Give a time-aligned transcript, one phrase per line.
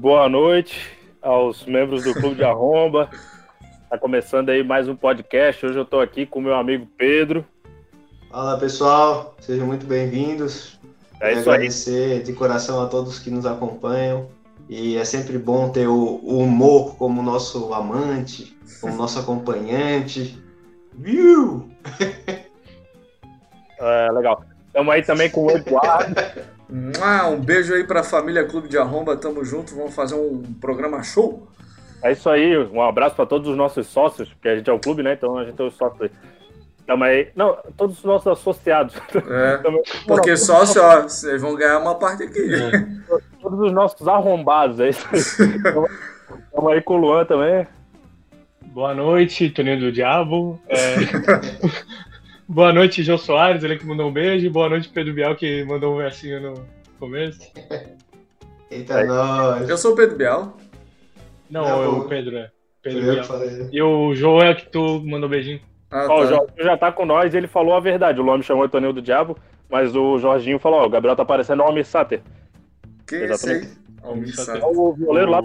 [0.00, 3.10] boa noite aos membros do Clube de Arromba.
[3.90, 5.66] Tá começando aí mais um podcast.
[5.66, 7.44] Hoje eu tô aqui com meu amigo Pedro.
[8.30, 10.80] Fala pessoal, sejam muito bem-vindos.
[11.20, 12.22] É isso agradecer aí.
[12.22, 14.26] de coração a todos que nos acompanham.
[14.70, 20.42] E é sempre bom ter o, humor como nosso amante, como nosso acompanhante.
[20.94, 21.70] Viu?
[23.78, 24.44] É, legal.
[24.66, 26.14] Estamos aí também com o Eduardo.
[26.72, 31.02] um beijo aí para a família Clube de Arromba, tamo junto, vamos fazer um programa
[31.02, 31.48] show.
[32.02, 34.78] É isso aí, um abraço para todos os nossos sócios, porque a gente é o
[34.78, 35.12] clube, né?
[35.12, 36.10] Então a gente é os sócios aí.
[36.86, 38.94] Também, não, todos os nossos associados.
[39.14, 39.60] É,
[40.08, 42.54] porque sócio, ó, vocês vão ganhar uma parte aqui.
[42.54, 42.70] É.
[43.40, 45.20] Todos os nossos arrombados, é isso aí.
[46.46, 47.66] Estamos aí com o Luan também.
[48.66, 50.60] Boa noite, Toninho do Diabo.
[50.68, 50.96] É...
[52.52, 54.50] Boa noite, João Soares, ele que mandou um beijo.
[54.50, 56.66] Boa noite, Pedro Bial, que mandou um versinho no
[56.98, 57.38] começo.
[58.68, 59.68] Eita, nós.
[59.68, 60.56] Eu sou o Pedro Bial.
[61.48, 62.50] Não, Não o Pedro, é.
[62.82, 63.24] Pedro Bial.
[63.70, 65.60] E o João é que tu mandou um beijinho.
[65.92, 66.12] Ah, tá.
[66.12, 68.20] Ó, o Jorginho já tá com nós ele falou a verdade.
[68.20, 71.14] O Luan me chamou de Toninho do Diabo, mas o Jorginho falou: ó, o Gabriel
[71.14, 72.20] tá parecendo o Almir Sater.
[73.06, 73.66] Que Exatamente.
[73.66, 73.78] esse aí?
[74.02, 74.60] Almir Sater.
[74.60, 75.40] É o violeiro lá.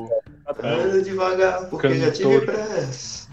[0.64, 2.04] Anda devagar, porque Cantor.
[2.04, 3.30] já tive pressa.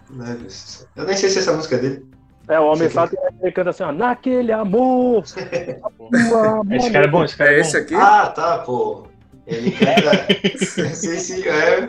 [0.95, 2.13] Eu nem sei se essa música é dele.
[2.49, 5.23] É, o Homem Sato ele canta assim, ó, naquele amor.
[5.25, 7.95] esse cara é bom, esse cara é, é esse aqui?
[7.95, 9.07] Ah, tá, pô.
[9.47, 10.57] Ele canta.
[10.95, 11.89] sim, sim, é.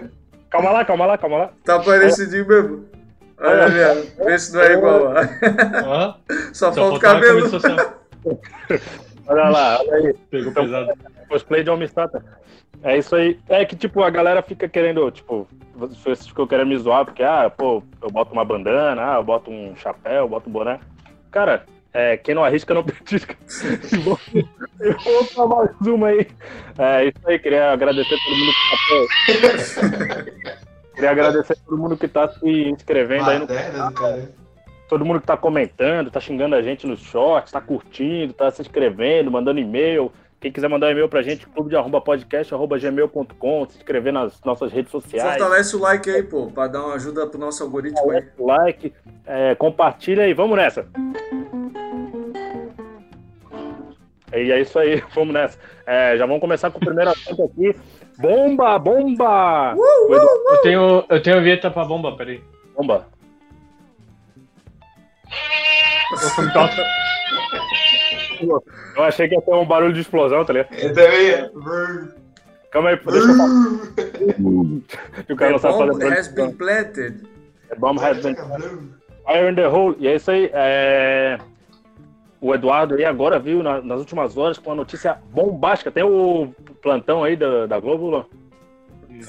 [0.50, 1.50] Calma lá, calma lá, calma lá.
[1.66, 2.86] Tá parecidinho mesmo.
[3.40, 5.14] Olha, velho, vê se não é igual.
[5.86, 6.14] Ó.
[6.54, 7.50] Só, Só falta o cabelo.
[9.28, 10.14] olha lá, olha aí.
[10.30, 10.94] Pegou então, pesado.
[11.28, 12.22] Cosplay de Homem Sato.
[12.84, 13.40] É isso aí.
[13.48, 17.50] É que, tipo, a galera fica querendo, tipo, vocês ficam querendo me zoar, porque, ah,
[17.50, 20.80] pô, eu boto uma bandana, ah, eu boto um chapéu, eu boto um boné.
[21.32, 23.38] Cara, é, quem não arrisca não petisca.
[23.94, 26.28] eu vou botar mais uma aí.
[26.78, 28.54] É isso aí, queria agradecer todo mundo
[29.26, 30.24] que tá.
[30.96, 33.94] queria agradecer todo mundo que tá se inscrevendo aí no canal.
[34.90, 38.62] Todo mundo que tá comentando, tá xingando a gente nos shorts, tá curtindo, tá se
[38.62, 40.12] inscrevendo, mandando e-mail.
[40.44, 44.12] Quem quiser mandar um e-mail pra gente, clube de arroba podcast, arroba gmail.com, se inscrever
[44.12, 45.38] nas nossas redes sociais.
[45.38, 48.26] Fortalece o like aí, pô, pra dar uma ajuda pro nosso algoritmo aí.
[48.38, 48.94] Like,
[49.26, 50.86] é, compartilha aí, vamos nessa.
[54.34, 55.58] E é isso aí, vamos nessa.
[55.86, 57.74] É, já vamos começar com o primeiro assunto aqui.
[58.18, 59.76] Bomba, bomba!
[59.76, 60.56] Uh, uh, uh.
[60.56, 62.44] Eu, tenho, eu tenho a vinheta pra bomba, peraí.
[62.76, 63.08] Bomba.
[66.12, 66.18] Eu
[68.98, 70.74] achei que ia ter um barulho de explosão, tá ligado?
[70.74, 72.24] Eu também.
[72.72, 73.36] Calma aí, deixa eu
[75.30, 77.22] o cara não sabe fazer has been planted.
[77.70, 79.96] The bomb has been Fire in the hole.
[80.00, 80.50] E é isso aí.
[80.54, 81.38] É...
[82.42, 85.92] O Eduardo aí agora viu na, nas últimas horas com uma notícia bombástica.
[85.92, 88.26] Tem o plantão aí da, da Globo, Luan?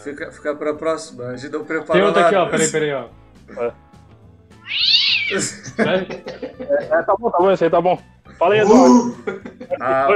[0.03, 1.27] Fica, fica pra próxima.
[1.27, 2.47] A gente não prepara Tem outra aqui, ó.
[2.47, 3.09] Peraí, peraí, ó.
[5.79, 7.99] É, é, tá bom, tá bom, esse aí tá bom.
[8.39, 9.17] Fala aí, Eduardo.
[9.81, 10.07] A,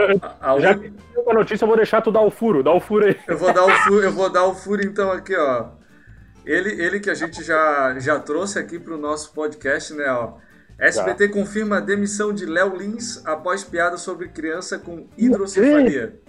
[0.40, 0.92] a, a, Já que
[1.26, 2.62] a notícia, eu vou deixar tu dar o furo.
[2.62, 3.16] Dá o furo aí.
[3.26, 5.66] Eu vou dar o furo, eu vou dar o furo então aqui, ó.
[6.44, 10.34] Ele, ele que a gente já, já trouxe aqui para o nosso podcast, né, ó.
[10.78, 11.32] SBT já.
[11.32, 16.20] confirma a demissão de Léo Lins após piada sobre criança com hidrocefalia.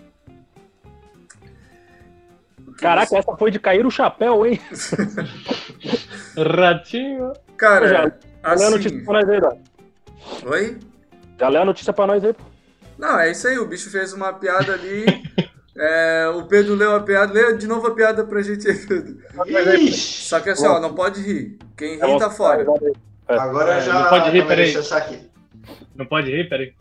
[2.78, 4.60] Caraca, essa foi de cair o chapéu, hein?
[6.36, 7.34] Ratinho.
[7.58, 8.66] Cara, assim...
[8.66, 9.42] a notícia pra nós aí,
[10.46, 10.78] Oi?
[11.40, 12.44] Já lê a notícia pra nós aí, pô.
[12.98, 13.58] Não, é isso aí.
[13.58, 15.06] O bicho fez uma piada ali.
[15.78, 17.32] é, o Pedro leu a piada.
[17.32, 19.18] Lê de novo a piada pra gente aí, Pedro.
[19.48, 20.28] Ixi.
[20.28, 21.58] Só que assim, ó, não pode rir.
[21.78, 22.66] Quem ri tá fora.
[23.28, 23.94] Agora é, já.
[23.94, 24.74] Não pode rir, peraí.
[25.96, 26.74] Não pode rir, peraí.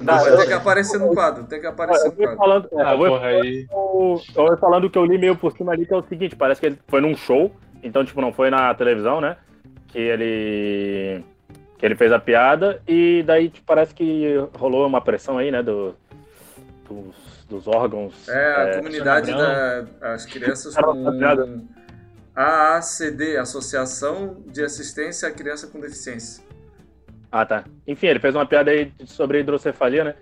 [0.00, 2.36] Não, vai ter que aparecer no quadro, tem que aparecer no quadro.
[2.36, 3.66] Falando, é, ah, eu, porra, aí.
[3.70, 6.60] Eu, eu falando que eu li meio por cima ali, que é o seguinte, parece
[6.60, 7.50] que ele foi num show,
[7.82, 9.38] então, tipo, não foi na televisão, né?
[9.88, 11.24] Que ele
[11.78, 15.62] que ele fez a piada e daí tipo, parece que rolou uma pressão aí, né,
[15.62, 15.94] do,
[16.88, 18.28] dos, dos órgãos.
[18.28, 19.32] É, a é, comunidade
[20.00, 21.64] das crianças com
[22.34, 26.44] AACD, Associação de Assistência à Criança com Deficiência.
[27.30, 27.64] Ah, tá.
[27.86, 30.14] Enfim, ele fez uma piada aí sobre hidrocefalia, né?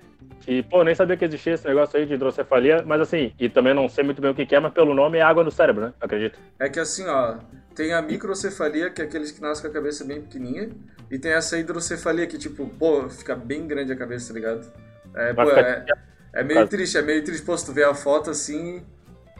[0.46, 3.74] E, pô, nem sabia que existia esse negócio aí de hidrocefalia, mas assim, e também
[3.74, 5.92] não sei muito bem o que é, mas pelo nome é água no cérebro, né?
[6.00, 6.38] Acredito.
[6.58, 7.36] É que assim, ó,
[7.76, 10.70] tem a microcefalia, que é aqueles que nascem com a cabeça bem pequenininha,
[11.10, 14.66] e tem essa hidrocefalia que, tipo, pô, fica bem grande a cabeça, tá ligado?
[15.14, 15.84] É, pô, é,
[16.32, 18.82] é meio triste, é meio triste, pô, se tu ver a foto assim,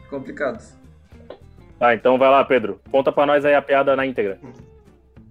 [0.09, 0.63] complicado.
[1.79, 2.79] Tá, então vai lá, Pedro.
[2.91, 4.39] Conta pra nós aí a piada na íntegra.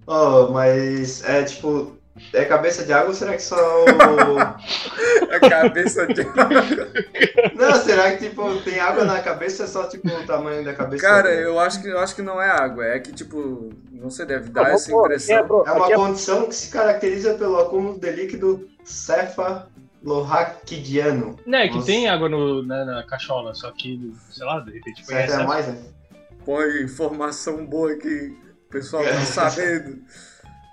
[0.05, 1.96] Oh, mas é tipo,
[2.33, 3.85] É cabeça de água ou será que só o.
[5.31, 6.63] é cabeça de água.
[7.55, 11.01] Não, será que tipo, tem água na cabeça é só tipo o tamanho da cabeça?
[11.01, 14.25] Cara, eu acho que eu acho que não é água, é que tipo, não sei,
[14.25, 15.35] deve dar essa impressão.
[15.35, 21.37] É, é uma condição que se caracteriza pelo acúmulo de líquido cefalorraquidiano.
[21.45, 21.87] Não, é que Nossa.
[21.87, 25.43] tem água no, na, na, cachola, só que, sei lá, de repente foi essa.
[25.43, 25.77] mais, né?
[26.45, 28.33] Pô, informação boa que
[28.67, 29.19] o pessoal tá
[29.51, 29.99] sabendo.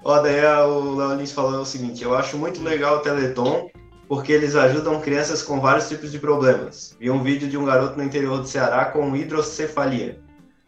[0.05, 3.71] Ó, daí o Léo Lins falou o seguinte: eu acho muito legal o Teleton
[4.06, 6.95] porque eles ajudam crianças com vários tipos de problemas.
[7.01, 10.21] Vi um vídeo de um garoto no interior do Ceará com hidrocefalia.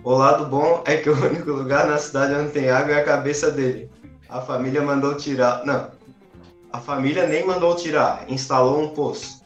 [0.03, 3.05] O lado bom é que o único lugar na cidade onde tem água é a
[3.05, 3.91] cabeça dele.
[4.29, 5.65] A família mandou tirar.
[5.67, 5.91] Não.
[6.73, 9.45] A família nem mandou tirar, instalou um poço.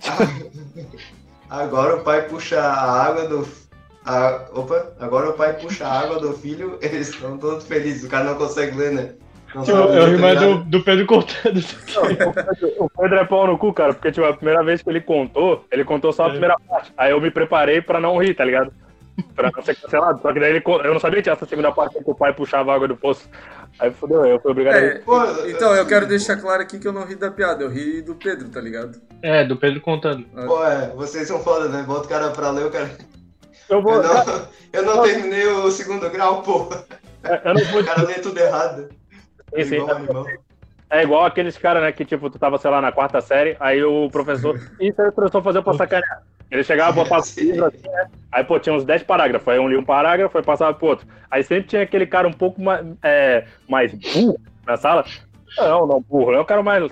[1.48, 3.44] Agora o pai puxa a água do
[4.04, 8.04] a, opa, agora o pai puxa a água do filho, eles estão todos felizes.
[8.04, 9.14] O cara não consegue ler, né?
[9.54, 12.18] Não eu, eu ri mais do, do Pedro contando isso aqui.
[12.18, 15.00] Não, o Pedro é pau no cu, cara, porque tipo, a primeira vez que ele
[15.00, 16.30] contou, ele contou só a é.
[16.30, 16.92] primeira parte.
[16.96, 18.72] Aí eu me preparei pra não rir, tá ligado?
[19.36, 20.20] Pra não ser cancelado.
[20.20, 22.34] Só que daí ele, eu não sabia que tinha essa segunda parte que o pai
[22.34, 23.30] puxava a água do poço.
[23.78, 26.92] Aí fodeu, eu fui obrigado é, a Então, eu quero deixar claro aqui que eu
[26.92, 29.00] não ri da piada, eu ri do Pedro, tá ligado?
[29.22, 30.24] É, do Pedro contando.
[30.46, 31.84] Pô, é, vocês são foda, né?
[31.86, 32.90] Bota o cara pra ler, o cara.
[33.74, 33.94] Eu, vou...
[33.94, 36.68] eu não, eu não terminei o segundo grau, pô.
[37.24, 37.80] É, eu não vou...
[37.80, 38.88] O cara lê tudo errado.
[39.52, 39.78] Sim, sim.
[40.88, 43.82] É igual aqueles caras, né, que tipo, tu tava, sei lá, na quarta série, aí
[43.82, 44.56] o professor.
[44.78, 46.22] Isso aí o professor fazia pra sacanear.
[46.52, 47.68] Ele chegava, botava assim, né?
[48.30, 49.48] Aí, pô, tinha uns 10 parágrafos.
[49.48, 51.06] Aí um li um parágrafo, foi passado pro outro.
[51.28, 55.04] Aí sempre tinha aquele cara um pouco mais, é, mais burro na sala.
[55.58, 56.32] Não, não, burro.
[56.32, 56.88] É o cara mais.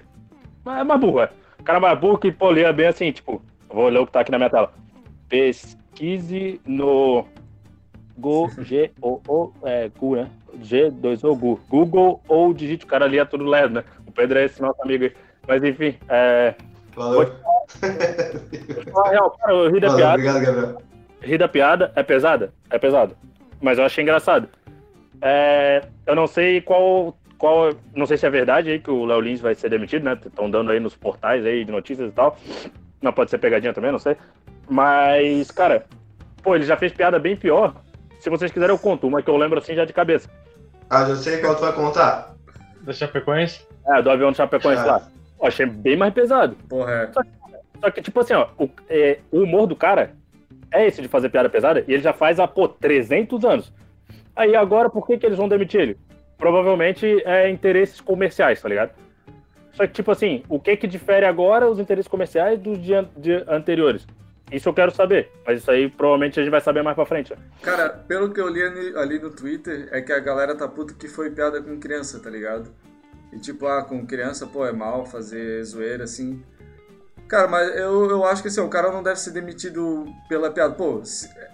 [0.65, 1.31] Mais, mais burro, é.
[1.61, 4.21] O cara mais burro que, pô, lia bem assim, tipo, vou ler o que tá
[4.21, 4.73] aqui na minha tela.
[5.33, 7.27] Pes pesquise no
[8.19, 10.31] Go, G, O, O, é, Gu, né?
[10.61, 11.61] G, 2 O, Gu.
[11.71, 13.85] Google ou digite, o cara ali é tudo lerdo, né?
[14.07, 15.13] O Pedro é esse nosso amigo aí.
[15.49, 16.55] Mas enfim, é.
[16.95, 17.33] Valeu.
[17.83, 20.13] Ah, real, cara, eu ri da Valeu, piada.
[20.13, 20.83] Obrigado, Gabriel.
[21.23, 22.53] Ri da piada, é pesada?
[22.69, 23.17] É pesado.
[23.59, 24.51] Mas eu achei engraçado.
[25.23, 27.73] É, eu não sei qual, qual.
[27.95, 30.19] Não sei se é verdade aí que o Léo Lins vai ser demitido, né?
[30.27, 32.37] Estão dando aí nos portais aí de notícias e tal.
[33.01, 34.17] Não pode ser pegadinha também, não sei.
[34.69, 35.87] Mas, cara,
[36.43, 37.75] pô, ele já fez piada bem pior.
[38.21, 40.29] Se vocês quiserem, eu conto uma que eu lembro assim já de cabeça.
[40.89, 42.35] Ah, já sei qual tu vai contar.
[42.83, 43.67] Da Chapecoense?
[43.87, 44.87] É, do avião do Chapecoense ah.
[44.87, 45.03] lá.
[45.39, 46.57] Pô, achei bem mais pesado.
[46.69, 47.13] Porra, é.
[47.13, 47.21] Só,
[47.81, 50.13] só que, tipo assim, ó, o, é, o, humor do cara
[50.71, 53.73] é esse de fazer piada pesada e ele já faz há, pô, 300 anos.
[54.37, 55.99] Aí agora, por que, que eles vão demitir ele?
[56.39, 58.93] Provavelmente é interesses comerciais, tá ligado?
[59.73, 63.45] Só que, tipo assim, o que que difere agora os interesses comerciais dos de, de
[63.49, 64.07] anteriores?
[64.53, 67.35] Isso eu quero saber, mas isso aí provavelmente a gente vai saber mais pra frente.
[67.63, 68.63] Cara, pelo que eu li
[68.97, 72.29] ali no Twitter, é que a galera tá puta que foi piada com criança, tá
[72.29, 72.71] ligado?
[73.33, 76.43] E tipo, ah, com criança, pô, é mal fazer zoeira assim.
[77.27, 80.75] Cara, mas eu, eu acho que assim, o cara não deve ser demitido pela piada.
[80.75, 81.01] Pô,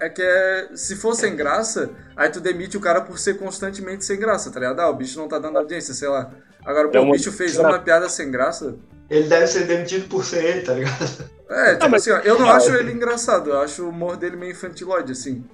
[0.01, 4.05] é que é, se for sem graça, aí tu demite o cara por ser constantemente
[4.05, 4.81] sem graça, tá ligado?
[4.81, 6.33] Ah, o bicho não tá dando audiência, sei lá.
[6.65, 8.75] Agora, pô, é o bicho fez uma piada sem graça.
[9.09, 11.38] Ele deve ser demitido por ser ele, tá ligado?
[11.51, 14.53] É, tipo assim, ó, eu não acho ele engraçado, eu acho o humor dele meio
[14.53, 15.45] infantiloide, assim.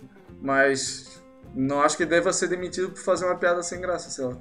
[0.41, 1.23] Mas
[1.55, 4.37] não acho que ele deva ser demitido por fazer uma piada sem graça, sei lá.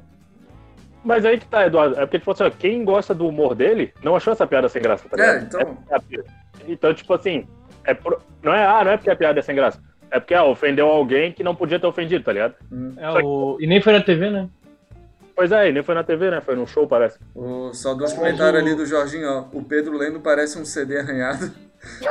[1.04, 1.96] Mas aí que tá, Eduardo.
[1.96, 4.82] É porque, tipo assim, ó, quem gosta do humor dele não achou essa piada sem
[4.82, 5.36] graça, tá ligado?
[5.36, 5.78] É, então.
[5.92, 5.98] É,
[6.68, 7.46] então, tipo assim,
[7.84, 8.20] é pro...
[8.42, 9.80] não é, ah, não é porque a piada é sem graça.
[10.10, 12.56] É porque ah, ofendeu alguém que não podia ter ofendido, tá ligado?
[12.72, 12.94] Hum.
[12.98, 13.58] É, o...
[13.60, 14.48] E nem foi na TV, né?
[15.36, 16.42] Pois é, nem foi na TV, né?
[16.42, 17.18] Foi num show, parece.
[17.34, 19.46] O, só dois comentários ali do Jorginho, ó.
[19.52, 21.52] O Pedro lendo parece um CD arranhado.
[22.02, 22.08] a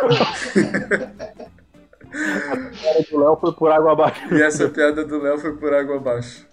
[2.56, 4.34] piada do Léo foi por água abaixo.
[4.34, 6.46] E essa piada do Léo foi por água abaixo.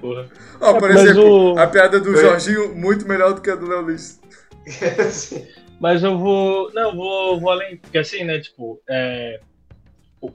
[0.00, 0.26] Porra.
[0.60, 1.58] Ó, por exemplo, o...
[1.58, 4.20] a piada do Jorginho muito melhor do que a do Léo Lins.
[5.80, 6.70] Mas eu vou.
[6.72, 7.78] Não, vou, vou além.
[7.78, 8.38] Porque assim, né?
[8.38, 9.40] Tipo, é,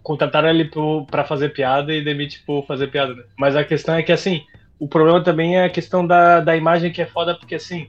[0.01, 3.13] contrataram ele pro, pra fazer piada e demite por fazer piada.
[3.13, 3.23] Né?
[3.37, 4.43] Mas a questão é que assim
[4.79, 7.87] o problema também é a questão da, da imagem que é foda, porque assim.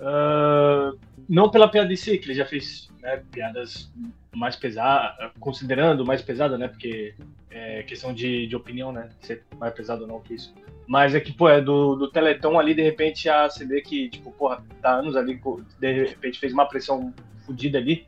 [0.00, 0.96] Uh,
[1.28, 3.92] não pela piada em si, que ele já fez né, piadas
[4.34, 6.68] mais pesadas, considerando mais pesada, né?
[6.68, 7.14] Porque
[7.50, 9.08] é questão de, de opinião, né?
[9.20, 10.54] Ser mais pesado ou não que isso.
[10.86, 14.30] Mas é que, pô, é do, do Teleton ali, de repente, a CD que, tipo,
[14.32, 15.38] porra, tá anos ali,
[15.78, 17.12] de repente fez uma pressão
[17.44, 18.06] fodida ali.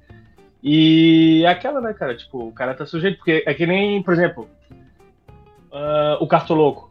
[0.62, 2.16] E é aquela, né, cara?
[2.16, 4.49] Tipo, o cara tá sujeito, porque é que nem, por exemplo,
[5.72, 6.89] uh, o Cartoloco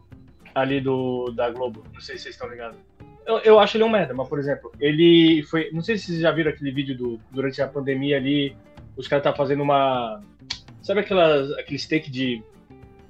[0.54, 1.84] ali do, da Globo.
[1.92, 2.78] Não sei se vocês estão ligados.
[3.26, 5.70] Eu, eu acho ele um merda, mas, por exemplo, ele foi.
[5.72, 8.56] Não sei se vocês já viram aquele vídeo do, durante a pandemia ali.
[8.96, 10.20] Os caras tá fazendo uma.
[10.82, 12.42] Sabe aquelas, aquele steak de.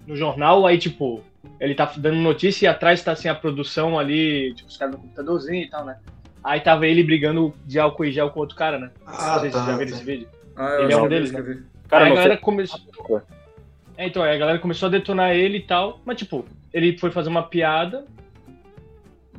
[0.06, 1.22] no jornal, aí, tipo,
[1.58, 5.00] ele tá dando notícia e atrás tá assim a produção ali, tipo, os caras no
[5.00, 5.98] computadorzinho e tal, né?
[6.42, 8.90] Aí tava ele brigando de álcool e gel com outro cara, né?
[9.06, 9.96] Ah, Não sei se tá, vocês já viram tá.
[9.96, 10.28] esse vídeo.
[10.56, 11.62] Ah, Ele é um deles, né?
[11.88, 12.80] Cara, aí a galera começou.
[14.00, 17.10] É, então, aí a galera começou a detonar ele e tal, mas tipo, ele foi
[17.10, 18.06] fazer uma piada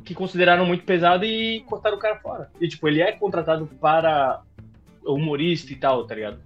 [0.04, 2.48] que consideraram muito pesada e cortaram o cara fora.
[2.60, 4.40] E tipo, ele é contratado para
[5.04, 6.38] humorista e tal, tá ligado?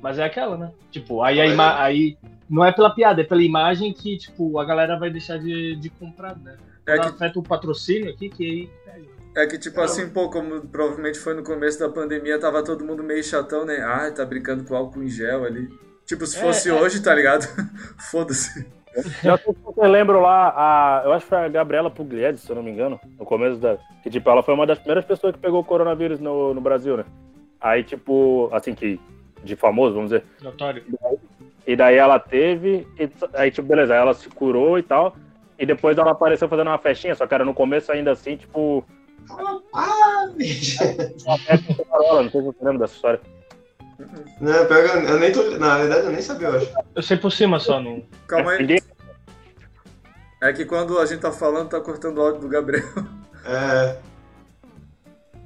[0.00, 0.72] Mas é aquela, né?
[0.90, 2.16] Tipo, aí, a ima- aí
[2.48, 5.90] não é pela piada, é pela imagem que, tipo, a galera vai deixar de, de
[5.90, 6.56] comprar, né?
[6.86, 9.04] É que, afeta o patrocínio aqui, que aí.
[9.36, 13.02] é que, tipo assim, pô, como provavelmente foi no começo da pandemia, tava todo mundo
[13.04, 13.76] meio chatão, né?
[13.82, 15.68] Ah, tá brincando com álcool em gel ali.
[16.08, 16.72] Tipo, se É, fosse é.
[16.72, 17.44] hoje, tá ligado?
[18.10, 18.66] Foda-se.
[18.94, 22.70] Vocês lembram lá, a, eu acho que foi a Gabriela Pugliese, se eu não me
[22.70, 23.76] engano, no começo da.
[24.02, 26.96] Que, tipo, ela foi uma das primeiras pessoas que pegou o coronavírus no, no Brasil,
[26.96, 27.04] né?
[27.60, 28.98] Aí, tipo, assim, que.
[29.44, 30.24] De famoso, vamos dizer.
[30.42, 30.82] Notório.
[31.64, 32.88] E daí ela teve.
[32.98, 35.14] E, aí, tipo, beleza, ela se curou e tal.
[35.58, 38.84] E depois ela apareceu fazendo uma festinha, só que era no começo ainda assim, tipo.
[39.30, 40.26] Ah,
[42.22, 43.20] não sei se você lembra dessa história.
[44.40, 44.72] Não, que
[45.10, 45.42] eu, nem tô.
[45.58, 46.72] Na verdade, eu nem sabia, eu acho.
[46.94, 48.02] Eu sei por cima só, não.
[48.26, 48.78] Calma aí.
[50.40, 52.84] É que quando a gente tá falando, tá cortando o áudio do Gabriel.
[53.44, 53.96] É,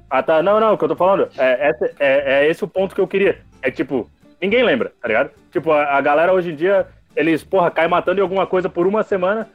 [0.09, 0.43] Ah, tá.
[0.43, 1.29] Não, não, o que eu tô falando.
[1.37, 3.39] É, esse- é, é esse o ponto que eu queria.
[3.61, 4.07] É tipo,
[4.41, 5.31] ninguém lembra, tá ligado?
[5.51, 8.85] Tipo, a, a galera hoje em dia, eles, porra, cai matando em alguma coisa por
[8.85, 9.49] uma semana.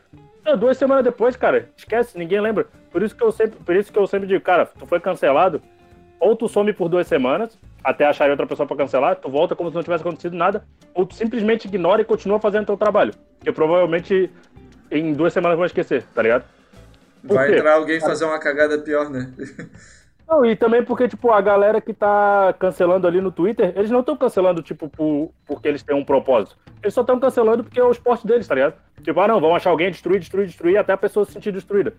[0.45, 2.67] Não, duas semanas depois, cara, esquece, ninguém lembra.
[2.91, 5.61] Por isso que eu sempre, por isso que eu sempre digo, cara, tu foi cancelado,
[6.19, 9.71] ou tu some por duas semanas, até achar outra pessoa pra cancelar, tu volta como
[9.71, 13.15] se não tivesse acontecido nada, ou tu simplesmente ignora e continua fazendo teu trabalho.
[13.39, 14.31] Porque provavelmente
[14.91, 16.45] em duas semanas vão esquecer, tá ligado?
[17.27, 17.57] Por Vai quê?
[17.57, 19.33] entrar alguém fazer uma cagada pior, né?
[20.29, 24.01] Não, e também porque, tipo, a galera que tá cancelando ali no Twitter, eles não
[24.01, 26.59] estão cancelando, tipo, por, porque eles têm um propósito.
[26.83, 28.75] Eles só estão cancelando porque é o esporte deles, tá ligado?
[29.03, 31.95] Tipo, ah, não, vão achar alguém, destruir, destruir, destruir, até a pessoa se sentir destruída.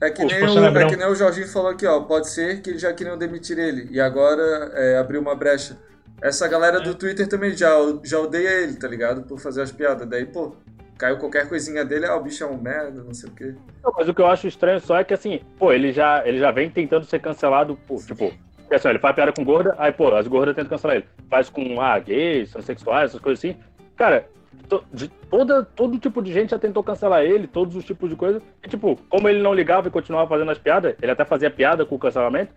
[0.00, 2.00] É que, Pô, nem o, é que nem o Jorginho falou aqui, ó.
[2.00, 3.86] Pode ser que eles já queriam demitir ele.
[3.90, 5.76] E agora é, abriu uma brecha.
[6.22, 7.70] Essa galera do Twitter também já,
[8.02, 9.22] já odeia ele, tá ligado?
[9.22, 10.08] Por fazer as piadas.
[10.08, 10.56] Daí, pô,
[10.98, 13.54] caiu qualquer coisinha dele, ah, o bicho é um merda, não sei o quê.
[13.82, 16.38] Não, mas o que eu acho estranho só é que, assim, pô, ele já, ele
[16.38, 19.92] já vem tentando ser cancelado, por, tipo, porque, assim, ele faz piada com gorda, aí,
[19.92, 21.06] pô, as gordas tentam cancelar ele.
[21.30, 23.56] Faz com, ah, gays, transexuais, essas coisas assim.
[23.96, 24.26] Cara,
[24.68, 28.16] to- de toda, todo tipo de gente já tentou cancelar ele, todos os tipos de
[28.16, 28.42] coisa.
[28.62, 31.86] E, tipo, como ele não ligava e continuava fazendo as piadas, ele até fazia piada
[31.86, 32.52] com o cancelamento,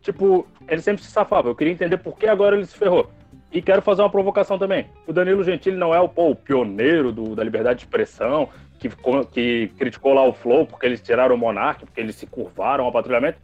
[0.00, 1.48] tipo, ele sempre se safava.
[1.50, 3.08] Eu queria entender por que agora ele se ferrou.
[3.54, 4.86] E quero fazer uma provocação também.
[5.06, 8.48] O Danilo Gentili não é o, pô, o pioneiro do- da liberdade de expressão,
[8.80, 8.90] que,
[9.30, 12.90] que criticou lá o Flow porque eles tiraram o Monark, porque eles se curvaram ao
[12.92, 13.38] patrulhamento.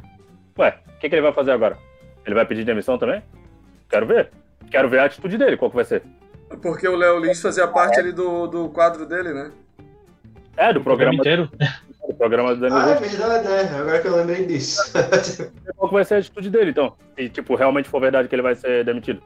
[0.59, 1.79] Ué, o que, que ele vai fazer agora?
[2.27, 3.23] Ele vai pedir demissão também?
[3.89, 4.31] Quero ver.
[4.69, 6.03] Quero ver a atitude dele, qual que vai ser.
[6.61, 9.53] Porque o Léo Lins fazia parte ali do, do quadro dele, né?
[10.57, 11.71] É, do O programa programa, inteiro.
[12.09, 13.79] do programa do Danilo ah, é verdade, né?
[13.79, 14.93] Agora que eu lembrei disso.
[15.77, 16.97] Qual que vai ser a atitude dele, então?
[17.17, 19.23] Se, tipo, realmente for verdade que ele vai ser demitido.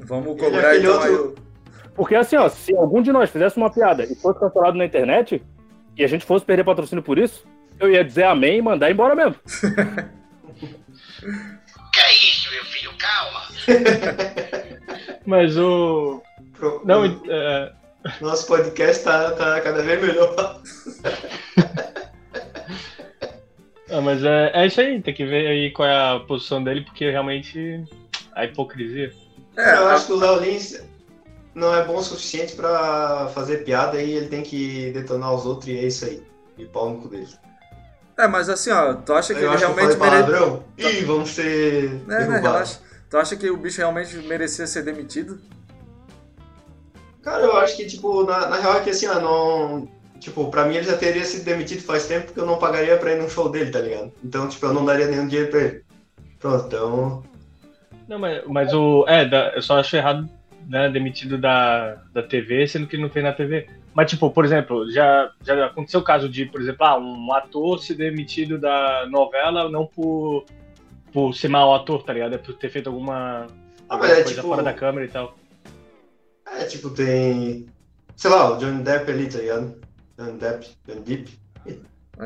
[0.00, 3.56] Vamos é cobrar então aí outro- o- Porque assim, ó, se algum de nós fizesse
[3.56, 5.42] uma piada e fosse cancelado na internet,
[5.96, 7.44] e a gente fosse perder patrocínio por isso,
[7.80, 9.36] eu ia dizer amém e mandar embora mesmo.
[11.92, 12.90] Que é isso, meu filho?
[12.98, 13.40] Calma.
[15.24, 16.22] Mas o.
[16.52, 17.72] Pro- Não, é,
[18.20, 20.34] Nosso podcast tá, tá cada vez melhor.
[23.90, 26.82] ah, mas é, é isso aí, tem que ver aí qual é a posição dele,
[26.82, 27.82] porque realmente
[28.32, 29.10] a hipocrisia.
[29.56, 30.80] É, eu acho que o Léo Lins
[31.54, 35.68] não é bom o suficiente pra fazer piada e ele tem que detonar os outros
[35.68, 36.22] e é isso aí.
[36.58, 37.28] E pau no cu dele.
[38.18, 40.30] é, mas assim, ó, tu acha que eu ele realmente falei merece.
[40.32, 40.64] palavrão.
[40.78, 42.80] Ih, vamos ser É, né, relaxa.
[43.08, 45.38] Tu acha que o bicho realmente merecia ser demitido?
[47.22, 49.88] Cara, eu acho que, tipo, na, na real é que assim, ó, não.
[50.20, 53.12] Tipo, pra mim ele já teria sido demitido faz tempo porque eu não pagaria pra
[53.12, 54.12] ir num show dele, tá ligado?
[54.24, 55.84] Então, tipo, eu não daria nenhum dinheiro pra ele.
[56.38, 57.22] Pronto, então.
[58.08, 59.04] Não, mas, mas o.
[59.08, 60.28] É, da- eu só acho errado,
[60.68, 63.68] né, demitido da, da TV, sendo que ele não fez na TV.
[63.94, 67.78] Mas, tipo, por exemplo, já, já aconteceu o caso de, por exemplo, ah, um ator
[67.80, 70.44] ser demitido da novela não por,
[71.12, 72.34] por ser mau ator, tá ligado?
[72.34, 73.46] É por ter feito alguma,
[73.88, 74.48] Ah, alguma é coisa tipo.
[74.48, 75.34] fora da câmera e tal.
[76.58, 77.66] É, tipo, tem.
[78.14, 79.80] Sei lá, o Johnny Depp ali, tá ligado?
[80.18, 81.38] Johnny Depp, Johnny Depp.
[82.18, 82.24] É,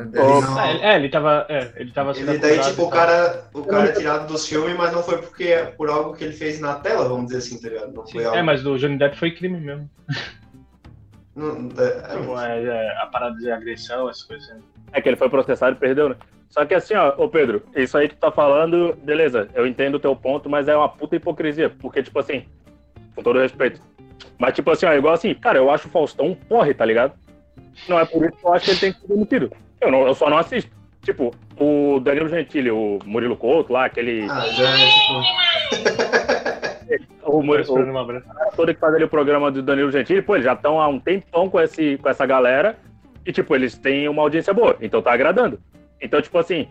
[0.71, 1.45] ele- é, ele tava.
[1.49, 4.75] É, ele tava sendo Ele daí, tipo, o cara, o cara é tirado dos filmes,
[4.77, 7.59] mas não foi porque é por algo que ele fez na tela, vamos dizer assim,
[7.61, 7.93] tá ligado?
[7.93, 8.37] Não Sim, foi algo.
[8.37, 9.89] É, mas do Johnny Depp foi crime mesmo.
[11.35, 14.49] Não, é, Tipo, é, é, a parada de agressão, essas coisas.
[14.49, 14.61] assim.
[14.93, 16.15] É que ele foi processado e perdeu, né?
[16.49, 19.95] Só que assim, ó, ô Pedro, isso aí que tu tá falando, beleza, eu entendo
[19.95, 21.69] o teu ponto, mas é uma puta hipocrisia.
[21.69, 22.45] Porque, tipo assim,
[23.15, 23.81] com todo respeito,
[24.37, 27.13] Mas, tipo assim, ó, igual assim, cara, eu acho o Faustão um porre, tá ligado?
[27.87, 29.51] Não é por isso que eu acho que ele tem que ser demitido.
[29.81, 30.71] Eu, não, eu só não assisto.
[31.01, 34.27] Tipo, o Danilo Gentili, o Murilo Couto lá, aquele.
[34.29, 35.21] Ah, já é tipo.
[37.25, 40.53] o, Murilo, o todo que faz ali o programa do Danilo Gentili, pô, eles já
[40.53, 42.77] estão há um tempão com, esse, com essa galera
[43.25, 45.59] e, tipo, eles têm uma audiência boa, então tá agradando.
[45.99, 46.67] Então, tipo assim,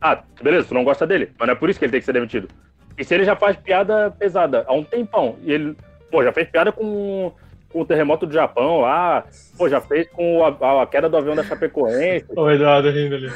[0.00, 2.06] ah, beleza, tu não gosta dele, mas não é por isso que ele tem que
[2.06, 2.48] ser demitido.
[2.96, 5.76] E se ele já faz piada pesada há um tempão, e ele,
[6.10, 7.32] pô, já fez piada com,
[7.74, 9.26] com o terremoto do Japão lá,
[9.58, 12.24] pô, já fez com a, a queda do avião da Chapecoense.
[12.36, 13.32] O Eduardo rindo ali.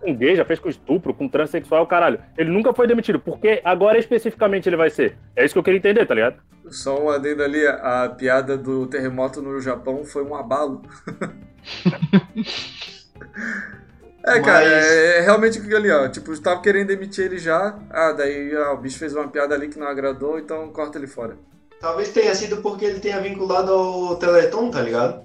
[0.00, 2.18] Com gay, já fez com estupro, com transexual, caralho.
[2.38, 5.18] Ele nunca foi demitido, porque agora especificamente ele vai ser.
[5.36, 6.36] É isso que eu queria entender, tá ligado?
[6.68, 10.80] Só um adendo ali, a piada do terremoto no Japão foi um abalo.
[14.28, 16.08] É, cara, é, é, realmente aquilo ali, ó.
[16.08, 17.78] Tipo, tava querendo demitir ele já.
[17.88, 21.06] Ah, daí ó, o bicho fez uma piada ali que não agradou, então corta ele
[21.06, 21.38] fora.
[21.80, 25.24] Talvez tenha sido porque ele tenha vinculado ao Teleton, tá ligado?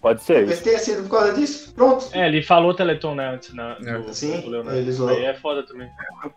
[0.00, 0.40] Pode ser.
[0.40, 1.72] Talvez tenha sido por causa disso.
[1.72, 2.08] Pronto.
[2.12, 3.92] É, ele falou Teleton, né, antes na, é.
[3.92, 5.88] no, Sim, no eles Aí é foda também.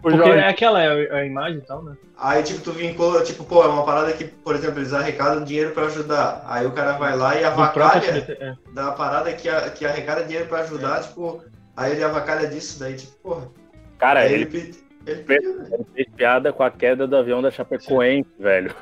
[0.01, 1.97] Porque é aquela é a imagem e tal, né?
[2.17, 5.71] Aí, tipo, tu vincula, tipo, pô, é uma parada que, por exemplo, eles arrecadam dinheiro
[5.71, 6.45] pra ajudar.
[6.47, 8.55] Aí o cara vai lá e avacalha é.
[8.73, 11.03] da parada que, a, que arrecada dinheiro pra ajudar, é.
[11.03, 11.43] tipo,
[11.77, 13.51] Aí ele avacalha disso, daí tipo, porra.
[13.99, 18.73] Cara, ele, ele, ele, ele, fez, piada com a queda do avião da Chapecoense, velho.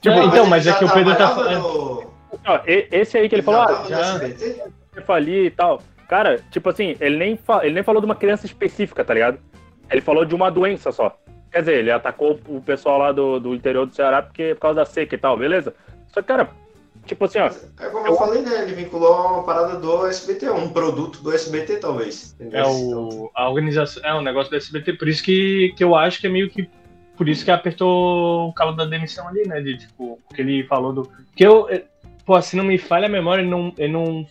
[0.00, 1.60] Tipo, não, então, mas, é que o Pedro tá falando.
[1.60, 2.08] No...
[2.66, 5.80] Esse aí que ele, falou, ah, já falia e tal.
[6.08, 7.64] Cara, tipo assim, ele nem, fa...
[7.64, 9.38] ele nem falou de uma criança específica, tá ligado?
[9.90, 11.16] Ele falou de uma doença só.
[11.50, 14.76] Quer dizer, ele atacou o pessoal lá do, do interior do Ceará porque, por causa
[14.76, 15.74] da seca e tal, beleza?
[16.08, 16.48] Só que, cara,
[17.08, 17.46] Tipo assim, ó.
[17.80, 18.64] É como eu, eu falei, né?
[18.64, 22.34] Ele vinculou uma parada do SBT, um produto do SBT, talvez.
[22.34, 22.60] Entendeu?
[22.60, 26.20] É o, a organização, é um negócio do SBT, por isso que, que eu acho
[26.20, 26.68] que é meio que.
[27.18, 29.60] Por isso que apertou o calo da demissão ali, né?
[29.60, 31.10] De, tipo, que ele falou do.
[31.36, 31.68] Que eu.
[32.24, 34.26] Pô, se não me falha a memória, ele não, ele não,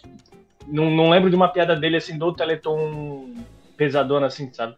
[0.66, 0.90] não.
[0.90, 3.34] Não lembro de uma piada dele assim, do Teleton
[3.76, 4.76] pesadona, assim, sabe?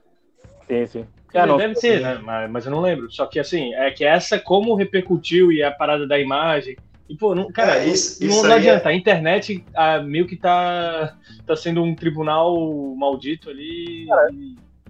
[0.67, 1.05] Sim, sim.
[1.31, 2.19] É, não, deve ser, né?
[2.21, 3.11] Mas, mas eu não lembro.
[3.11, 6.75] Só que assim, é que essa, como repercutiu e a parada da imagem
[7.09, 8.89] e, pô, não, cara, é, isso, não, isso não adianta.
[8.89, 8.93] É...
[8.93, 12.55] A internet a, meio que tá, tá sendo um tribunal
[12.95, 14.05] maldito ali.
[14.07, 14.29] Cara,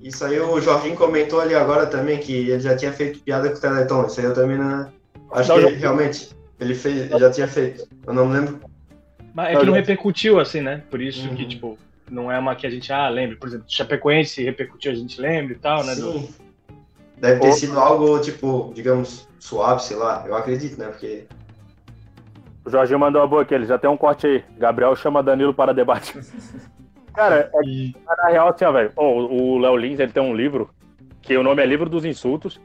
[0.01, 3.57] isso aí o Jorginho comentou ali agora também, que ele já tinha feito piada com
[3.57, 4.05] o Teleton.
[4.05, 4.91] Isso aí eu também não.
[5.31, 7.87] Acho não, que ele, realmente ele fez, ele já tinha feito.
[8.05, 8.59] Eu não lembro.
[9.33, 10.83] Mas é que não repercutiu, assim, né?
[10.89, 11.35] Por isso uhum.
[11.35, 11.77] que, tipo,
[12.09, 13.37] não é uma que a gente, ah, lembra.
[13.37, 15.95] Por exemplo, Chapecoense repercutiu, a gente lembra e tal, né?
[15.95, 16.01] Sim.
[16.01, 16.49] Do...
[17.17, 20.23] Deve ter sido algo, tipo, digamos, suave, sei lá.
[20.25, 20.87] Eu acredito, né?
[20.87, 21.27] Porque
[22.65, 24.43] o Jorginho mandou uma boa aqui, ele já tem um corte aí.
[24.57, 26.17] Gabriel chama Danilo para debate.
[27.19, 30.69] Cara, é, na real, assim, ó, velho, o Léo Lins, ele tem um livro,
[31.21, 32.61] que o nome é Livro dos Insultos,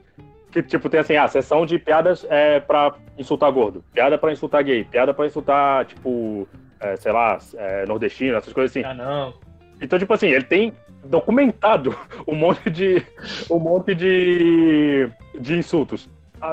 [0.52, 4.62] que, tipo, tem assim, a sessão de piadas é pra insultar gordo, piada pra insultar
[4.62, 6.46] gay, piada pra insultar, tipo,
[6.78, 8.86] é, sei lá, é, nordestino, essas coisas assim.
[8.86, 9.34] Ah, não.
[9.82, 10.72] Então, tipo assim, ele tem
[11.04, 13.04] documentado um monte de,
[13.50, 16.08] um monte de, de insultos.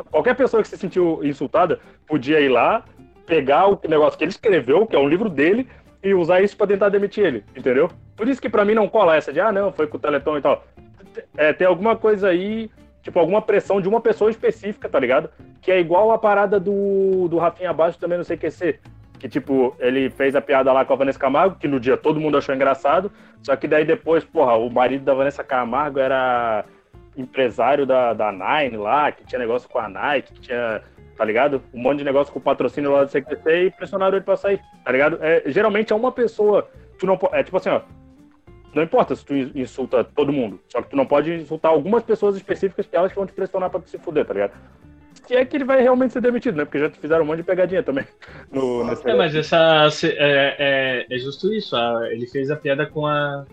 [0.09, 2.83] Qualquer pessoa que se sentiu insultada podia ir lá,
[3.27, 5.67] pegar o negócio que ele escreveu, que é um livro dele,
[6.03, 7.89] e usar isso para tentar demitir ele, entendeu?
[8.15, 10.37] Por isso que para mim não cola essa de, ah, não, foi com o Teleton
[10.37, 10.65] e tal.
[11.37, 12.69] É, tem alguma coisa aí,
[13.03, 15.29] tipo, alguma pressão de uma pessoa específica, tá ligado?
[15.61, 18.79] Que é igual a parada do, do Rafinha Abaixo também no CQC.
[19.19, 22.19] Que, tipo, ele fez a piada lá com a Vanessa Camargo, que no dia todo
[22.19, 23.11] mundo achou engraçado,
[23.43, 26.65] só que daí depois, porra, o marido da Vanessa Camargo era
[27.15, 30.81] empresário da, da Nine lá, que tinha negócio com a Nike, que tinha
[31.21, 31.61] tá ligado?
[31.71, 34.91] Um monte de negócio com patrocínio lá do CQC e pressionaram ele pra sair, tá
[34.91, 35.19] ligado?
[35.21, 37.81] É, geralmente é uma pessoa, tu não é tipo assim, ó,
[38.73, 42.35] não importa se tu insulta todo mundo, só que tu não pode insultar algumas pessoas
[42.35, 44.53] específicas que elas vão te pressionar pra tu se fuder, tá ligado?
[45.27, 46.65] Se é que ele vai realmente ser demitido, né?
[46.65, 48.07] Porque já fizeram um monte de pegadinha também.
[48.51, 51.77] No, nesse é, mas essa é, é, é, justo isso.
[52.09, 53.45] ele fez a piada com a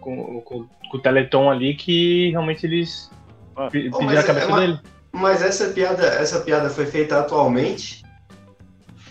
[0.00, 3.10] com, com, com o Teleton ali que realmente eles
[3.56, 3.66] ah.
[3.68, 4.60] pediram oh, a cabeça é uma...
[4.60, 4.80] dele.
[5.12, 8.04] Mas essa piada, essa piada foi feita atualmente?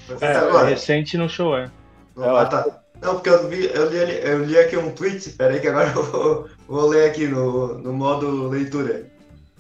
[0.07, 0.69] Foi feita é, agora?
[0.69, 1.69] recente no show, é.
[2.17, 2.65] Ah, tá.
[3.01, 6.03] Não, porque eu, vi, eu, li, eu li aqui um tweet, peraí que agora eu
[6.03, 9.09] vou, vou ler aqui no, no modo leitura.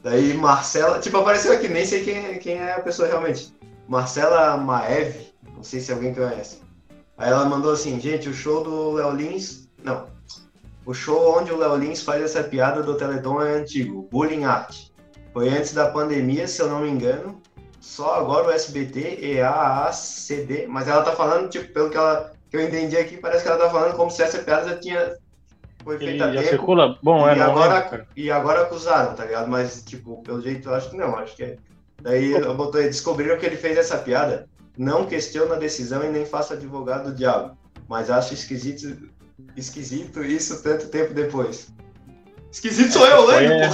[0.03, 3.53] Daí Marcela, tipo, apareceu aqui, nem sei quem, quem é a pessoa realmente.
[3.87, 5.15] Marcela Maev,
[5.55, 6.61] não sei se alguém conhece.
[7.17, 9.67] Aí ela mandou assim, gente, o show do Léo Lins.
[9.83, 10.07] Não.
[10.85, 14.88] O show onde o Léo Lins faz essa piada do Teleton é antigo, Bullying Art.
[15.33, 17.41] Foi antes da pandemia, se eu não me engano.
[17.79, 20.67] Só agora o SBT, EAACD.
[20.67, 23.59] Mas ela tá falando, tipo, pelo que, ela, que eu entendi aqui, parece que ela
[23.59, 25.15] tá falando como se essa piada já tinha.
[25.83, 26.99] Foi feita e já tempo, circula?
[27.01, 29.47] Bom, é, e, agora, e agora acusaram, tá ligado?
[29.49, 31.57] Mas, tipo, pelo jeito eu acho que não, acho que é.
[32.01, 34.47] Daí eu botei, descobriram que ele fez essa piada
[34.79, 37.57] não questiono a decisão e nem faço advogado do diabo,
[37.89, 39.09] mas acho esquisito,
[39.57, 41.67] esquisito isso tanto tempo depois.
[42.49, 43.69] Esquisito sou eu, lembro, é.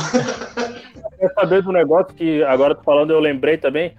[1.25, 3.95] Quer saber do negócio que agora tô falando, eu lembrei também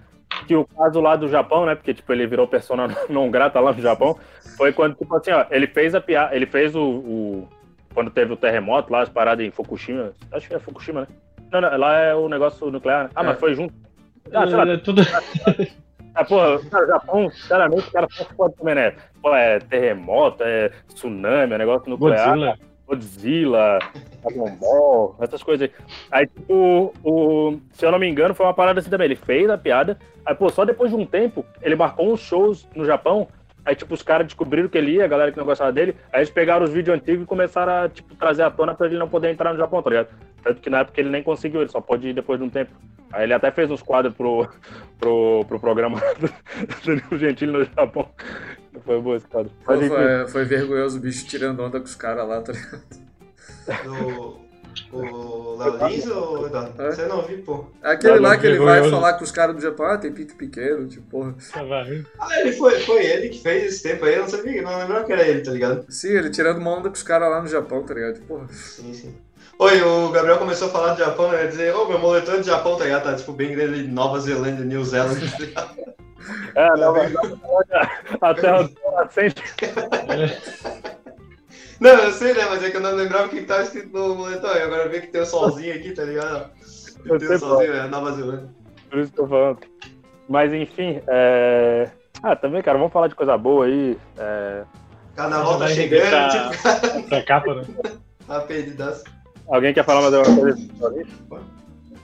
[0.47, 1.75] que o caso lá do Japão, né?
[1.75, 4.17] Porque tipo, ele virou persona não grata lá no Japão,
[4.57, 7.49] foi quando, tipo assim, ó, ele fez a piada, ele fez o, o,
[7.93, 10.13] Quando teve o terremoto lá, as paradas em Fukushima.
[10.31, 11.07] Acho que é Fukushima, né?
[11.51, 13.05] Não, não, lá é o negócio nuclear.
[13.05, 13.11] Né?
[13.15, 13.27] Ah, é.
[13.27, 13.75] mas foi junto.
[14.33, 14.69] Ah, sei lá.
[14.69, 15.03] É, tudo.
[16.15, 18.95] Ah, porra, o Japão, sinceramente, o cara só pode também, né?
[19.21, 22.29] Pô, é terremoto, é tsunami, é negócio nuclear.
[22.29, 22.59] Godzilla.
[22.87, 23.79] Godzilla,
[24.23, 25.85] Dragon Ball, essas coisas aí.
[26.11, 29.07] Aí, tipo, o, se eu não me engano, foi uma parada assim também.
[29.07, 32.67] Ele fez a piada, aí, pô, só depois de um tempo, ele marcou uns shows
[32.75, 33.29] no Japão.
[33.65, 35.97] Aí, tipo, os caras descobriram que ele ia, a galera que não gostava dele.
[36.13, 38.97] Aí eles pegaram os vídeos antigos e começaram a, tipo, trazer à tona pra ele
[38.97, 40.09] não poder entrar no Japão, tá ligado?
[40.45, 42.71] Tanto que na época ele nem conseguiu, ele só pode ir depois de um tempo.
[43.13, 44.49] Aí ele até fez uns quadros pro,
[45.01, 46.31] pro, pro programa do
[46.85, 48.09] Danilo Gentili no Japão.
[48.85, 49.51] Foi bom esse quadro.
[49.65, 52.83] Pô, foi, foi, vergonhoso o bicho tirando onda com os caras lá, tá ligado?
[54.93, 56.83] O Léo Lins ou Eduardo?
[56.83, 56.93] É?
[56.93, 57.67] Você não viu, pô.
[57.83, 60.87] Aquele lá que ele vai falar com os caras do Japão, ah, tem pinto pequeno,
[60.87, 61.35] tipo, porra.
[62.19, 65.05] Ah, ele foi, foi ele que fez esse tempo aí, eu não sabia, não lembrava
[65.05, 65.85] que era ele, tá ligado?
[65.89, 68.21] Sim, ele tirando uma onda com os caras lá no Japão, tá ligado?
[68.27, 68.47] Porra.
[68.49, 69.15] Sim, sim.
[69.59, 71.47] Oi, o Gabriel começou a falar do Japão, né?
[71.47, 73.05] Dizer, ô, oh, meu moletom é do Japão, tá ligado?
[73.05, 75.77] Tá tipo bem grande Nova Zelândia, New Zealand, tá ligado?
[76.55, 77.91] É, Nova Zelândia,
[78.21, 79.43] a terra do nascente.
[81.81, 82.45] Não, eu sei, né?
[82.49, 84.49] Mas é que eu não lembrava o que tava escrito no moletom.
[84.49, 86.51] E agora eu vi que tem o um solzinho aqui, tá ligado?
[87.03, 88.49] Tem o um solzinho, é Nova Zelândia.
[88.89, 89.59] Por isso que eu tô falando.
[90.27, 91.91] Mas enfim, é...
[92.23, 93.99] Ah, também, cara, vamos falar de coisa boa aí.
[94.17, 94.65] É...
[95.15, 96.29] Carnaval tá chegando, pra...
[96.29, 97.09] tipo...
[97.09, 97.65] Pra capa, né?
[98.27, 99.05] A perdidaça.
[99.49, 100.69] Alguém quer falar mais alguma coisa?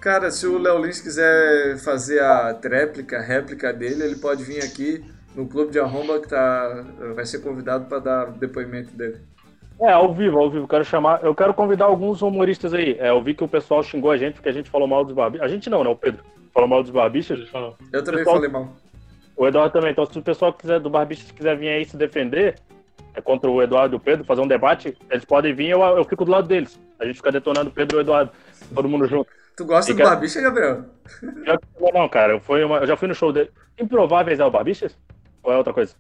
[0.00, 4.62] Cara, se o Léo Lins quiser fazer a tréplica, a réplica dele, ele pode vir
[4.62, 9.20] aqui no Clube de Arromba que tá, vai ser convidado para dar depoimento dele.
[9.81, 10.68] É, ao vivo, ao vivo.
[10.68, 11.24] Quero chamar.
[11.24, 12.96] Eu quero convidar alguns humoristas aí.
[12.98, 15.14] É, eu vi que o pessoal xingou a gente porque a gente falou mal dos
[15.14, 15.46] barbichas.
[15.46, 15.90] A gente não, né?
[15.90, 17.40] O Pedro falou mal dos barbichas.
[17.92, 18.37] Eu também pessoal...
[18.37, 18.72] falei mal.
[19.37, 19.90] O Eduardo também.
[19.90, 22.57] Então, se o pessoal quiser do Barbichas quiser vir aí se defender
[23.14, 26.05] é, contra o Eduardo e o Pedro, fazer um debate, eles podem vir eu, eu
[26.05, 26.78] fico do lado deles.
[27.02, 28.30] A gente fica detonando o Pedro e o Eduardo.
[28.72, 29.28] Todo mundo junto.
[29.56, 30.04] Tu gosta e do quer...
[30.04, 30.84] Barbicha, Gabriel?
[31.44, 31.58] Já...
[31.92, 32.34] Não, cara.
[32.34, 32.78] Eu, fui uma...
[32.78, 33.50] eu já fui no show dele.
[33.76, 34.96] Improváveis é o Barbichas?
[35.42, 35.94] Ou é outra coisa?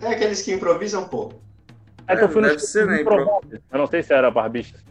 [0.00, 1.32] É aqueles que improvisam, pô.
[2.08, 3.02] É que eu fui no ser, né?
[3.02, 3.60] Improváveis.
[3.70, 4.82] Eu não sei se era Barbichas.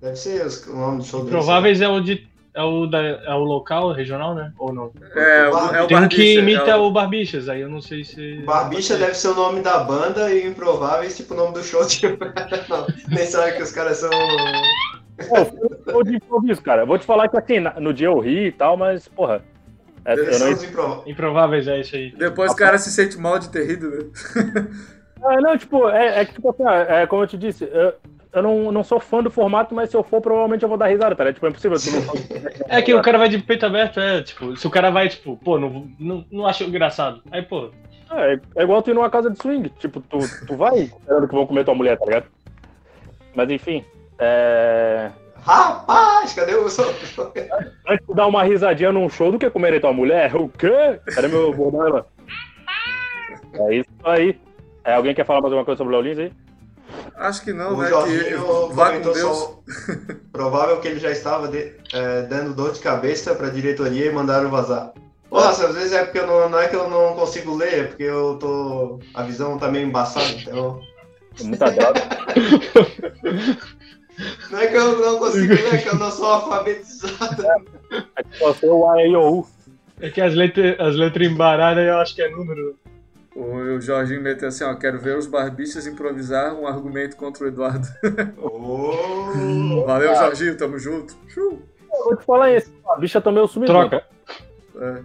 [0.00, 1.36] Deve ser o nome do show dele.
[1.36, 4.52] Improváveis é o de é o, da, é o local, regional, né?
[4.58, 4.90] Ou não?
[5.14, 6.86] É, o, é o Tem um que imita é o...
[6.86, 8.42] o Barbichas, aí eu não sei se.
[8.44, 11.78] Barbicha deve ser o nome da banda e Improváveis, tipo o nome do show.
[11.86, 12.24] Tipo...
[12.68, 14.10] não, nem sabe que os caras são.
[15.84, 16.84] Pô, de improviso, cara.
[16.84, 19.40] Vou te falar que assim, no dia eu ri e tal, mas, porra.
[20.04, 21.04] É, não...
[21.06, 22.10] Improváveis é isso aí.
[22.10, 24.66] Depois o cara se sente mal de ter rido, né?
[25.20, 27.92] É, não, tipo, é, é que, tipo assim, é, como eu te disse, eu,
[28.38, 30.86] eu não, não sou fã do formato, mas se eu for, provavelmente eu vou dar
[30.86, 31.32] risada, tá?
[31.32, 31.78] Tipo, é impossível.
[31.78, 32.14] Não...
[32.68, 35.36] é que o cara vai de peito aberto, é, tipo, se o cara vai, tipo,
[35.36, 37.22] pô, não, não, não acho engraçado.
[37.30, 37.70] Aí, pô.
[38.10, 39.68] É, é igual tu ir numa casa de swing.
[39.78, 42.26] Tipo, tu, tu vai esperando que vão comer tua mulher, tá ligado?
[43.34, 43.84] Mas enfim.
[44.18, 45.10] É.
[45.42, 50.34] Rapaz, cadê o Antes de dar uma risadinha num show do que comer tua mulher,
[50.36, 51.00] o quê?
[51.14, 52.04] Cadê meu bordão?
[53.54, 54.38] É isso aí.
[54.84, 56.32] É, alguém quer falar mais alguma coisa sobre o Leolins aí?
[57.18, 57.88] Acho que não, o né?
[57.88, 59.60] Jorginho que comentou só.
[60.30, 64.12] Provável que ele já estava de, é, dando dor de cabeça para a diretoria e
[64.12, 64.92] mandaram vazar.
[65.30, 68.04] Nossa, às vezes é porque não, não, é que eu não consigo ler, é porque
[68.04, 69.00] eu tô.
[69.12, 70.80] A visão tá meio embaçada, então.
[71.42, 72.00] Muita droga.
[74.50, 77.44] não é que eu não consigo ler, é que eu não sou alfabetizado.
[78.16, 79.46] É que só sei o A, O, U.
[80.00, 82.77] É que as letras, as letras embaradas eu acho que é número.
[83.38, 87.86] O Jorginho meteu assim, ó, quero ver os barbichas improvisar um argumento contra o Eduardo.
[88.36, 90.26] Oh, Valeu, cara.
[90.26, 91.16] Jorginho, tamo junto.
[91.36, 91.62] Eu
[92.04, 93.72] vou te falar isso, a bicha também é o sumido.
[93.72, 94.04] Troca.
[94.80, 95.02] É.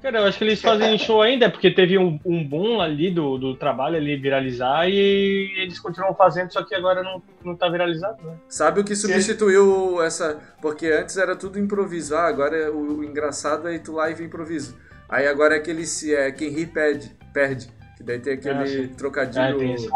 [0.00, 3.38] Cara, eu acho que eles fazem show ainda, porque teve um, um boom ali do,
[3.38, 8.22] do trabalho ali viralizar e eles continuam fazendo, só que agora não, não tá viralizado,
[8.22, 8.36] né?
[8.46, 10.38] Sabe o que substituiu essa.
[10.60, 14.76] Porque antes era tudo improvisar, agora é o, o engraçado é ir tu live improviso.
[15.14, 17.68] Aí agora é aquele se é quem ri pede perde.
[17.96, 19.44] Que daí tem aquele ah, trocadilho.
[19.44, 19.88] Ah, tem esse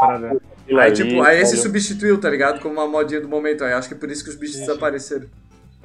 [0.78, 2.60] aí, tipo, aí esse substituiu, tá ligado?
[2.60, 3.64] Como uma modinha do momento.
[3.64, 5.28] Aí acho que é por isso que os bichos desapareceram.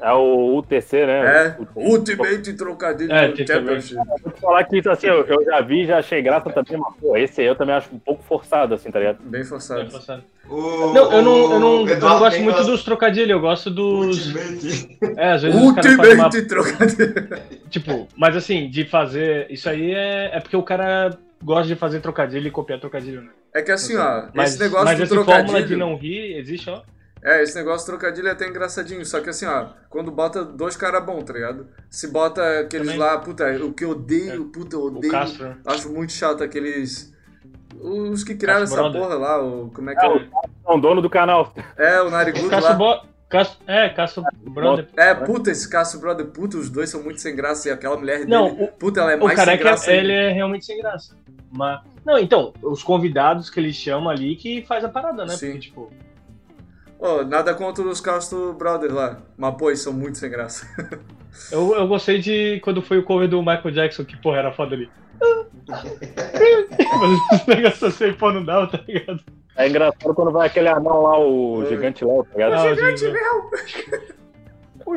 [0.01, 1.47] É o UTC, né?
[1.47, 3.95] É, Ultimate Trocadilho é, Championship.
[3.95, 7.39] Vou falar que isso assim, eu, já vi, já achei graça também, mas pô, esse
[7.39, 9.19] aí eu também acho um pouco forçado, assim, tá ligado?
[9.21, 9.81] Bem forçado.
[9.81, 10.23] Bem forçado.
[10.49, 13.29] O, Não, eu não, eu não, o eu não Eduardo gosto muito gosta- dos trocadilhos,
[13.29, 14.27] eu gosto dos.
[14.27, 14.97] Ultimate.
[15.15, 17.13] É, às vezes fazem uma Ultimate trocadilho.
[17.69, 19.47] Tipo, mas assim, de fazer.
[19.49, 23.29] Isso aí é, é porque o cara gosta de fazer trocadilho e copiar trocadilho, né?
[23.55, 25.79] É que assim, ó, Mas, esse negócio mas do essa fórmula de trocadilho.
[25.79, 26.81] não rir existe, ó.
[27.23, 29.05] É, esse negócio trocadilho é até engraçadinho.
[29.05, 31.67] Só que assim, ó, quando bota dois caras bons, tá ligado?
[31.89, 32.99] Se bota aqueles Também.
[32.99, 35.11] lá, puta, o que eu odeio, puta, eu O odeio.
[35.11, 35.45] Castro.
[35.49, 35.57] né?
[35.65, 37.13] Acho muito chato aqueles.
[37.79, 39.01] Os que criaram Castro essa Brother.
[39.01, 39.69] porra lá, o.
[39.73, 40.29] Como é que É, é?
[40.65, 41.53] o é dono do canal.
[41.77, 42.73] É, o Narigudo lá.
[42.73, 43.13] Bo...
[43.29, 43.57] Castro...
[43.65, 44.87] É, Castro Brother.
[44.95, 48.27] É, puta, esse Castro Brother, puta, os dois são muito sem graça e aquela mulher
[48.27, 49.91] Não, dele, puta, ela é O mais sem careca, graça.
[49.91, 50.23] ele ainda.
[50.29, 51.15] é realmente sem graça.
[51.51, 51.81] Mas...
[52.05, 55.35] Não, então, os convidados que ele chama ali que faz a parada, né?
[55.35, 55.47] Sim.
[55.47, 55.91] Porque, tipo,
[57.05, 60.65] Ó, nada contra os Castro Brothers lá, mas pô, eles são muito sem graça.
[61.51, 64.73] eu, eu gostei de quando foi o cover do Michael Jackson, que, porra, era foda
[64.73, 64.89] ali.
[65.67, 69.19] Mas esse negócio assim, pô, não dá, tá ligado?
[69.57, 71.69] É engraçado quando vai aquele anão lá, o É.
[71.69, 72.53] gigante Léo, tá ligado?
[72.53, 73.49] Ah, Gigante gente, Léo!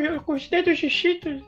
[0.01, 1.43] Eu gostei dos xixitos.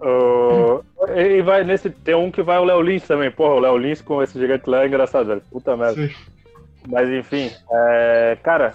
[0.00, 0.84] Uh,
[1.16, 1.90] e vai nesse.
[1.90, 3.30] Tem um que vai o Léo Lins também.
[3.30, 5.42] Porra, o Léo Lins com esse gigante Léo é engraçado, velho.
[5.50, 6.06] Puta merda.
[6.06, 6.14] Sim.
[6.88, 8.74] Mas enfim, é, cara,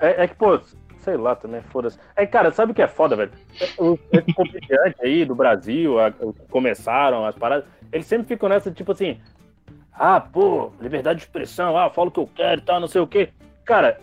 [0.00, 0.58] é, é que, pô,
[0.98, 1.98] sei lá também, foda-se.
[2.16, 3.30] É, cara, sabe o que é foda, velho?
[3.78, 6.12] Os esses comediantes aí do Brasil, a-
[6.50, 9.20] começaram as paradas, eles sempre ficam nessa, tipo assim,
[9.92, 13.00] ah, pô, liberdade de expressão, ah, falo o que eu quero e tal, não sei
[13.00, 13.28] o quê.
[13.64, 13.98] Cara,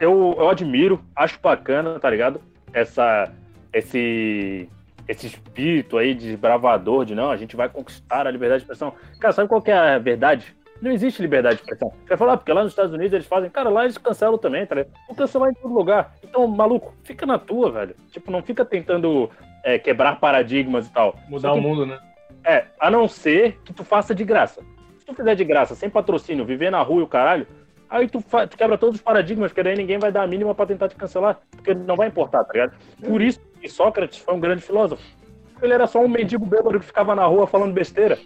[0.00, 2.40] eu, eu admiro, acho bacana, tá ligado?
[2.72, 3.30] Essa,
[3.72, 4.68] esse,
[5.06, 8.94] esse espírito aí de bravador, de não, a gente vai conquistar a liberdade de expressão.
[9.20, 10.54] Cara, sabe qual que é a verdade?
[10.82, 11.90] Não existe liberdade de expressão.
[11.90, 14.36] Você vai falar, ah, porque lá nos Estados Unidos eles fazem, cara, lá eles cancelam
[14.36, 14.92] também, tá ligado?
[15.06, 16.14] Vão cancelar em todo lugar.
[16.22, 17.94] Então, maluco, fica na tua, velho.
[18.10, 19.30] Tipo, não fica tentando
[19.62, 21.16] é, quebrar paradigmas e tal.
[21.28, 21.98] Mudar Só o que- mundo, né?
[22.44, 24.60] É, a não ser que tu faça de graça.
[24.98, 27.46] Se tu fizer de graça, sem patrocínio, viver na rua e o caralho,
[27.88, 30.66] aí tu, tu quebra todos os paradigmas, porque daí ninguém vai dar a mínima pra
[30.66, 32.74] tentar te cancelar, porque não vai importar, tá ligado?
[33.06, 35.02] Por isso que Sócrates foi um grande filósofo.
[35.62, 38.18] Ele era só um mendigo bêbado que ficava na rua falando besteira.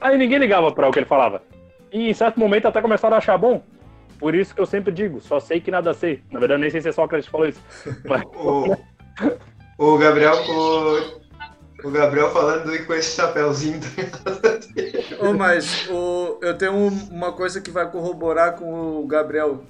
[0.00, 1.42] Aí ninguém ligava pra o que ele falava.
[1.92, 3.62] E em certo momento até começaram a achar bom.
[4.18, 6.22] Por isso que eu sempre digo, só sei que nada sei.
[6.30, 7.60] Na verdade, nem sei se é Sócrates que falou isso.
[8.04, 8.76] Mas, O,
[9.94, 11.20] o Gabriel o,
[11.84, 13.78] o Gabriel falando e com esse chapéuzinho.
[15.20, 19.64] Ô, mas o, eu tenho um- uma coisa que vai corroborar com o Gabriel.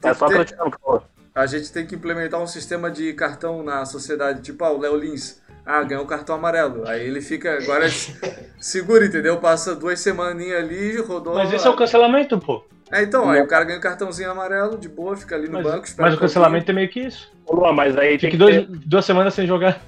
[0.00, 1.02] Tem é ter- Sócrates que falou.
[1.34, 4.96] a gente tem que implementar um sistema de cartão na sociedade, tipo, ah, o Léo
[4.96, 5.41] Lins.
[5.64, 6.86] Ah, ganhou o cartão amarelo.
[6.88, 7.56] Aí ele fica.
[7.58, 7.86] Agora
[8.58, 9.36] segura, entendeu?
[9.38, 11.34] Passa duas semaninhas ali, rodou.
[11.34, 12.64] Mas esse é o cancelamento, pô.
[12.90, 15.62] É, então, aí o cara ganha o cartãozinho amarelo, de boa, fica ali no Mas,
[15.62, 17.32] banco, espera mas o cancelamento é meio que isso.
[17.48, 18.66] Luan, mas aí que dois, ter...
[18.66, 19.80] duas semanas sem jogar.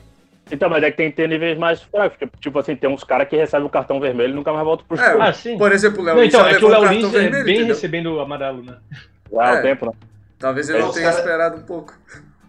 [0.50, 2.16] Então, mas é que tem que ter níveis mais fracos.
[2.40, 4.98] Tipo assim, tem uns caras que recebem o cartão vermelho e nunca mais voltam pro
[4.98, 5.22] É, jogo.
[5.22, 5.58] Ah, sim.
[5.58, 7.44] Por exemplo, o Léo Não, Lins então, já é que o Léo Lins é vermelho,
[7.44, 7.74] bem entendeu?
[7.74, 8.76] recebendo o amarelo, né?
[9.32, 9.58] Já há é.
[9.58, 9.92] o tempo, né?
[10.38, 11.94] Talvez ele não Os tenha cara- esperado um pouco.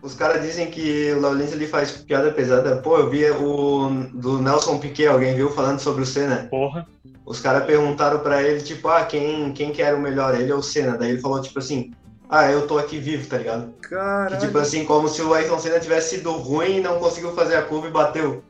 [0.05, 2.77] Os caras dizem que o Léo Lins ele faz piada pesada.
[2.77, 6.47] Pô, eu vi o do Nelson Piquet, alguém viu falando sobre o Senna.
[6.47, 6.85] Porra.
[7.25, 10.59] Os caras perguntaram pra ele, tipo, ah, quem, quem que era o melhor, ele ou
[10.59, 10.95] o Senna?
[10.95, 11.91] Daí ele falou, tipo assim,
[12.29, 13.73] ah, eu tô aqui vivo, tá ligado?
[13.81, 14.39] Que, Caralho.
[14.39, 17.63] tipo assim, como se o Ayrton Senna tivesse sido ruim e não conseguiu fazer a
[17.63, 18.43] curva e bateu.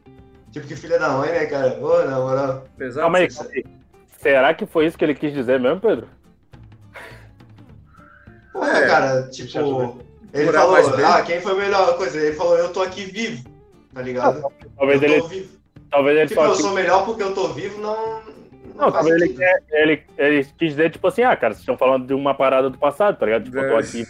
[0.51, 1.79] Tipo, que filha da mãe, né, cara?
[1.81, 2.65] Ô, na moral.
[2.77, 2.99] Pesado.
[2.99, 3.29] Calma aí.
[4.19, 6.09] Será que foi isso que ele quis dizer mesmo, Pedro?
[8.51, 10.04] Pô, É, cara, deixa eu tipo,
[10.41, 12.19] ele falou, ah, quem foi a melhor coisa?
[12.19, 13.43] Ele falou, eu tô aqui vivo,
[13.93, 14.45] tá ligado?
[14.77, 15.57] Talvez eu ele, tô vivo.
[15.89, 18.21] talvez ele Tipo, eu sou melhor porque eu tô vivo, não.
[18.75, 21.77] Não, faz talvez ele, quer- ele, ele quis dizer, tipo assim, ah, cara, vocês estão
[21.77, 23.45] falando de uma parada do passado, tá ligado?
[23.45, 23.79] Tipo, eu tô É.
[23.79, 24.05] aqui.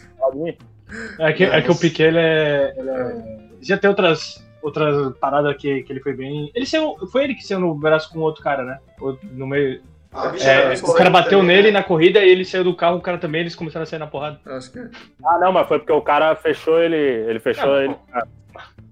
[1.20, 1.76] É que, é que o.
[1.76, 6.52] Piquet, ele é, ele é- Já tem outras, outras paradas que, que ele foi bem.
[6.56, 6.96] Ele saiu.
[7.12, 8.80] Foi ele que saiu no braço com outro cara, né?
[9.34, 9.82] No meio.
[10.16, 11.80] Ah, É, o cara bateu também, nele né?
[11.80, 14.08] na corrida e ele saiu do carro, o cara também, eles começaram a sair na
[14.08, 14.40] porrada.
[14.46, 14.90] Acho que é.
[15.26, 16.96] Ah, não, mas foi porque o cara fechou ele.
[16.96, 17.96] Ele fechou ele.
[18.14, 18.26] Ah,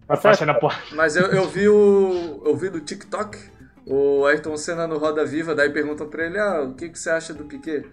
[0.05, 0.39] Pra certo.
[0.39, 0.81] sair na porrada.
[0.91, 2.41] Mas eu, eu vi o.
[2.45, 3.37] Eu vi do TikTok
[3.85, 7.09] o Ayrton Senna no Roda Viva, daí perguntam pra ele, ah, o que, que você
[7.09, 7.85] acha do Piquet?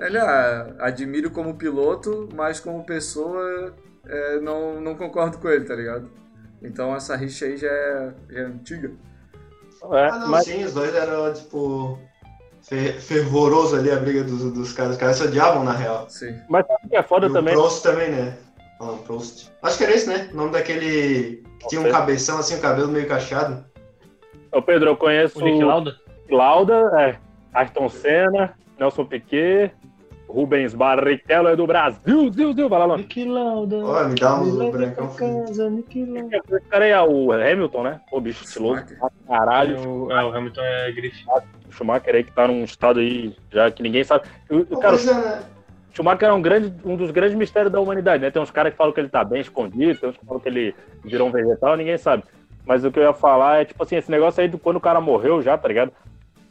[0.00, 3.74] Ele, ah, admiro como piloto, mas como pessoa
[4.06, 6.10] é, não, não concordo com ele, tá ligado?
[6.62, 8.90] Então essa rixa aí já é, já é antiga.
[9.92, 11.98] é, Ah, não, mas, sim, os dois eram, tipo,
[12.62, 14.92] fervoroso ali a briga dos, dos caras.
[14.92, 16.06] Os caras se odiavam, na real.
[16.08, 16.36] Sim.
[16.48, 17.54] mas sabe o que é foda e o também?
[17.54, 18.36] Prost também, né?
[18.78, 19.48] Falando Prost.
[19.62, 20.28] Acho que era esse, né?
[20.32, 23.64] O nome daquele que tinha um cabeção, assim, o cabelo meio cacheado.
[24.52, 25.96] Ô, Pedro, eu conheço O Nick Lauda?
[26.30, 27.18] Lauda, é,
[27.54, 29.72] Ayrton Senna, Nelson Piquet,
[30.28, 32.96] Rubens Barrichello é do Brasil, Zil, Zil, vai lá, Luan.
[32.98, 33.76] Nick Lauda.
[33.76, 36.36] Olha, me dá um brancão casa, Nick Lauda.
[36.36, 38.00] Esse cara aí é o Hamilton, né?
[38.10, 38.84] Pô, bicho estiloso.
[39.26, 39.76] Caralho.
[39.76, 41.24] É, o, é, o Hamilton é grife.
[41.72, 44.28] O Schumacher aí que tá num estado aí já que ninguém sabe.
[44.50, 45.42] O- cara, é, né?
[45.92, 48.30] Schumacher é um, grande, um dos grandes mistérios da humanidade, né?
[48.30, 50.48] Tem uns caras que falam que ele tá bem escondido, tem uns que falam que
[50.48, 52.24] ele virou um vegetal, ninguém sabe.
[52.64, 54.80] Mas o que eu ia falar é, tipo assim, esse negócio aí do quando o
[54.80, 55.92] cara morreu já, tá ligado?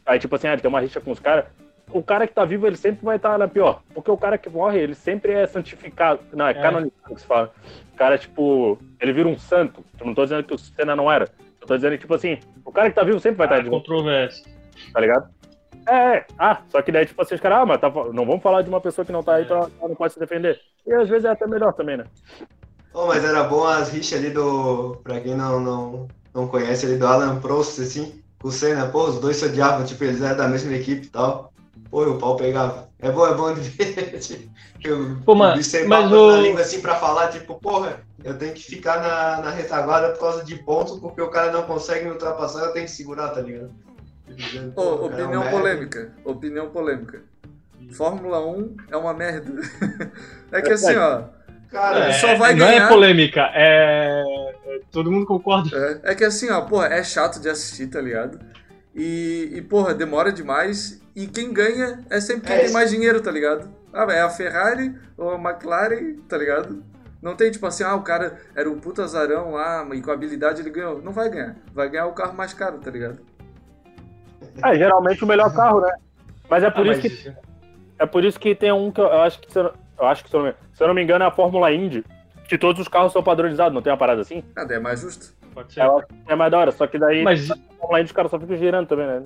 [0.04, 1.46] Aí, tipo assim, ah, ele tem uma rixa com os caras.
[1.90, 3.82] O cara que tá vivo, ele sempre vai estar na pior.
[3.94, 6.20] Porque o cara que morre, ele sempre é santificado.
[6.32, 6.54] Não, é, é.
[6.54, 7.52] canonizado que se fala.
[7.92, 9.84] O cara, tipo, ele vira um santo.
[9.98, 11.28] Eu não tô dizendo que o Senna não era.
[11.60, 13.64] Eu tô dizendo que, tipo assim, o cara que tá vivo sempre vai ah, estar
[13.64, 14.44] de controvérsia.
[14.92, 15.28] Tá ligado?
[15.86, 18.42] É, é, ah, só que daí, tipo assim, os caras, ah, mas tá, não vamos
[18.42, 20.60] falar de uma pessoa que não tá aí, pra, ela não pode se defender.
[20.86, 22.04] E às vezes é até melhor também, né?
[22.94, 24.96] Oh, mas era bom as rixas ali do.
[25.02, 29.04] Pra quem não, não, não conhece ali do Alan Prost, assim, com o Senna, pô,
[29.04, 31.52] os dois se odiavam, tipo, eles eram da mesma equipe e tal.
[31.90, 32.88] Pô, o pau pegava.
[32.98, 34.18] É bom, é bom de ver.
[34.20, 36.32] tipo, pô, mano, mas o...
[36.32, 40.20] na língua assim pra falar, tipo, porra, eu tenho que ficar na, na retaguarda por
[40.20, 43.40] causa de pontos, porque o cara não consegue me ultrapassar, eu tenho que segurar, tá
[43.40, 43.70] ligado?
[44.76, 46.12] Oh, opinião polêmica.
[46.24, 47.22] Opinião polêmica.
[47.92, 49.52] Fórmula 1 é uma merda.
[50.50, 51.24] é que assim, ó.
[51.70, 52.80] Cara, é, só vai ganhar.
[52.80, 54.22] Não é polêmica, é.
[54.90, 56.00] Todo mundo concorda.
[56.04, 58.38] É, é que assim, ó, porra, é chato de assistir, tá ligado?
[58.94, 61.00] E, e porra, demora demais.
[61.16, 63.70] E quem ganha é sempre quem é tem mais dinheiro, tá ligado?
[63.92, 66.82] Ah, é a Ferrari ou a McLaren, tá ligado?
[67.20, 70.60] Não tem tipo assim, ah, o cara era um puta azarão lá e com habilidade
[70.60, 71.00] ele ganhou.
[71.00, 71.56] Não vai ganhar.
[71.72, 73.20] Vai ganhar o carro mais caro, tá ligado?
[74.64, 75.92] É, geralmente o melhor carro, né?
[76.48, 77.22] Mas é por ah, isso mas...
[77.22, 77.52] que.
[77.98, 79.58] É por isso que tem um que eu acho que.
[79.58, 82.04] Eu acho que, se eu, não, se eu não me engano, é a Fórmula Indy.
[82.48, 84.42] Que todos os carros são padronizados, não tem uma parada assim?
[84.56, 85.32] Ah, é mais justo.
[85.52, 85.80] Pode ser.
[85.80, 85.88] É,
[86.28, 87.50] é mais da hora, só que daí mas...
[87.50, 89.22] Indy os caras só ficam girando também, né?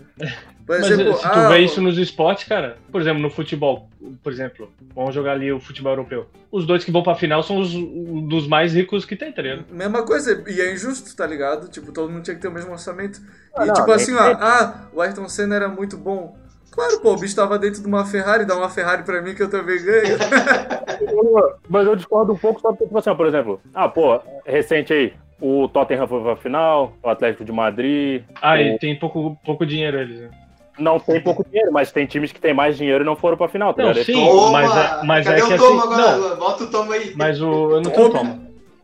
[0.67, 3.89] Por exemplo, mas, se tu ah, vê isso nos esportes, cara, por exemplo, no futebol,
[4.23, 6.27] por exemplo, vamos jogar ali o futebol europeu.
[6.51, 9.65] Os dois que vão pra final são os dos mais ricos que tem, tá ligado?
[9.71, 11.69] Mesma coisa, e é injusto, tá ligado?
[11.69, 13.21] Tipo, todo mundo tinha que ter o mesmo orçamento.
[13.55, 16.37] Ah, e não, tipo assim, ó, ah, o Ayrton Senna era muito bom.
[16.71, 19.43] Claro, pô, o bicho tava dentro de uma Ferrari, dá uma Ferrari pra mim que
[19.43, 20.19] eu também ganho.
[21.69, 25.15] Mas eu discordo um pouco só porque, tipo assim, por exemplo, ah, pô, recente aí,
[25.41, 28.23] o Tottenham foi pra final, o Atlético de Madrid.
[28.41, 28.57] Ah, o...
[28.57, 30.31] e tem pouco, pouco dinheiro eles, né?
[30.79, 33.49] Não tem pouco dinheiro, mas tem times que tem mais dinheiro e não foram pra
[33.49, 34.53] final, tá não, sim, toma!
[34.53, 36.17] mas, é, mas Cadê é que o toma assim, agora?
[36.19, 37.13] Não, Bota o toma aí.
[37.17, 38.41] Mas o, eu não tenho toma.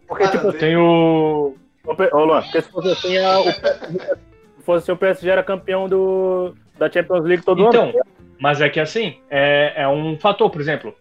[0.08, 1.54] Porque, tipo, tem o...
[1.84, 5.88] Ô, Luan, porque se fosse assim, a, o, se fosse assim, o PSG era campeão
[5.88, 7.90] do, da Champions League todo então, ano.
[7.90, 8.06] Então,
[8.38, 10.94] mas é que assim, é, é um fator, por exemplo,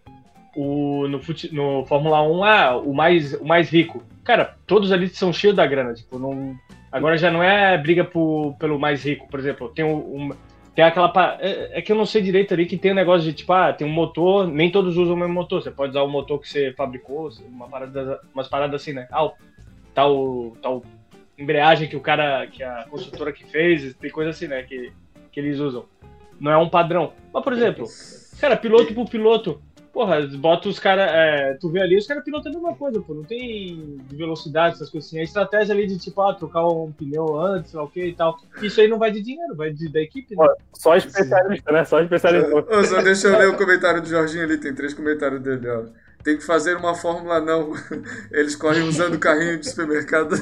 [0.55, 4.03] o, no, fute, no Fórmula 1, ah, o mais, o mais rico.
[4.31, 6.57] Cara, todos ali são cheios da grana, tipo, não...
[6.89, 10.31] Agora já não é briga por, pelo mais rico, por exemplo, tem um,
[10.73, 11.11] tem aquela.
[11.41, 13.73] É, é, que eu não sei direito ali que tem um negócio de tipo, ah,
[13.73, 15.61] tem um motor, nem todos usam o mesmo motor.
[15.61, 19.05] Você pode usar o motor que você fabricou, uma parada, umas paradas assim, né?
[19.11, 19.29] Ah,
[19.93, 20.81] tal, tal
[21.37, 24.63] embreagem que o cara, que a construtora que fez, tem coisa assim, né?
[24.63, 24.93] Que,
[25.29, 25.83] que eles usam.
[26.39, 27.11] Não é um padrão.
[27.33, 27.85] Mas, por exemplo,
[28.39, 29.61] cara, piloto por piloto,
[29.93, 31.09] Porra, bota os caras.
[31.11, 33.13] É, tu vê ali, os caras pilotam a mesma coisa, pô.
[33.13, 35.19] Não tem velocidade, essas coisas assim.
[35.19, 38.15] A estratégia ali de, tipo, ah, trocar um pneu antes, sei lá o que e
[38.15, 38.37] tal.
[38.61, 40.47] Isso aí não vai de dinheiro, vai de, da equipe, né?
[40.73, 41.83] Só especialista, né?
[41.83, 42.55] Só especialista.
[42.55, 45.83] Ô, só deixa eu ler o comentário do Jorginho ali, tem três comentários dele, ó.
[46.23, 47.73] Tem que fazer uma fórmula não.
[48.31, 50.35] Eles correm usando carrinho de supermercado.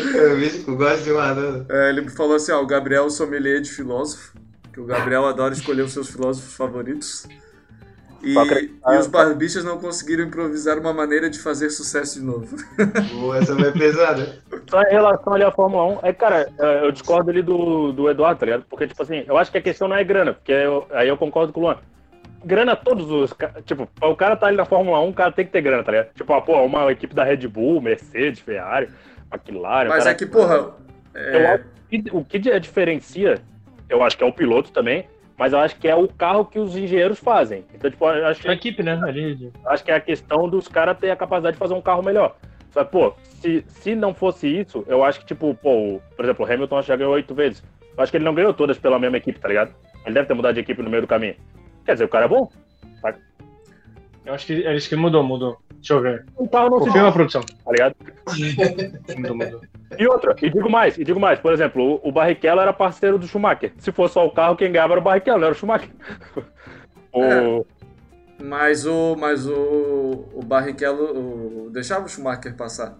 [0.00, 1.66] Eu vi que gosto de uma.
[1.68, 4.36] É, ele falou assim: ó, o Gabriel sommelier de filósofo.
[4.72, 7.26] Que o Gabriel adora escolher os seus filósofos favoritos.
[8.22, 12.56] E, e, os barbichas não conseguiram improvisar uma maneira de fazer sucesso de novo.
[13.12, 14.40] Boa, essa vai pesada.
[14.68, 18.10] Só em relação ali à Fórmula 1, é, cara, é, eu discordo ali do, do
[18.10, 18.64] Eduardo, tá ligado?
[18.68, 21.16] Porque, tipo assim, eu acho que a questão não é grana, porque eu, aí eu
[21.16, 21.76] concordo com o Luan.
[22.44, 23.34] Grana todos os.
[23.64, 25.92] Tipo, o cara tá ali na Fórmula 1, o cara tem que ter grana, tá
[25.92, 26.12] ligado?
[26.14, 28.88] Tipo, ah, pô, uma equipe da Red Bull, Mercedes, Ferrari,
[29.32, 29.88] McLaren.
[29.88, 30.72] Mas cara, é que, porra.
[31.14, 31.60] É...
[32.12, 33.40] o que diferencia,
[33.88, 36.58] eu acho que é o piloto também, mas eu acho que é o carro que
[36.58, 37.64] os engenheiros fazem.
[37.72, 38.48] Então, tipo, eu acho que.
[38.48, 39.00] A equipe, né?
[39.02, 39.52] Ali...
[39.66, 42.34] Acho que é a questão dos caras ter a capacidade de fazer um carro melhor.
[42.70, 46.44] Só que, pô, se, se não fosse isso, eu acho que, tipo, pô, por exemplo,
[46.44, 47.62] o Hamilton já ganhou oito vezes.
[47.96, 49.72] Eu acho que ele não ganhou todas pela mesma equipe, tá ligado?
[50.04, 51.36] Ele deve ter mudado de equipe no meio do caminho.
[51.84, 52.50] Quer dizer, o cara é bom.
[53.00, 53.14] Tá?
[54.28, 55.56] Eu acho que, acho que mudou, mudou.
[55.76, 56.26] Deixa eu ver.
[56.36, 57.40] O carro não Confirma a produção.
[57.40, 57.96] Tá ligado?
[59.16, 59.60] mudou, mudou.
[59.98, 63.18] E outra, e digo mais, e digo mais, por exemplo, o, o Barrichello era parceiro
[63.18, 63.72] do Schumacher.
[63.78, 65.88] Se fosse só o carro, quem ganhava era o Barrichello, não era o Schumacher.
[67.10, 67.22] o...
[67.22, 67.64] É,
[68.44, 72.98] mas o, mas o, o Barrichello o, deixava o Schumacher passar.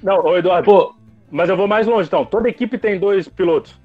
[0.00, 0.94] Não, ô Eduardo, Pô,
[1.28, 2.24] mas eu vou mais longe então.
[2.24, 3.76] Toda equipe tem dois pilotos.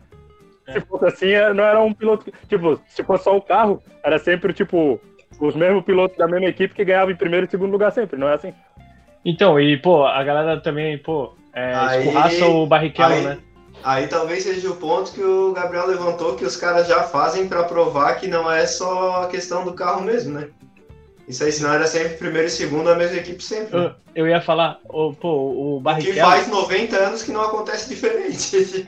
[0.68, 0.74] É.
[0.74, 2.32] Se fosse assim, é, não era um piloto.
[2.48, 5.02] Tipo, se fosse só o carro, era sempre, tipo,
[5.40, 8.28] os mesmos pilotos da mesma equipe que ganhavam em primeiro e segundo lugar sempre, não
[8.28, 8.54] é assim?
[9.24, 13.38] Então, e, pô, a galera também, pô, é, aí, escorraça o Barrichello, aí, né?
[13.84, 17.64] aí talvez seja o ponto que o Gabriel levantou, que os caras já fazem para
[17.64, 20.48] provar que não é só a questão do carro mesmo, né?
[21.28, 23.78] Isso aí, senão era sempre primeiro e segundo a mesma equipe sempre.
[23.78, 26.16] Eu, eu ia falar, oh, pô, o Barrichello...
[26.16, 28.88] Que faz 90 anos que não acontece diferente.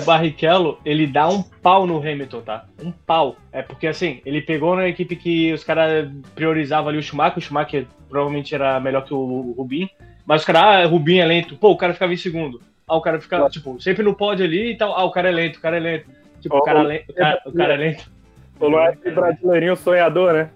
[0.00, 2.66] o Barrichello, ele dá um pau no Hamilton, tá?
[2.80, 3.34] Um pau.
[3.50, 7.40] É porque, assim, ele pegou na equipe que os caras priorizavam ali o Schumacher, o
[7.40, 9.90] Schumacher provavelmente era melhor que o Rubinho,
[10.24, 11.56] mas os caras, ah, Rubinho é lento.
[11.56, 12.62] Pô, o cara ficava em segundo.
[12.86, 14.96] Ah, o cara ficava, tipo, sempre no pódio ali e tal.
[14.96, 16.06] Ah, o cara é lento, o cara é lento.
[16.40, 18.14] Tipo, oh, o, cara, o, cara, o cara é lento.
[18.58, 20.50] Falou é brasileirinho sonhador, né?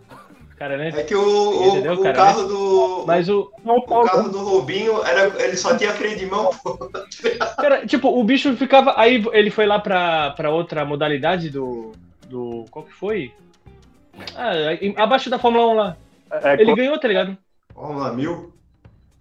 [0.59, 0.89] Cara, né?
[0.89, 2.49] É que o, o, o cara, carro né?
[2.49, 3.05] do.
[3.07, 3.53] Mas o.
[3.65, 6.77] o carro do Rubinho era, ele só tinha freio de mão, pô.
[7.57, 8.93] Cara, tipo, o bicho ficava.
[8.97, 11.93] Aí ele foi lá pra, pra outra modalidade do.
[12.27, 12.65] do.
[12.73, 13.33] Qual que foi?
[14.35, 14.53] Ah,
[15.01, 15.97] abaixo da Fórmula 1 lá.
[16.43, 17.39] É, ele ganhou, tá ligado?
[17.73, 18.53] Fórmula 1000?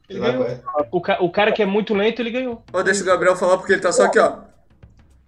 [0.09, 0.43] Ele ganhou.
[0.43, 0.59] É.
[0.91, 1.21] O, ca...
[1.21, 2.63] o cara que é muito lento, ele ganhou.
[2.73, 4.37] Ó, deixa o Gabriel falar porque ele tá só aqui, ó.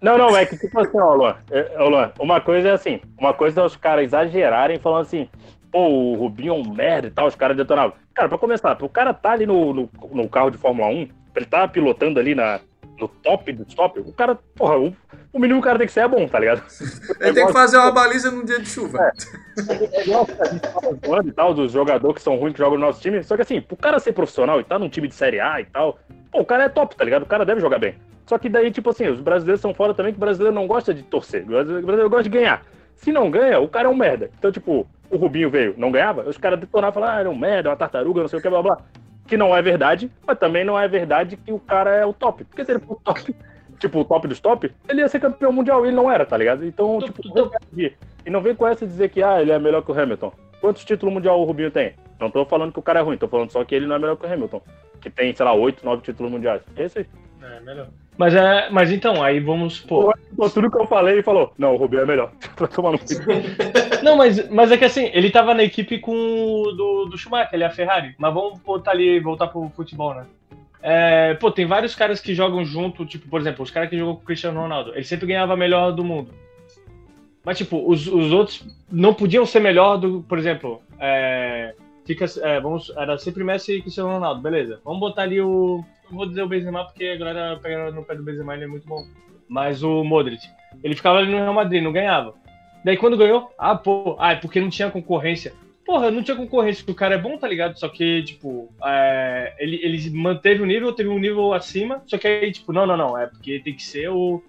[0.00, 3.34] Não, não, é que tipo assim, ó, Luan, é, Luan, uma coisa é assim, uma
[3.34, 5.28] coisa é os caras exagerarem falando assim,
[5.70, 7.94] pô, o Rubinho é um merda e tal, os caras detonavam.
[8.14, 11.46] Cara, pra começar, o cara tá ali no, no, no, carro de Fórmula 1, ele
[11.46, 12.60] tá pilotando ali na,
[12.98, 14.94] no top do top, o cara, porra, o,
[15.32, 16.62] o mínimo o cara tem que ser é bom, tá ligado?
[17.20, 18.98] Ele tem que fazer uma baliza num dia de chuva.
[18.98, 20.68] É, é igual a gente
[21.06, 23.42] fala e tal, dos jogadores que são ruins que jogam no nosso time, só que
[23.42, 25.98] assim, pro cara ser profissional e tá num time de Série A e tal,
[26.32, 27.22] pô, o cara é top, tá ligado?
[27.22, 27.94] O cara deve jogar bem.
[28.26, 30.92] Só que daí, tipo assim, os brasileiros são fora também que o brasileiro não gosta
[30.92, 32.64] de torcer, o brasileiro gosta de ganhar.
[33.00, 34.30] Se não ganha, o cara é um merda.
[34.38, 37.36] Então, tipo, o Rubinho veio, não ganhava, os caras detonavam e falavam, ah, era um
[37.36, 38.78] merda, uma tartaruga, não sei o que, blá blá.
[39.26, 42.44] Que não é verdade, mas também não é verdade que o cara é o top.
[42.44, 43.34] Porque se ele for top,
[43.80, 46.36] tipo, o top dos top, ele ia ser campeão mundial e ele não era, tá
[46.36, 46.64] ligado?
[46.66, 47.22] Então, tipo,
[48.26, 50.32] e não vem com essa dizer que, ah, ele é melhor que o Hamilton.
[50.60, 51.94] Quantos títulos mundial o Rubinho tem?
[52.20, 53.98] Não tô falando que o cara é ruim, tô falando só que ele não é
[53.98, 54.60] melhor que o Hamilton.
[55.00, 56.60] Que tem, sei lá, oito, nove títulos mundiais.
[56.76, 57.06] É esse aí.
[57.42, 57.88] É, melhor.
[58.18, 60.14] Mas, é, mas então, aí vamos supor.
[60.52, 62.32] Tudo que eu falei, ele falou: Não, o Rubinho é melhor.
[62.54, 62.98] pra tomar no
[64.04, 67.54] Não, mas, mas é que assim, ele tava na equipe com o do, do Schumacher,
[67.54, 68.14] ele é a Ferrari.
[68.18, 70.26] Mas vamos botar ali, voltar pro futebol, né?
[70.82, 74.16] É, pô, tem vários caras que jogam junto, tipo, por exemplo, os caras que jogam
[74.16, 74.92] com o Cristiano Ronaldo.
[74.94, 76.32] Ele sempre ganhava melhor do mundo.
[77.44, 80.22] Mas, tipo, os, os outros não podiam ser melhor do.
[80.28, 81.74] Por exemplo, é,
[82.04, 84.80] fica, é, vamos, era sempre Messi e Cristiano Ronaldo, beleza.
[84.84, 85.82] Vamos botar ali o
[86.16, 88.86] vou dizer o Benzema porque a galera pega no pé do Benzema, ele é muito
[88.86, 89.06] bom.
[89.48, 90.46] Mas o Modric,
[90.82, 92.34] ele ficava ali no Real Madrid, não ganhava.
[92.84, 95.52] Daí quando ganhou, ah, pô, ah, é porque não tinha concorrência.
[95.84, 97.78] Porra, não tinha concorrência, porque o cara é bom, tá ligado?
[97.78, 102.26] Só que, tipo, é, ele, ele manteve o nível, teve um nível acima, só que
[102.26, 104.42] aí, tipo, não, não, não, é porque tem que ser o,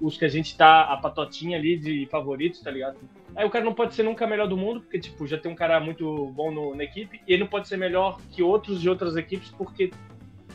[0.00, 2.96] os que a gente tá, a patotinha ali de favoritos, tá ligado?
[3.36, 5.54] Aí o cara não pode ser nunca melhor do mundo, porque, tipo, já tem um
[5.54, 8.90] cara muito bom no, na equipe, e ele não pode ser melhor que outros de
[8.90, 9.92] outras equipes, porque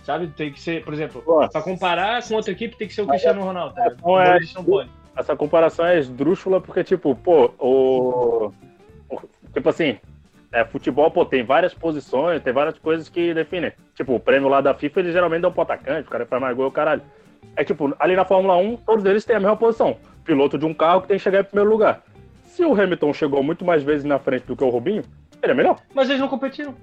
[0.04, 0.28] Sabe?
[0.28, 3.42] Tem que ser, por exemplo, para comparar com outra equipe tem que ser o Cristiano
[3.42, 3.74] Ronaldo.
[3.76, 3.94] Tá?
[4.04, 4.90] Não é, não pode.
[5.16, 8.52] Essa comparação é esdrúxula porque, tipo, pô, o.
[9.54, 9.98] Tipo assim,
[10.52, 13.72] é, futebol, pô, tem várias posições, tem várias coisas que definem.
[13.96, 16.56] Tipo, o prêmio lá da FIFA, eles geralmente dão pro atacante, o cara faz mais
[16.56, 17.02] gol, caralho.
[17.56, 19.98] É tipo, ali na Fórmula 1, todos eles têm a mesma posição.
[20.26, 22.04] Piloto de um carro que tem que chegar em primeiro lugar.
[22.46, 25.04] Se o Hamilton chegou muito mais vezes na frente do que o Rubinho,
[25.42, 25.80] ele é melhor.
[25.94, 26.76] Mas eles não competiram.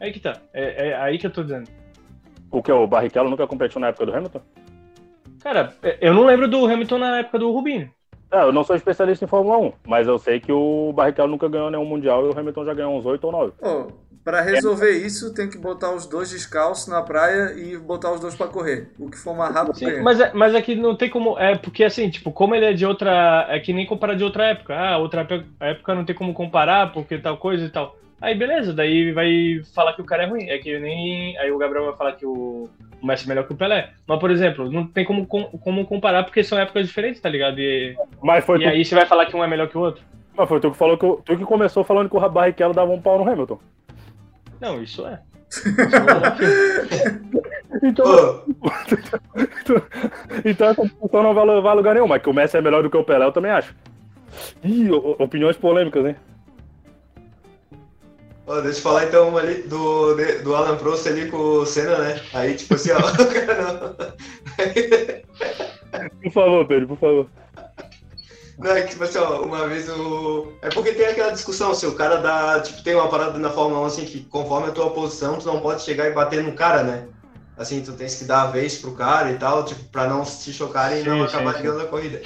[0.00, 0.38] É aí que tá.
[0.52, 1.68] É, é aí que eu tô dizendo.
[2.54, 2.70] O que?
[2.70, 4.40] O Barrichello nunca competiu na época do Hamilton?
[5.42, 7.90] Cara, eu não lembro do Hamilton na época do Rubinho.
[8.30, 11.48] É, eu não sou especialista em Fórmula 1, mas eu sei que o Barrichello nunca
[11.48, 13.52] ganhou nenhum Mundial e o Hamilton já ganhou uns 8 ou 9.
[13.60, 13.86] Oh,
[14.24, 14.98] pra resolver é.
[14.98, 18.88] isso, tem que botar os dois descalços na praia e botar os dois pra correr.
[19.00, 21.36] O que for mais rápido Sim, mas é, mas é que não tem como.
[21.36, 23.46] É porque assim, tipo, como ele é de outra.
[23.50, 24.74] É que nem comparar de outra época.
[24.76, 25.26] Ah, outra
[25.60, 27.96] época não tem como comparar porque tal coisa e tal.
[28.24, 30.48] Aí beleza, daí vai falar que o cara é ruim.
[30.48, 31.36] É que nem.
[31.36, 32.70] Aí o Gabriel vai falar que o,
[33.02, 33.90] o Messi é melhor que o Pelé.
[34.06, 37.60] Mas, por exemplo, não tem como, como comparar porque são épocas diferentes, tá ligado?
[37.60, 38.68] E, Mas foi e tu...
[38.68, 40.02] aí você vai falar que um é melhor que o outro.
[40.34, 43.02] Mas foi tu que falou que tu que começou falando que o Barrichello dava um
[43.02, 43.60] pau no Hamilton.
[44.58, 45.20] Não, isso é.
[47.82, 48.06] então,
[50.46, 52.82] então essa discussão não vai levar a lugar nenhum, mas que o Messi é melhor
[52.82, 53.74] do que o Pelé, eu também acho.
[54.64, 56.16] Ih, opiniões polêmicas, hein?
[58.46, 61.96] Oh, deixa eu falar então uma ali do, do Alan Prost ali com o Senna,
[61.98, 62.20] né?
[62.34, 63.94] Aí, tipo assim, ó, o cara não.
[66.22, 67.26] por favor, Pedro, por favor.
[68.58, 70.52] Não, é que, tipo assim, ó, uma vez o.
[70.62, 72.60] É porque tem aquela discussão, se o cara dá.
[72.60, 75.60] Tipo, tem uma parada na Fórmula 1 assim que conforme a tua posição, tu não
[75.60, 77.08] pode chegar e bater no cara, né?
[77.56, 80.52] Assim, tu tens que dar a vez pro cara e tal, tipo, pra não se
[80.52, 82.20] chocarem e não acabar ganhando a corrida.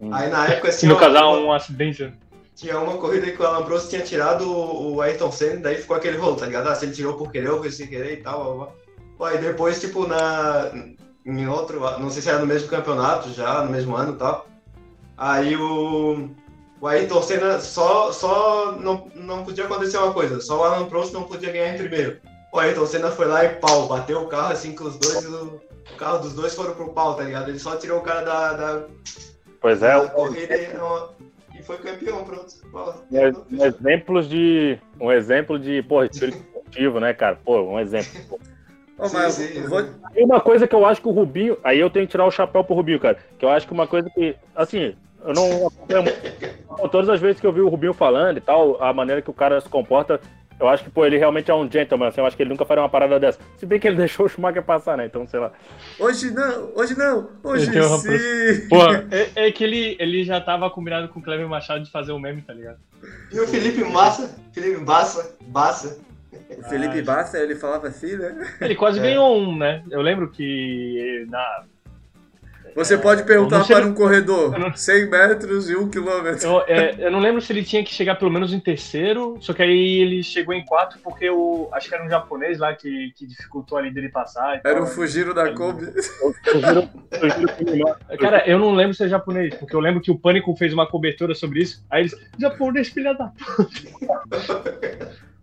[0.00, 0.12] Hum.
[0.12, 0.80] Aí na época assim.
[0.80, 2.12] Se no casal um acidente.
[2.54, 6.16] Tinha uma corrida que o Alan Prost tinha tirado o Ayrton Senna, daí ficou aquele
[6.16, 6.68] rolo, tá ligado?
[6.68, 8.56] Ah, se ele tirou por querer ou foi sem querer e tal.
[8.56, 8.68] Blá,
[9.18, 9.28] blá.
[9.30, 10.70] Aí depois, tipo, na,
[11.26, 14.46] em outro, não sei se era no mesmo campeonato já, no mesmo ano e tal.
[15.16, 16.28] Aí o,
[16.80, 21.12] o Ayrton Senna só, só não, não podia acontecer uma coisa, só o Alan Prost
[21.12, 22.20] não podia ganhar em primeiro.
[22.52, 25.60] O Ayrton Senna foi lá e pau, bateu o carro assim com os dois, o,
[25.92, 27.48] o carro dos dois foram pro pau, tá ligado?
[27.48, 28.86] Ele só tirou o cara da, da,
[29.60, 30.74] Pois é, da corrida e, e
[31.64, 32.54] foi campeão, pronto.
[32.70, 33.04] Fala.
[33.10, 34.78] um, um exemplos de.
[35.00, 37.38] Um exemplo de, espírito esportivo, né, cara?
[37.44, 38.20] Pô, um exemplo.
[38.28, 38.40] pô.
[38.96, 39.84] Ô, Sim, mas sim, eu vou,
[40.16, 41.58] uma coisa que eu acho que o Rubinho.
[41.64, 43.18] Aí eu tenho que tirar o chapéu pro Rubinho, cara.
[43.38, 44.36] Que eu acho que uma coisa que.
[44.54, 44.94] Assim,
[45.24, 45.70] eu não.
[46.90, 49.34] Todas as vezes que eu vi o Rubinho falando e tal, a maneira que o
[49.34, 50.20] cara se comporta,
[50.58, 52.08] eu acho que, pô, ele realmente é um gentleman.
[52.08, 53.38] Assim, eu acho que ele nunca faria uma parada dessa.
[53.56, 55.06] Se bem que ele deixou o Schumacher passar, né?
[55.06, 55.52] Então, sei lá.
[55.98, 58.68] Hoje não, hoje não, hoje Ele sim.
[58.70, 58.76] Pô,
[59.10, 62.18] é, é que ele, ele já tava combinado com o Cleber Machado de fazer o
[62.18, 62.78] meme, tá ligado?
[63.32, 65.98] E o Felipe Massa, Felipe Bassa, Bassa.
[66.58, 68.56] O Felipe Bassa, ele falava assim, né?
[68.60, 69.02] Ele quase É.
[69.02, 69.82] ganhou um, né?
[69.90, 71.64] Eu lembro que na,
[72.74, 76.48] Você pode perguntar para um corredor não- 100 metros e 1 quilômetro.
[76.48, 79.52] Eu, é, eu não lembro se ele tinha que chegar pelo menos em terceiro, só
[79.52, 81.68] que aí ele chegou em quarto porque o.
[81.72, 84.60] Acho que era um japonês lá que, que dificultou ali dele passar.
[84.64, 84.82] Era tal.
[84.82, 85.86] o Fugiro da Kombi.
[87.60, 87.84] Ele
[88.18, 90.88] Cara, eu não lembro se é japonês, porque eu lembro que o Pânico fez uma
[90.88, 91.84] cobertura sobre isso.
[91.90, 92.14] Aí eles.
[92.38, 93.32] Japonês, filha da.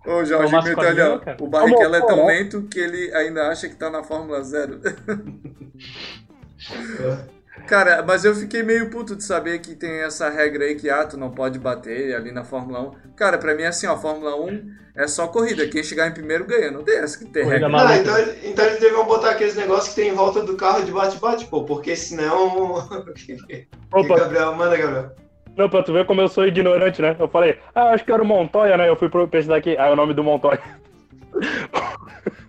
[0.06, 1.38] Ô, Jorge cara.
[1.40, 4.82] o Barrichello é tão lento que ele ainda acha que tá na Fórmula Zero.
[7.68, 11.06] Cara, mas eu fiquei meio puto de saber que tem essa regra aí que, ah,
[11.06, 12.92] tu não pode bater ali na Fórmula 1.
[13.16, 15.68] Cara, pra mim é assim, ó, Fórmula 1 é só corrida.
[15.68, 16.72] Quem chegar em primeiro ganha.
[16.72, 17.70] Não tem essa que tem Corrida regra.
[17.70, 17.94] maluca.
[17.94, 20.92] Ah, então, então eles deviam botar aqueles negócios que tem em volta do carro de
[20.92, 22.76] bate-bate, pô, porque senão.
[23.94, 25.12] Opa, Gabriel, manda, Gabriel.
[25.56, 27.16] não, pra tu ver como eu sou ignorante, né?
[27.20, 28.90] Eu falei, ah, acho que era o Montoya, né?
[28.90, 29.78] Eu fui pro pesquisar aqui.
[29.78, 30.60] Ah, é o nome do Montoya.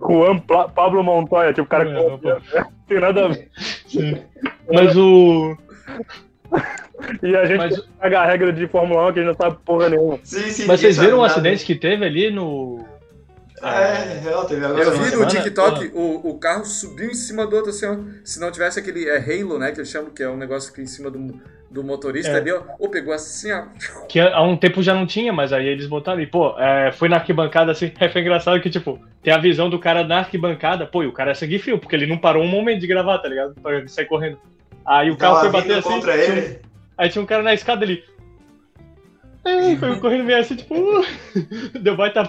[0.00, 3.50] Juan Pla- Pablo Montoya, tipo, o cara É, que tem nada a ver.
[4.72, 5.56] Mas o.
[7.22, 9.58] E a gente Mas- pega a regra de Fórmula 1 que a gente não sabe
[9.64, 10.18] porra nenhuma.
[10.24, 10.66] Sim, sim.
[10.66, 12.84] Mas vocês viram o acidente que teve ali no.
[13.62, 14.82] É, real, teve agora.
[14.84, 15.26] Eu vi no.
[15.26, 17.96] TikTok, o, o carro subiu em cima do outro, assim, ó.
[18.24, 20.80] Se não tivesse aquele é, halo, né, que eles chamam, que é um negócio aqui
[20.82, 21.18] em cima do,
[21.70, 22.36] do motorista É.
[22.36, 22.62] ali, ó.
[22.78, 23.64] Ou pegou assim, ó.
[24.08, 26.20] Que há um tempo já não tinha, mas aí eles botaram.
[26.20, 27.92] E, pô, é, foi na arquibancada assim.
[28.00, 30.86] É, foi engraçado que, tipo, tem a visão do cara na arquibancada.
[30.86, 33.18] Pô, e o cara é sangue frio, porque ele não parou um momento de gravar,
[33.18, 33.54] tá ligado?
[33.60, 34.38] Pra sair correndo.
[34.86, 35.88] Aí o carro foi bater assim.
[35.90, 36.58] contra tinha um- ele.
[36.96, 38.02] Aí tinha um cara na escada ali.
[39.44, 40.74] É, foi correndo meio assim, tipo.
[40.74, 41.04] uh,
[41.80, 42.28] deu baita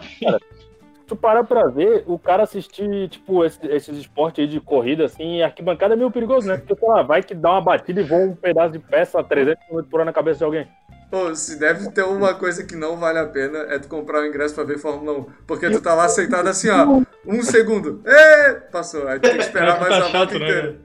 [1.10, 5.42] tu parar pra ver, o cara assistir, tipo, esse- esses esportes aí de corrida, assim,
[5.42, 6.58] arquibancada é meio perigoso, né?
[6.58, 9.24] Porque, sei lá, vai que dá uma batida e voa um pedaço de peça a
[9.24, 10.68] 300 km por hora na cabeça de alguém.
[11.12, 14.26] Pô, se deve ter uma coisa que não vale a pena é tu comprar o
[14.28, 15.26] ingresso pra ver Fórmula 1.
[15.48, 17.02] Porque tu tá lá sentado assim, ó.
[17.26, 18.02] Um segundo.
[18.06, 18.54] Ê!
[18.72, 19.08] Passou.
[19.08, 20.76] Aí tu tem que esperar mais Tá a volta né, inteira.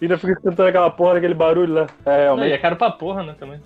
[0.00, 1.86] E ainda fica escutando aquela porra, aquele barulho lá.
[2.06, 2.52] É, Não, e realmente.
[2.52, 3.60] é caro pra porra, né, também.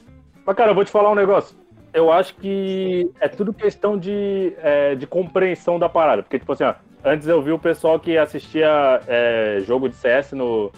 [0.47, 1.55] Mas, cara, eu vou te falar um negócio.
[1.95, 6.25] Eu acho que é tudo questão de, é, de compreensão da parada.
[6.25, 6.75] Porque, tipo assim, ó,
[7.05, 10.73] antes eu vi o pessoal que assistia é, jogo de CS no,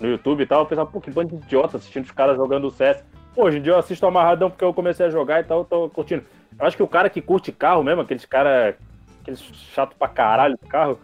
[0.00, 0.62] no YouTube e tal.
[0.62, 3.04] Eu pensava, pô, que bando de idiota assistindo os caras jogando CS.
[3.36, 5.64] Pô, hoje em dia eu assisto amarradão porque eu comecei a jogar e tal, eu
[5.64, 6.24] tô curtindo.
[6.58, 8.76] Eu acho que o cara que curte carro mesmo, aqueles cara.
[9.20, 9.40] Aqueles
[9.74, 10.98] chato pra caralho de carro.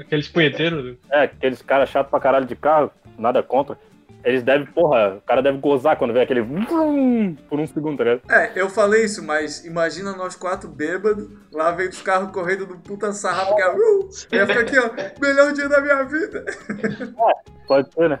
[0.00, 0.96] Aqueles punheteiros.
[1.10, 3.76] É, aqueles caras chato pra caralho de carro, nada contra.
[4.26, 6.40] Eles devem, porra, o cara deve gozar quando vê aquele.
[6.40, 8.22] vrum Por um segundo, tá ligado?
[8.28, 12.76] É, eu falei isso, mas imagina nós quatro bêbados, lá vem os carros correndo do
[12.76, 13.70] puta sarrafo, que é.
[13.70, 14.90] Uh, ia ficar aqui, ó.
[15.20, 16.44] Melhor dia da minha vida.
[17.68, 18.18] Pode ser, né?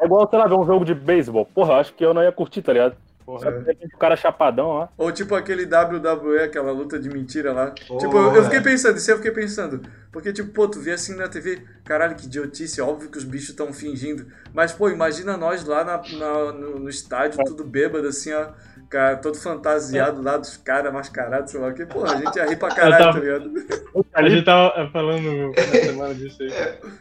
[0.00, 1.44] É igual, sei lá, ver um jogo de beisebol.
[1.44, 2.96] Porra, acho que eu não ia curtir, tá ligado?
[3.38, 4.88] Porra, de repente o cara chapadão lá.
[4.98, 7.70] Ou tipo aquele WWE, aquela luta de mentira lá.
[7.70, 8.44] Tipo, eu, eu é.
[8.44, 9.80] fiquei pensando, isso aí eu fiquei pensando.
[10.10, 13.50] Porque, tipo, pô, tu vê assim na TV, caralho, que idiotice, óbvio que os bichos
[13.50, 14.26] estão fingindo.
[14.52, 18.48] Mas, pô, imagina nós lá na, na- no, no estádio, tudo bêbado, assim, ó.
[18.90, 21.86] Cara, todo fantasiado lá dos caras mascarados, sei lá o que.
[21.86, 23.50] Pô, a gente ia rir pra caralho, tava- tá ligado?
[24.14, 26.52] A gente tava falando na semana disso aí.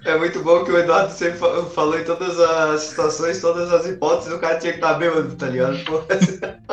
[0.05, 3.87] É muito bom que o Eduardo sempre fa- falou em todas as situações, todas as
[3.87, 5.83] hipóteses, o cara tinha que estar bêbado, tá ligado?
[5.85, 6.01] Pô,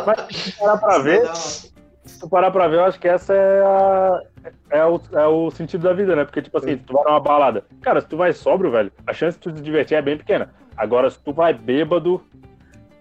[0.06, 1.26] Mas se tu parar pra ver,
[2.04, 4.20] se tu parar pra ver, eu acho que essa é, a,
[4.70, 6.24] é, o, é o sentido da vida, né?
[6.26, 7.64] Porque, tipo assim, tu vai numa balada.
[7.80, 10.50] Cara, se tu vai sóbrio, velho, a chance de tu se divertir é bem pequena.
[10.76, 12.22] Agora, se tu vai bêbado,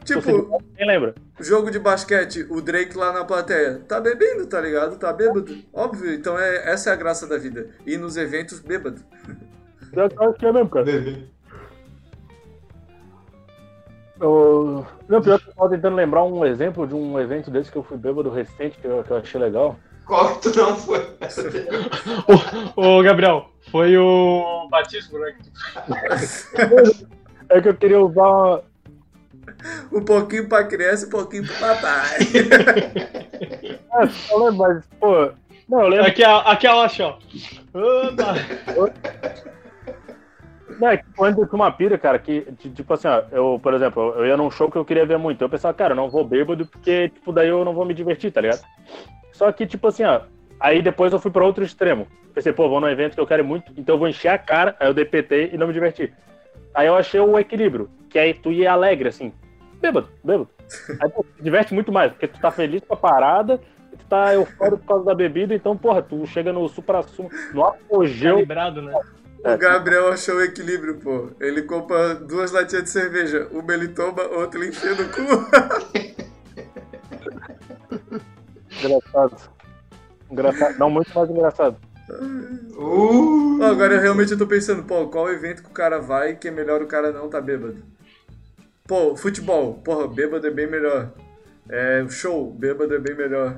[0.05, 1.15] se Tipo, diverte, quem lembra?
[1.39, 4.97] jogo de basquete, o Drake lá na plateia, tá bebendo, tá ligado?
[4.97, 5.57] Tá bêbado.
[5.73, 7.69] Óbvio, então é, essa é a graça da vida.
[7.85, 9.01] Ir nos eventos bêbado.
[9.93, 10.85] Eu acho que é mesmo, cara.
[10.85, 11.23] Bebê.
[14.19, 14.85] Eu...
[15.07, 17.83] Não, pior que eu tava tentando lembrar um exemplo de um evento desse que eu
[17.83, 19.77] fui bêbado recente, que eu, que eu achei legal.
[20.05, 20.99] Qual que tu não foi?
[22.75, 25.35] Ô, Gabriel, foi o batismo, né?
[27.47, 28.61] É que eu queria usar.
[29.91, 32.17] Um pouquinho pra criança, um pouquinho pro papai.
[33.93, 35.31] É, eu lembro, mas, pô...
[35.67, 36.05] Não, eu lembro...
[36.07, 36.85] Aqui, é- aqui é o
[37.75, 38.33] Opa!
[40.79, 43.59] Não, é que antes eu tinha uma pira, cara, que, de- tipo assim, ó, eu,
[43.61, 45.41] por exemplo, eu ia num show que eu queria ver muito.
[45.41, 48.31] Eu pensava, cara, eu não vou bêbado porque, tipo, daí eu não vou me divertir,
[48.31, 48.61] tá ligado?
[49.31, 50.21] Só que, tipo assim, ó,
[50.59, 52.07] aí depois eu fui pra outro extremo.
[52.33, 54.75] Pensei, pô, vou num evento que eu quero muito, então eu vou encher a cara,
[54.79, 56.13] aí eu PT e não me diverti.
[56.73, 59.33] Aí eu achei o equilíbrio, que aí tu ia alegre, assim,
[59.81, 60.47] bêbado, bêbado.
[61.01, 63.59] Aí pô, te diverte muito mais, porque tu tá feliz com a parada,
[63.91, 67.65] e tu tá eufórico por causa da bebida, então, porra, tu chega no supra-sumo, no
[67.65, 68.35] apogeu.
[68.35, 68.97] Calibrado, né?
[69.39, 71.31] O Gabriel achou o equilíbrio, pô.
[71.41, 73.49] Ele compra duas latinhas de cerveja.
[73.51, 75.21] Uma ele toma, outra ele enfia no cu.
[78.81, 79.49] Engraçado.
[80.31, 80.79] Engraçado.
[80.79, 81.75] Não, muito mais engraçado.
[82.77, 86.51] Uh, Agora eu realmente tô pensando, pô, qual evento que o cara vai que é
[86.51, 87.93] melhor o cara não tá bêbado?
[88.87, 91.11] Pô, futebol, porra, bêbado é bem melhor.
[91.69, 93.57] É, show, bêbado é bem melhor.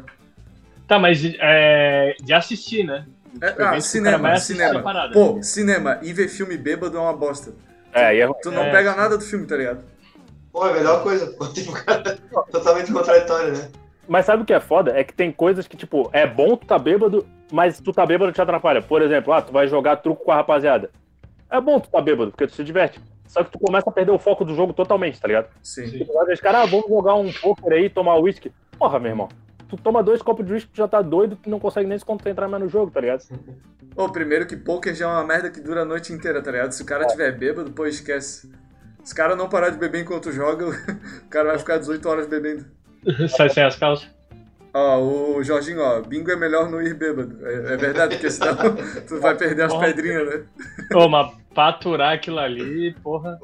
[0.87, 3.05] Tá, mas é, de assistir, né?
[3.41, 4.81] É, evento que o ah, cinema, cinema.
[4.81, 5.13] parada.
[5.13, 7.53] Pô, cinema e ver filme bêbado é uma bosta.
[7.91, 8.71] É, aí é Tu não É.
[8.71, 9.83] pega nada do filme, tá ligado?
[10.51, 11.35] pô, é a melhor coisa.
[11.53, 12.17] Tipo, cara,
[12.51, 13.69] totalmente contraditório, né?
[14.07, 14.97] Mas sabe o que é foda?
[14.97, 18.31] É que tem coisas que, tipo, é bom tu tá bêbado, mas tu tá bêbado
[18.31, 18.81] te atrapalha.
[18.81, 20.89] Por exemplo, ah, tu vai jogar truco com a rapaziada.
[21.49, 22.99] É bom tu tá bêbado, porque tu se diverte.
[23.27, 25.49] Só que tu começa a perder o foco do jogo totalmente, tá ligado?
[25.61, 25.83] Sim.
[26.31, 28.51] Os caras, ah, vamos jogar um poker aí, tomar uísque.
[28.77, 29.29] Porra, meu irmão.
[29.69, 32.05] Tu toma dois copos de uísque, tu já tá doido, tu não consegue nem se
[32.05, 33.23] concentrar mais no jogo, tá ligado?
[33.95, 36.71] Ô, primeiro que poker já é uma merda que dura a noite inteira, tá ligado?
[36.71, 38.49] Se o cara tiver bêbado, pô, esquece.
[39.03, 40.67] Se o cara não parar de beber enquanto joga,
[41.25, 42.65] o cara vai ficar 18 horas bebendo.
[43.29, 44.16] Sai sem as calças.
[44.79, 44.99] Ó,
[45.37, 47.35] o Jorginho, ó, bingo é melhor não ir bêbado.
[47.47, 48.55] É, é verdade, porque senão
[49.07, 50.45] tu vai perder as pedrinhas, né?
[50.93, 53.39] Ô, mas pra aturar aquilo ali, porra.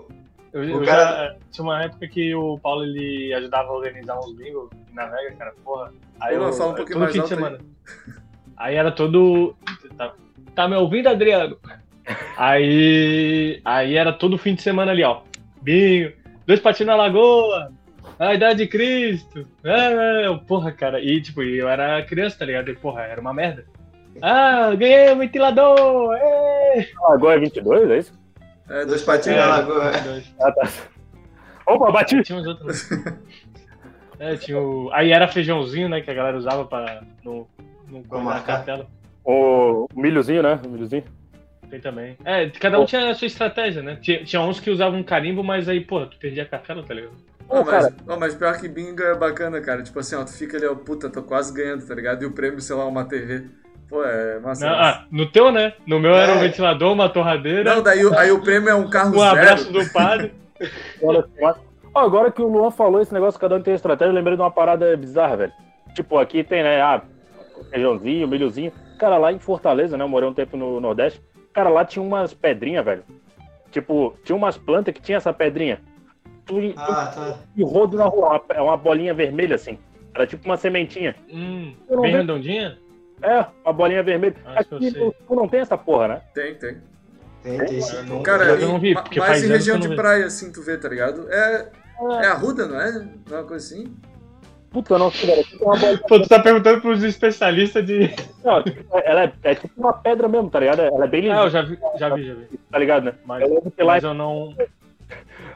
[0.53, 4.35] Eu, eu cara- já, tinha uma época que o Paulo ele ajudava a organizar uns
[4.35, 5.91] bingos na Vega, cara, porra.
[6.21, 7.39] Aí Pô, eu, fala um pouquinho todo mais fim de alto aí.
[7.39, 7.59] semana.
[8.55, 8.75] Aí.
[8.75, 9.55] era todo.
[9.97, 10.13] Tá,
[10.53, 11.57] tá me ouvindo, Adriano?
[12.37, 13.59] Aí.
[13.65, 15.21] Aí era todo fim de semana ali, ó.
[15.63, 16.11] Bingo,
[16.45, 17.71] dois patinhos na lagoa,
[18.19, 19.47] a idade de Cristo.
[19.63, 20.99] É, é, porra, cara.
[20.99, 22.69] E tipo, eu era criança, tá ligado?
[22.69, 23.65] E, porra, era uma merda.
[24.21, 26.15] Ah, ganhei o ventilador!
[26.15, 26.87] ê!
[27.03, 28.19] Ah, agora é 22, é isso?
[28.69, 29.41] É, Dois patinhos É.
[29.41, 29.91] na lagoa.
[30.39, 30.69] Ah, tá.
[31.65, 32.21] Opa, bati!
[32.21, 32.89] Tinha uns outros.
[34.19, 34.89] é, tinha o...
[34.93, 36.01] Aí era feijãozinho, né?
[36.01, 37.47] Que a galera usava pra não,
[37.87, 38.87] não comer a cartela.
[39.25, 40.59] O milhozinho, né?
[40.65, 41.03] O milhozinho.
[41.69, 42.15] Tem também.
[42.23, 43.97] É, cada um tinha a sua estratégia, né?
[43.99, 47.13] Tinha, tinha uns que usavam carimbo, mas aí, porra, tu perdia a cartela, tá ligado?
[47.49, 47.93] Ó, Ô, mas, cara.
[48.07, 49.83] ó, mas pior que bingo é bacana, cara.
[49.83, 52.23] Tipo assim, ó, tu fica ali, ó, puta, tô quase ganhando, tá ligado?
[52.23, 53.45] E o prêmio, sei lá, uma TV.
[53.89, 54.65] Pô, é massa.
[54.65, 55.73] Não, ah, no teu, né?
[55.85, 56.47] No meu era um É.
[56.47, 59.85] ventilador, uma torradeira, Não, daí o- aí o prêmio é um carro um abraço zero.
[59.85, 60.33] do padre.
[61.01, 61.23] Olha
[61.93, 64.49] agora que o Luan falou esse negócio, cada um tem estratégia, eu lembrei de uma
[64.49, 65.53] parada bizarra, velho.
[65.93, 67.01] Tipo, aqui tem, né, ah,
[67.69, 68.71] feijãozinho, milhozinho.
[68.97, 71.21] Cara, lá em Fortaleza, né, eu morei um tempo no Nordeste,
[71.53, 73.03] cara, lá tinha umas pedrinhas, velho.
[73.69, 75.79] Tipo, tinha umas plantas que tinha essa pedrinha.
[76.45, 77.37] Tu, tu Ah, tá.
[77.55, 79.77] e rodo na rua, é uma bolinha vermelha, assim.
[80.13, 81.15] Era tipo uma sementinha.
[81.31, 82.77] Hum, bem vi- redondinha?
[83.21, 84.35] É, uma bolinha vermelha.
[84.45, 86.21] Acho que eu Aqui tu, tu não tem essa porra, né?
[86.33, 86.77] Tem, tem.
[87.41, 90.51] Tem, tem não- Cara, eu não vi, porque mais faz em região de praia, assim,
[90.51, 91.27] tu vê, tá ligado?
[91.31, 91.69] É,
[92.21, 92.91] é arruda, não é?
[92.91, 93.93] Não é uma coisa assim?
[94.69, 95.41] Puta, eu não sei, velho.
[95.41, 95.99] Aqui tem uma bolinha.
[96.07, 98.09] Pô, tu tá perguntando pros especialistas de.
[98.43, 98.61] Não,
[99.05, 100.81] ela é, é tipo uma pedra mesmo, tá ligado?
[100.81, 102.59] Ela é bem Ah, eu já vi, já vi, já vi.
[102.71, 103.13] tá ligado, né?
[103.25, 103.53] Mas, Eu
[103.85, 104.53] lá, mas eu não.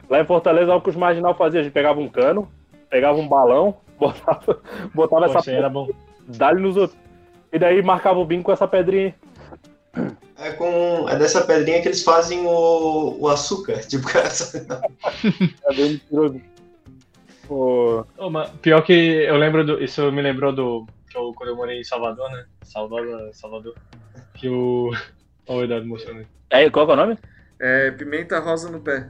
[0.08, 2.48] Lá em Fortaleza, o que os marginal faziam, a gente pegava um cano,
[2.90, 4.60] pegava um balão, botava,
[4.94, 5.88] botava Pô, essa era bom.
[6.26, 6.98] dá-lhe nos outros.
[7.52, 9.14] E daí marcava o bingo com essa pedrinha.
[10.36, 13.78] É, com, é dessa pedrinha que eles fazem o, o açúcar.
[13.88, 16.00] Tipo, cara, só- É bem
[17.48, 19.82] Ô, mas pior que eu lembro do.
[19.82, 20.86] Isso me lembrou do.
[21.08, 22.44] Que eu, quando eu morei em Salvador, né?
[22.62, 23.74] Salvador, Salvador.
[24.34, 24.90] Que o.
[25.48, 26.28] Oi, Eduardo emocionante.
[26.50, 27.18] É, qual que é o nome?
[27.58, 29.08] É pimenta rosa no pé.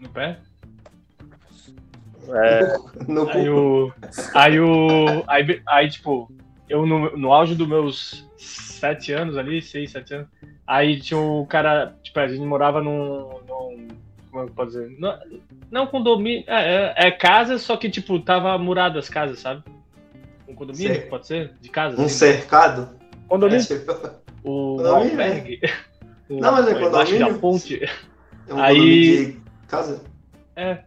[0.00, 0.38] No pé?
[2.28, 2.76] É,
[3.08, 3.92] no Aí o.
[4.34, 5.24] Aí o.
[5.26, 6.30] Aí, aí tipo,
[6.68, 10.28] eu no, no auge dos meus sete anos ali, seis, sete anos,
[10.66, 11.94] aí tinha um cara.
[12.02, 13.40] Tipo, a gente morava num.
[13.48, 13.88] num
[14.30, 14.94] como eu posso dizer?
[14.98, 15.18] Não,
[15.70, 16.44] não condomínio.
[16.46, 19.62] É, é, é casa, só que, tipo, tava murado as casas, sabe?
[20.46, 21.00] Um condomínio, Sei.
[21.02, 21.54] pode ser?
[21.60, 21.98] De casas.
[21.98, 22.14] Um assim.
[22.16, 22.90] cercado.
[23.28, 23.64] condomínio.
[24.44, 25.60] O Condomínio, albergue.
[26.28, 27.38] O- Não, mas é da condomínio.
[27.38, 27.82] ponte.
[28.48, 30.04] É um Aí- condomínio de casa.
[30.54, 30.78] É.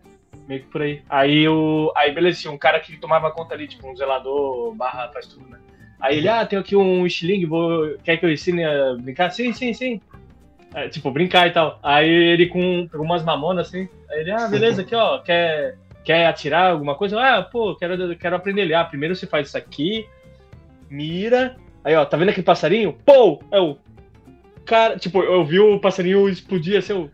[0.47, 1.03] Meio que por aí.
[1.09, 1.91] Aí o.
[1.95, 5.47] Aí, beleza, tinha um cara que tomava conta ali, tipo, um zelador barra faz tudo,
[5.47, 5.59] né?
[5.99, 7.97] Aí ele, ah, tem aqui um estilingue, vou...
[8.03, 9.29] quer que eu ensine a brincar?
[9.31, 10.01] Sim, sim, sim.
[10.73, 11.77] É, tipo, brincar e tal.
[11.83, 13.87] Aí ele com, umas mamonas assim.
[14.09, 17.19] Aí ele, ah, beleza, aqui ó, quer, quer atirar alguma coisa?
[17.19, 18.73] Ah, pô, quero, quero aprender ali.
[18.73, 20.07] Ah, primeiro você faz isso aqui,
[20.89, 21.57] mira.
[21.83, 22.93] Aí, ó, tá vendo aquele passarinho?
[23.05, 23.41] Pô!
[23.51, 23.77] É o.
[24.69, 27.09] Cara, tipo, eu vi o passarinho explodir assim, eu.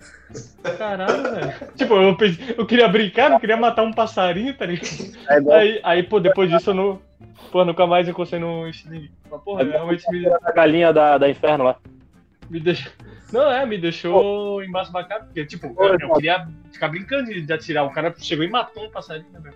[0.78, 1.53] Caralho, velho.
[1.78, 2.18] Tipo, eu,
[2.58, 5.16] eu queria brincar, não queria matar um passarinho, tá ligado?
[5.30, 7.01] É aí, aí, pô, depois disso eu não.
[7.53, 9.08] Pô, nunca mais encostei no Steam.
[9.32, 10.28] Mas, porra, é realmente me.
[10.28, 11.78] A galinha da, da inferno lá.
[12.49, 12.91] Me deixou.
[13.32, 17.86] Não, é, me deixou embasbacado, porque, tipo, eu, eu queria ficar brincando de, de, atirar.
[17.86, 19.56] O cara chegou e matou um passarinho, né, velho?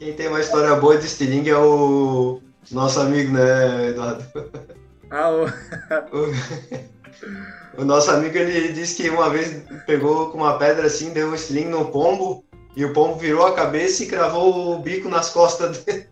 [0.00, 2.42] Quem tem uma história boa de Stiling é o
[2.72, 4.24] nosso amigo, né, Eduardo?
[5.12, 5.46] Ah, o...
[7.78, 7.84] o...
[7.84, 11.70] nosso amigo, ele disse que uma vez pegou com uma pedra assim, deu um estilingue
[11.70, 12.44] no pombo,
[12.76, 16.06] e o pombo virou a cabeça e cravou o bico nas costas dele.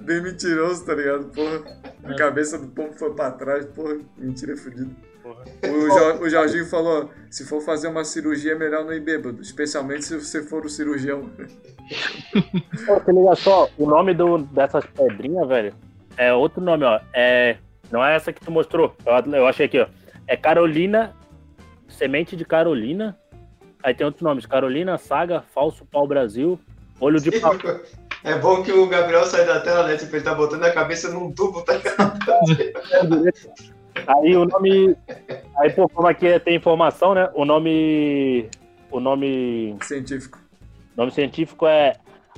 [0.00, 1.26] Bem mentiroso, tá ligado?
[1.26, 1.62] Porra,
[2.04, 4.90] a cabeça do pombo foi pra trás, porra, mentira fodida.
[5.62, 9.42] O, jo, o Jorginho falou: se for fazer uma cirurgia, é melhor não ir bêbado,
[9.42, 11.28] especialmente se você for o cirurgião.
[12.86, 15.74] Pô, se liga só, o nome do, dessas pedrinhas, velho,
[16.16, 17.00] é outro nome, ó.
[17.12, 17.56] É,
[17.90, 18.94] não é essa que tu mostrou.
[19.04, 19.86] Eu, eu achei aqui, ó.
[20.26, 21.14] É Carolina,
[21.88, 23.18] semente de Carolina.
[23.82, 26.58] Aí tem outros nomes: Carolina, Saga, Falso Pau Brasil,
[27.00, 27.54] Olho de Pau.
[28.24, 29.96] É bom que o Gabriel sai da tela, né?
[29.96, 31.74] Tipo, ele tá botando a cabeça num tubo, tá?
[34.08, 34.96] Aí o nome.
[35.58, 37.30] Aí, pô, como aqui tem informação, né?
[37.34, 38.50] O nome.
[38.90, 39.76] O nome.
[39.82, 40.40] Científico.
[40.96, 41.94] O nome científico é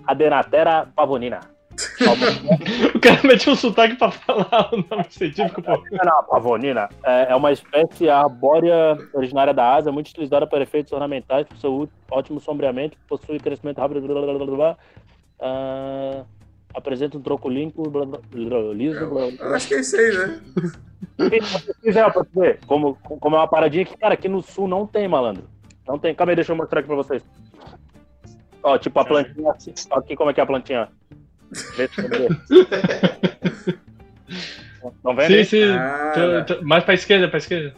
[0.07, 1.41] Adenatera pavonina.
[2.95, 5.83] o cara meteu um sotaque pra falar o nome científico, pô.
[5.93, 11.47] Não, pavonina é, é uma espécie arbórea originária da Ásia, muito utilizada para efeitos ornamentais,
[11.47, 14.77] por seu ótimo sombreamento, possui crescimento rápido, blá, blá, blá, blá,
[15.41, 16.27] uh,
[16.75, 18.19] apresenta um tronco limpo, blá, blá,
[18.75, 19.07] liso.
[19.07, 19.57] Blá, blá.
[19.57, 20.41] Acho que é isso aí, né?
[21.43, 24.87] Se quiser, pra ver, como, como é uma paradinha que, cara, aqui no sul não
[24.87, 25.45] tem, malandro.
[25.87, 26.15] Não tem.
[26.15, 27.23] Calma aí, deixa eu mostrar aqui pra vocês.
[28.63, 29.73] Ó, tipo a plantinha assim.
[29.91, 30.89] Ó, aqui como é que é a plantinha.
[35.05, 35.29] Não vendo?
[35.29, 35.65] Sim, sim.
[35.65, 36.13] Ah,
[36.63, 37.75] mais pra esquerda, pra esquerda.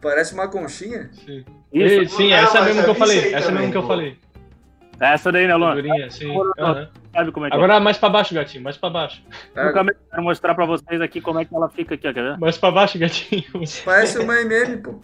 [0.00, 1.10] Parece uma conchinha?
[1.12, 1.44] Sim.
[1.72, 2.16] Isso.
[2.16, 3.34] Sim, essa é mesmo que eu falei.
[3.34, 4.16] Essa mesmo que eu falei.
[5.00, 5.76] Essa daí, né, Luan?
[6.10, 6.30] sim.
[6.30, 6.86] Uhum.
[7.12, 7.80] Sabe como é que Agora é?
[7.80, 9.22] mais pra baixo, gatinho, mais pra baixo.
[9.56, 9.68] É.
[9.68, 12.38] Eu quero mostrar pra vocês aqui como é que ela fica aqui, ó, quer ver?
[12.38, 13.44] Mais pra baixo, gatinho.
[13.84, 15.00] Parece uma MM, pô.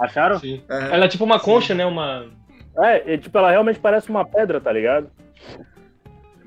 [0.00, 0.40] Acharam?
[0.40, 0.62] Sim.
[0.68, 0.76] Uhum.
[0.76, 1.74] Ela é tipo uma concha, sim.
[1.74, 1.86] né?
[1.86, 2.26] Uma.
[2.78, 5.08] É, tipo, ela realmente parece uma pedra, tá ligado?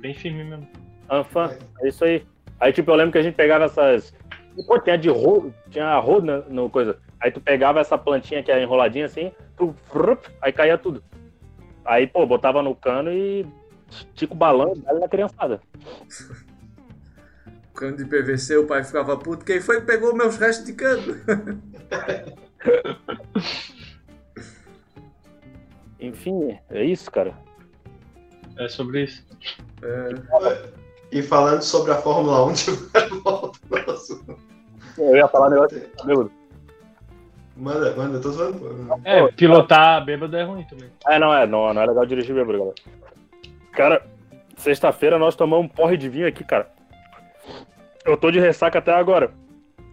[0.05, 0.67] Bem firme mesmo.
[1.09, 2.23] Anfã, é isso aí.
[2.59, 4.13] Aí, tipo, eu lembro que a gente pegava essas.
[4.67, 6.99] Pô, tinha de rodo, tinha rodo no, no coisa.
[7.19, 9.75] Aí tu pegava essa plantinha que é enroladinha assim, tu.
[10.43, 11.03] Aí caía tudo.
[11.83, 13.47] Aí, pô, botava no cano e
[13.89, 15.59] estica o balão e na criançada.
[17.73, 19.43] Cano de PVC, o pai ficava puto.
[19.43, 21.15] Quem foi que pegou meus restos de cano?
[25.99, 27.33] Enfim, é isso, cara.
[28.57, 29.25] É sobre isso.
[29.81, 30.69] É...
[31.11, 34.37] E falando sobre a Fórmula 1, eu volto pro assunto.
[34.97, 36.31] Eu ia falar negócio de cabelo.
[37.55, 38.99] Manda, manda, eu tô zoando.
[39.05, 40.89] É, pilotar bêbado é ruim também.
[41.07, 42.75] É, não é, não, não é legal dirigir bêbado, galera.
[43.71, 44.05] Cara,
[44.57, 46.69] sexta-feira nós tomamos um porre de vinho aqui, cara.
[48.05, 49.31] Eu tô de ressaca até agora.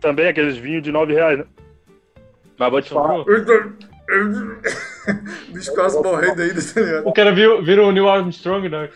[0.00, 1.46] Também aqueles vinhos de 9 reais, né?
[2.58, 3.24] Mas vou te falar.
[5.52, 7.08] Bicho quase morrendo ainda, tá ligado?
[7.08, 8.88] O cara viu, vira o Neil Armstrong, né?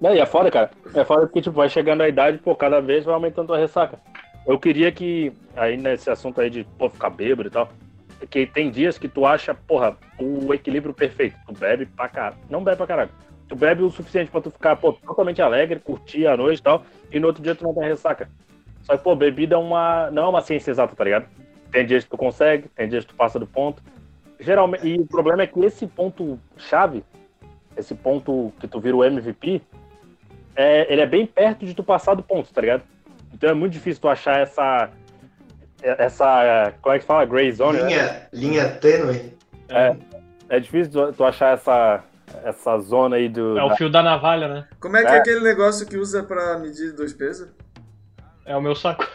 [0.00, 0.70] Não, e é foda, cara.
[0.94, 3.98] É foda porque, tipo, vai chegando a idade, pô, cada vez vai aumentando a ressaca.
[4.46, 7.70] Eu queria que, aí nesse assunto aí de pô, ficar bêbado e tal,
[8.30, 11.36] que tem dias que tu acha, porra, o equilíbrio perfeito.
[11.46, 12.36] Tu bebe pra caralho.
[12.48, 13.10] Não bebe pra caralho.
[13.48, 16.84] Tu bebe o suficiente pra tu ficar, pô, totalmente alegre, curtir a noite e tal,
[17.10, 18.28] e no outro dia tu não tem ressaca.
[18.82, 21.26] Só que, pô, bebida é uma, não é uma ciência exata, tá ligado?
[21.70, 23.82] Tem dias que tu consegue, tem dias que tu passa do ponto.
[24.40, 27.04] Geralmente, e o problema é que esse ponto chave,
[27.76, 29.60] esse ponto que tu vira o MVP,
[30.54, 32.82] é, ele é bem perto de tu passar do ponto, tá ligado?
[33.32, 34.90] Então é muito difícil tu achar essa.
[35.82, 36.74] Essa.
[36.82, 37.24] Como é que fala?
[37.24, 37.78] Gray zone?
[37.78, 38.26] Linha, né?
[38.32, 39.36] linha tênue.
[39.68, 39.96] É.
[40.48, 42.02] É difícil tu, tu achar essa,
[42.44, 43.58] essa zona aí do.
[43.58, 44.66] É o fio da navalha, né?
[44.80, 47.48] Como é que é, é aquele negócio que usa pra medir dois pesos?
[48.48, 49.06] É o meu saco.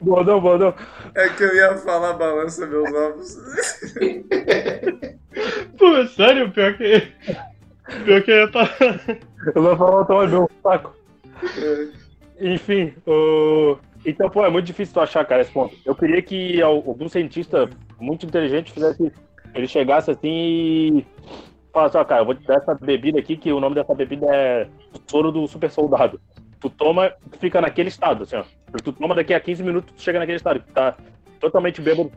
[0.00, 0.74] Bordão, bordão.
[1.16, 3.36] É que eu ia falar balança meus ovos.
[5.76, 7.12] Pô, sério, pior que.
[8.04, 8.70] Pior que eu tá.
[9.54, 10.94] Eu vou falar tomar meu saco.
[12.40, 13.76] Enfim, o...
[14.06, 15.76] então, pô, é muito difícil tu achar, cara, esse ponto.
[15.84, 19.12] Eu queria que algum cientista muito inteligente fizesse
[19.54, 21.06] Ele chegasse assim e
[21.72, 24.26] falasse, ó, cara, eu vou te dar essa bebida aqui, que o nome dessa bebida
[24.30, 24.68] é
[25.10, 26.20] soro do super soldado.
[26.60, 28.44] Tu toma, tu fica naquele estado, assim, ó.
[28.82, 30.96] Tu toma daqui a 15 minutos, tu chega naquele estado, que tá
[31.40, 32.10] totalmente bêbado,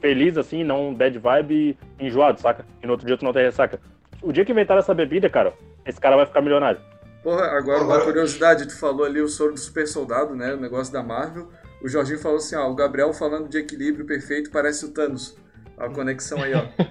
[0.00, 2.64] feliz, assim, não bad vibe, enjoado, saca?
[2.82, 3.80] E no outro dia tu não tem ressaca.
[4.22, 5.52] O dia que inventaram essa bebida, cara,
[5.86, 6.80] esse cara vai ficar milionário.
[7.24, 10.52] Porra, agora uma curiosidade, tu falou ali o soro do super soldado, né?
[10.52, 11.48] O negócio da Marvel.
[11.82, 15.34] O Jorginho falou assim, ó, o Gabriel falando de equilíbrio perfeito parece o Thanos.
[15.78, 16.64] A conexão aí, ó.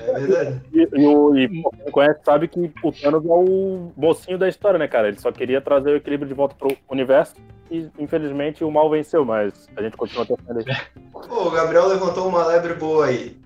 [0.00, 0.62] É verdade.
[0.72, 4.78] E, e, o, e quem conhece sabe que o Thanos é o mocinho da história,
[4.78, 5.08] né, cara?
[5.08, 7.34] Ele só queria trazer o equilíbrio de volta pro universo
[7.70, 10.64] e, infelizmente, o mal venceu, mas a gente continua torcendo aí.
[11.12, 13.38] Pô, o Gabriel levantou uma lebre boa aí.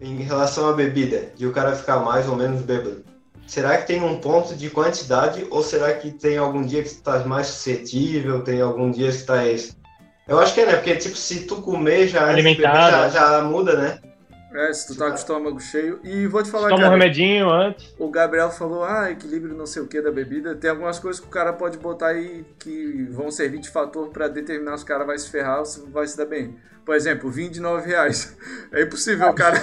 [0.00, 3.04] Em relação à bebida, de o cara ficar mais ou menos bêbado.
[3.50, 7.02] Será que tem um ponto de quantidade ou será que tem algum dia que tu
[7.02, 9.44] tá mais suscetível, tem algum dia que tá
[10.28, 10.76] eu acho que é, né?
[10.76, 12.92] Porque, tipo, se tu comer já, Alimentado.
[12.92, 13.98] já, já muda, né?
[14.54, 15.98] É, se tu tá com o estômago cheio.
[16.04, 17.92] E vou te falar, Toma cara, um remedinho antes.
[17.98, 20.54] O Gabriel falou, ah, equilíbrio não sei o que da bebida.
[20.54, 24.28] Tem algumas coisas que o cara pode botar aí que vão servir de fator para
[24.28, 26.54] determinar se o cara vai se ferrar ou se vai se dar bem.
[26.84, 28.36] Por exemplo, vinho de 9 reais.
[28.70, 29.60] É impossível o cara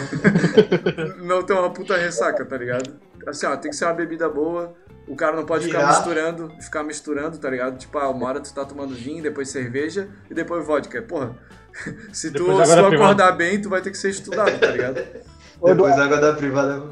[1.23, 3.06] não ter uma puta ressaca, tá ligado?
[3.27, 4.75] Assim, ó, tem que ser uma bebida boa
[5.07, 7.77] o cara não pode ficar misturando, ficar misturando, tá ligado?
[7.77, 11.01] Tipo, ah, uma hora tu tá tomando vinho, depois cerveja e depois vodka.
[11.01, 11.35] Porra,
[12.11, 14.95] se tu, se tu acordar bem, tu vai ter que ser estudado, tá ligado?
[15.63, 16.83] depois água da privada.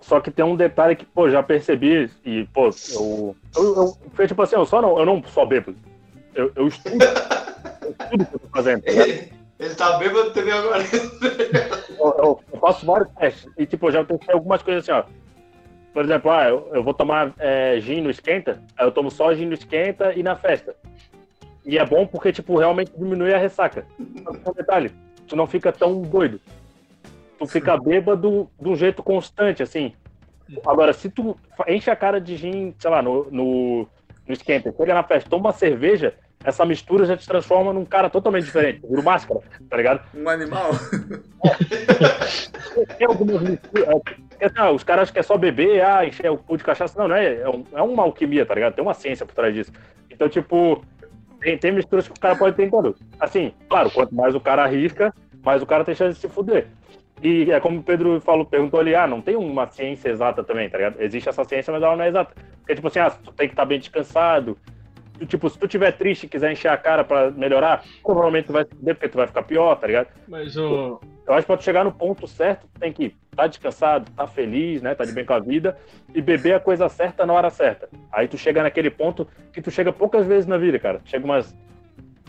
[0.00, 3.36] Só que tem um detalhe que, pô, já percebi e, pô, eu.
[3.56, 5.74] Eu, eu, tipo assim, eu só não, eu não só bebo.
[6.34, 7.04] Eu, eu estudo.
[7.82, 8.82] eu estudo o que eu tô fazendo.
[8.82, 10.84] Tá ele, ele tá bêbado também agora.
[11.98, 13.50] eu, eu, eu faço vários testes.
[13.58, 15.27] E, tipo, eu já testei algumas coisas assim, ó
[15.92, 19.34] por exemplo, ah, eu, eu vou tomar é, gin no esquenta, aí eu tomo só
[19.34, 20.74] gin no esquenta e na festa.
[21.64, 23.86] E é bom porque, tipo, realmente diminui a ressaca.
[23.98, 24.90] Um detalhe,
[25.26, 26.40] tu não fica tão doido.
[27.38, 29.92] Tu fica bêbado de um jeito constante, assim.
[30.66, 31.36] Agora, se tu
[31.66, 33.88] enche a cara de gin, sei lá, no, no,
[34.26, 36.14] no esquenta, chega na festa, toma uma cerveja,
[36.44, 38.80] essa mistura já te transforma num cara totalmente diferente.
[38.88, 40.02] Vira máscara, tá ligado?
[40.14, 40.70] Um animal.
[42.96, 44.00] Tem algumas misturas.
[44.40, 46.98] É, não, os caras acham que é só beber, ah, encher o cu de cachaça.
[46.98, 47.40] Não, não é.
[47.40, 48.74] É, um, é uma alquimia, tá ligado?
[48.74, 49.72] Tem uma ciência por trás disso.
[50.08, 50.84] Então, tipo,
[51.40, 52.94] tem, tem misturas que o cara pode ter em tudo.
[53.18, 55.12] Assim, claro, quanto mais o cara arrisca,
[55.42, 56.68] mais o cara tem chance de se fuder.
[57.20, 60.70] E é como o Pedro falou, perguntou ali, ah, não tem uma ciência exata também,
[60.70, 61.00] tá ligado?
[61.00, 62.32] Existe essa ciência, mas ela não é exata.
[62.60, 64.56] Porque, tipo assim, ah, tu tem que estar bem descansado,
[65.26, 68.64] tipo, se tu tiver triste e quiser encher a cara pra melhorar, provavelmente tu vai
[68.64, 70.08] se fuder porque tu vai ficar pior, tá ligado?
[70.26, 71.00] Mas o.
[71.26, 74.10] Eu acho que pra tu chegar no ponto certo, tu tem que estar tá descansado,
[74.16, 74.94] tá feliz, né?
[74.94, 75.76] Tá de bem com a vida
[76.14, 77.88] e beber a coisa certa na hora certa.
[78.10, 81.00] Aí tu chega naquele ponto que tu chega poucas vezes na vida, cara.
[81.04, 81.54] Chega umas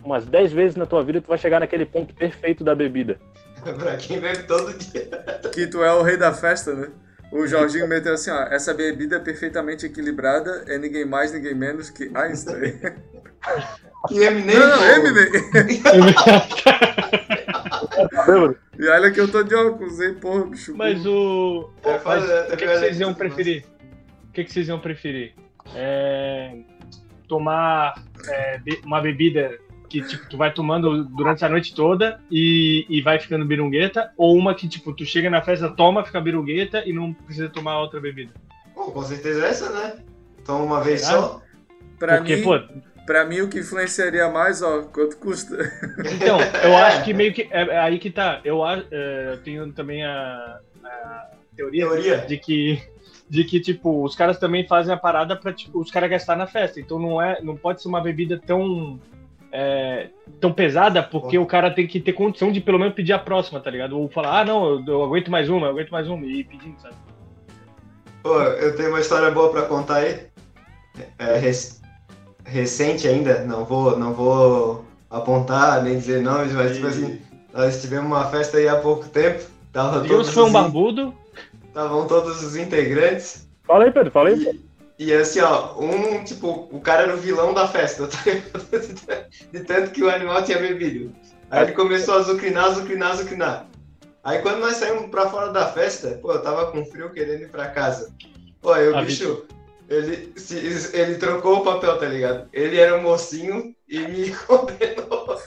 [0.03, 3.19] umas 10 vezes na tua vida tu vai chegar naquele ponto perfeito da bebida.
[3.77, 5.09] pra quem bebe todo dia.
[5.53, 6.89] Que tu é o rei da festa, né?
[7.31, 11.89] O Jorginho meteu assim, ó, essa bebida é perfeitamente equilibrada é ninguém mais, ninguém menos
[11.89, 12.79] que Einstein.
[14.07, 14.57] Que Eminem?
[14.57, 15.29] Não, não Eminem.
[18.79, 20.75] e olha que eu tô de óculos, hein, porra, bicho.
[20.75, 21.69] Mas o...
[21.83, 23.65] É, Mas, o que, que vocês iam preferir?
[24.29, 25.33] O que, que vocês iam preferir?
[25.75, 26.57] É...
[27.27, 27.93] Tomar
[28.27, 29.57] é, uma bebida
[29.89, 34.37] que tipo, tu vai tomando durante a noite toda e, e vai ficando birungueta, ou
[34.37, 37.99] uma que tipo, tu chega na festa, toma, fica birungueta e não precisa tomar outra
[37.99, 38.31] bebida?
[38.75, 39.97] Pô, com certeza é essa, né?
[40.45, 41.21] Toma uma vez Será?
[41.21, 41.41] só.
[41.97, 42.59] Pra Porque, mim, pô,
[43.05, 45.57] pra mim o que influenciaria mais, ó, quanto custa.
[46.15, 47.49] Então, eu acho que meio que.
[47.51, 48.39] É, é aí que tá.
[48.45, 52.81] Eu, é, eu tenho também a, a teoria, teoria, de que
[53.29, 56.47] de que, tipo, os caras também fazem a parada pra, tipo, os caras gastar na
[56.47, 56.79] festa.
[56.79, 58.99] Então não é, não pode ser uma bebida tão
[59.51, 63.19] é, tão pesada porque o cara tem que ter condição de pelo menos pedir a
[63.19, 63.97] próxima, tá ligado?
[63.97, 66.43] Ou falar, ah, não, eu, eu aguento mais uma, eu aguento mais uma, e ir
[66.45, 66.95] pedindo, sabe?
[68.21, 70.19] Pô, eu tenho uma história boa pra contar aí.
[71.17, 71.55] É, rec...
[72.45, 77.19] recente ainda, não vou, não vou apontar nem dizer nomes, mas tipo assim,
[77.53, 79.43] nós tivemos uma festa aí há pouco tempo.
[79.71, 81.13] Tava Digamos foi um barbudo.
[81.67, 83.47] Estavam todos os integrantes.
[83.63, 84.43] Fala aí, Pedro, fala aí.
[84.43, 84.68] E...
[84.99, 88.17] E assim, ó, um, tipo, o cara era o vilão da festa, tá
[89.49, 91.15] de tanto que o animal tinha bebido.
[91.49, 93.65] Aí ele começou a zucrinar, zucrinar, zucrinar.
[94.25, 97.49] Aí quando nós saímos pra fora da festa, pô, eu tava com frio querendo ir
[97.49, 98.13] pra casa.
[98.61, 99.45] Pô, aí o bicho,
[99.87, 100.57] ele, se,
[100.93, 102.49] ele trocou o papel, tá ligado?
[102.51, 105.41] Ele era um mocinho e me condenou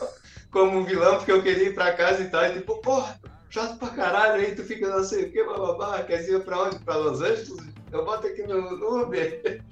[0.50, 2.42] como vilão porque eu queria ir pra casa e tal.
[2.46, 6.26] E tipo, porra, chato pra caralho aí, tu fica não sei o que, bababá, quer
[6.26, 6.78] ir pra onde?
[6.78, 7.72] Pra Los Angeles?
[7.92, 9.62] Eu boto aqui no, no Uber.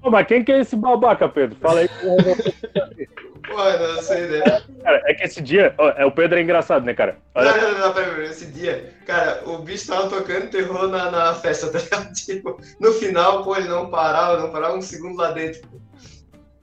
[0.00, 1.56] Pô, mas quem que é esse babaca, Pedro?
[1.60, 1.88] Fala aí.
[1.88, 4.42] Pô, não sei, né?
[4.82, 5.74] Cara, é que esse dia.
[5.78, 7.16] ó, é, o Pedro é engraçado, né, cara?
[7.34, 11.10] Olha, Não, não, não, pera, pera, esse dia, cara, o bicho tava tocando terror na,
[11.10, 12.12] na festa, tá ligado?
[12.14, 15.66] Tipo, no final, pô, ele não parava, não parava um segundo lá dentro.
[15.68, 15.78] pô.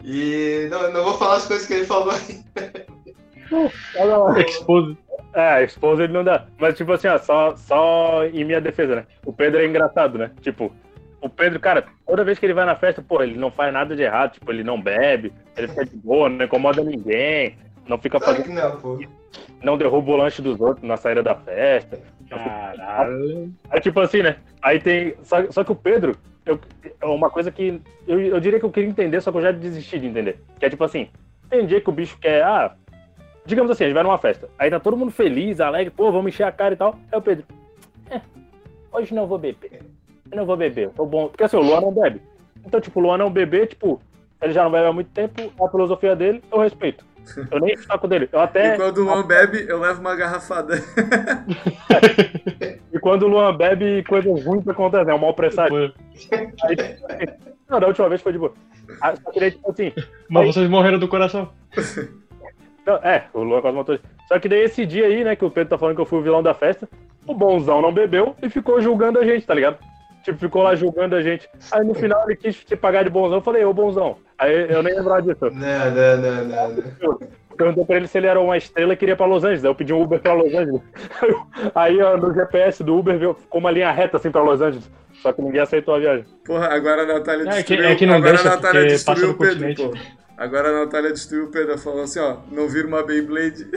[0.04, 2.43] E não, não vou falar as coisas que ele falou aí.
[3.97, 4.39] olha lá.
[4.39, 4.97] Expose.
[5.34, 6.45] É, esposa ele não dá.
[6.60, 9.06] Mas, tipo assim, ó, só, só em minha defesa, né?
[9.26, 10.32] O Pedro é engraçado, né?
[10.41, 10.74] Tipo,
[11.22, 13.95] o Pedro, cara, toda vez que ele vai na festa, pô, ele não faz nada
[13.95, 14.34] de errado.
[14.34, 17.55] Tipo, ele não bebe, ele fica de boa, não incomoda ninguém,
[17.88, 18.53] não fica Claro fazendo.
[18.55, 18.99] não, pô.
[19.63, 21.99] Não derruba o lanche dos outros na saída da festa.
[22.30, 23.53] Caralho.
[23.69, 24.38] É tipo assim, né?
[24.61, 25.15] Aí tem.
[25.24, 26.59] Só, só que o Pedro, eu,
[26.99, 27.80] é uma coisa que.
[28.07, 30.39] Eu, eu diria que eu queria entender, só que eu já desisti de entender.
[30.59, 31.09] Que é tipo assim,
[31.49, 32.43] tem dia que o bicho quer.
[32.43, 32.76] Ah,
[33.45, 34.49] digamos assim, a gente vai numa festa.
[34.57, 36.97] Aí tá todo mundo feliz, alegre, pô, vamos encher a cara e tal.
[37.11, 37.45] Aí o Pedro.
[38.09, 38.22] É,
[38.91, 39.82] hoje não vou beber.
[40.32, 41.27] Eu não vou beber, eu tô bom.
[41.27, 42.21] Porque assim, o Luan não bebe.
[42.65, 44.01] Então, tipo, o Luan não beber, tipo,
[44.41, 47.03] ele já não bebe há muito tempo, a filosofia dele, eu respeito.
[47.51, 48.29] Eu nem saco dele.
[48.32, 48.75] Eu até.
[48.75, 50.82] E quando o Luan bebe, eu levo uma garrafada.
[52.91, 55.93] E quando o Luan bebe, coisas ruins acontecem, é um mau presságio.
[56.63, 56.75] Aí,
[57.69, 58.53] não, da última vez foi de boa.
[59.01, 59.93] Ah, Só que daí, tipo assim,
[60.29, 61.49] Mas vocês morreram do coração.
[62.86, 63.99] Não, é, o Luan quase matou.
[64.27, 66.17] Só que daí esse dia aí, né, que o Pedro tá falando que eu fui
[66.17, 66.89] o vilão da festa,
[67.27, 69.77] o bonzão não bebeu e ficou julgando a gente, tá ligado?
[70.24, 71.47] Tipo, ficou lá julgando a gente.
[71.72, 74.17] Aí no final ele quis se pagar de bonzão, eu falei, ô bonzão.
[74.38, 75.49] Aí eu nem lembrava disso.
[75.51, 77.19] Não, não, não, não.
[77.57, 79.63] Perguntou pra ele se ele era uma estrela e queria ir pra Los Angeles.
[79.65, 80.82] Aí eu pedi um Uber pra Los Angeles.
[81.76, 84.89] Aí ó, no GPS do Uber viu- ficou uma linha reta assim pra Los Angeles.
[85.22, 86.26] Só que ninguém aceitou a viagem.
[86.45, 87.84] Porra, agora a Natália É que- destruiu.
[87.86, 89.93] é que não agora deixa, a Natália destruiu o Pedro, pô.
[90.38, 91.72] Agora a Natália destruiu o Pedro.
[91.74, 93.67] Ela falou assim, ó, não vira uma Beyblade.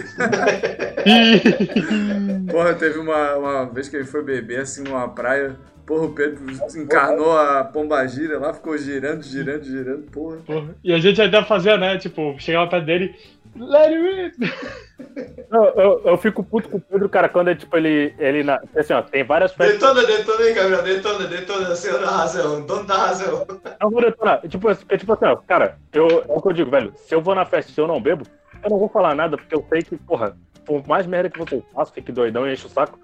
[2.51, 5.57] Porra, teve uma, uma vez que ele foi beber assim numa praia.
[5.87, 6.41] Porra, o Pedro
[6.77, 10.11] encarnou a pombagira lá, ficou girando, girando, girando.
[10.11, 10.39] Porra.
[10.39, 10.75] Porra.
[10.83, 11.99] E a gente ainda fazia, né?
[11.99, 13.15] Tipo, chegava perto dele.
[13.57, 14.51] Let it in.
[15.51, 18.15] Não, eu, eu fico puto com o Pedro, cara, quando é tipo ele.
[18.19, 19.79] ele na, assim, ó, tem várias festas.
[19.79, 20.83] Detona, detona aí, Gabriel.
[20.83, 21.77] Detona, detona.
[21.77, 22.65] Senhor da razão.
[22.65, 23.47] Dono da razão.
[23.81, 24.41] Não vou detonar.
[24.49, 26.93] Tipo, assim, é tipo assim, ó, cara, eu, é o que eu digo, velho.
[26.97, 28.27] Se eu vou na festa e eu não bebo,
[28.63, 31.63] eu não vou falar nada, porque eu sei que, porra, por mais merda que vocês
[31.73, 32.99] façam, fique doidão e enche o saco,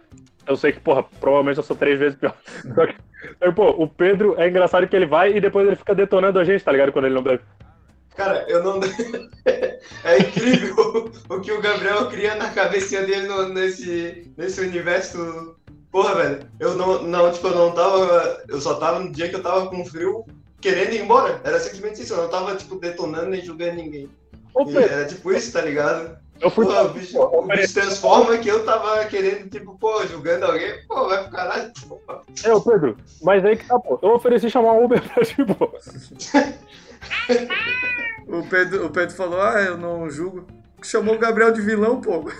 [0.50, 2.34] eu sei que, porra, provavelmente eu sou três vezes pior.
[2.74, 2.94] Só que,
[3.40, 6.44] aí, pô, o Pedro é engraçado que ele vai e depois ele fica detonando a
[6.44, 6.92] gente, tá ligado?
[6.92, 7.42] Quando ele não bebe.
[8.16, 8.80] Cara, eu não.
[10.04, 15.56] É incrível o que o Gabriel cria na cabecinha dele no- nesse, nesse universo.
[15.90, 16.38] Porra, velho.
[16.58, 18.42] Eu não, não, tipo, eu não tava.
[18.48, 20.24] Eu só tava no dia que eu tava com frio
[20.60, 21.40] querendo ir embora.
[21.44, 22.14] Era simplesmente isso.
[22.14, 24.08] Eu não tava, tipo, detonando nem julgando ninguém.
[24.54, 26.16] Ô, Pedro, era tipo isso, tá ligado?
[26.40, 26.66] Eu fui.
[26.66, 30.74] O bicho, pô, o bicho transforma que eu tava querendo, tipo, pô, julgando alguém.
[30.86, 31.72] Pô, vai pro caralho.
[31.88, 32.00] Pô.
[32.44, 33.98] É, ô, Pedro, mas aí que tá, pô.
[34.02, 35.70] Eu ofereci chamar um Uber pra ti, pô.
[38.30, 40.46] O Pedro, o Pedro falou, ah, eu não julgo.
[40.82, 42.30] Chamou o Gabriel de vilão, pô.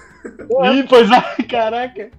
[0.73, 2.11] Ih, pois é, caraca.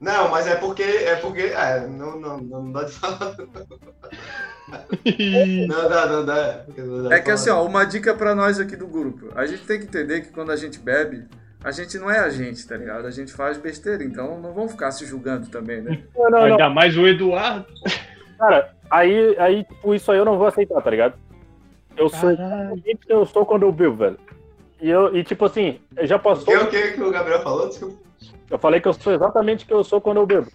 [0.00, 0.82] Não, mas é porque.
[0.82, 1.42] É porque.
[1.42, 3.36] É, não, não, não dá de falar.
[5.68, 6.64] Não dá, não dá.
[7.10, 9.28] É de que assim, ó, uma dica pra nós aqui do grupo.
[9.34, 11.24] A gente tem que entender que quando a gente bebe,
[11.62, 13.06] a gente não é a gente, tá ligado?
[13.06, 16.02] A gente faz besteira, então não vamos ficar se julgando também, né?
[16.16, 16.38] Não, não, não.
[16.46, 17.66] Ainda mais o Eduardo.
[18.38, 21.14] Cara, aí, aí, tipo, isso aí eu não vou aceitar, tá ligado?
[21.96, 24.18] Eu sou o que eu sou quando eu bebo, velho.
[24.80, 26.46] E, eu, e tipo assim, já O passou.
[26.46, 27.68] que, o que que o Gabriel falou?
[27.68, 27.96] Desculpa.
[28.50, 30.50] Eu falei que eu sou exatamente o que eu sou quando eu bebo.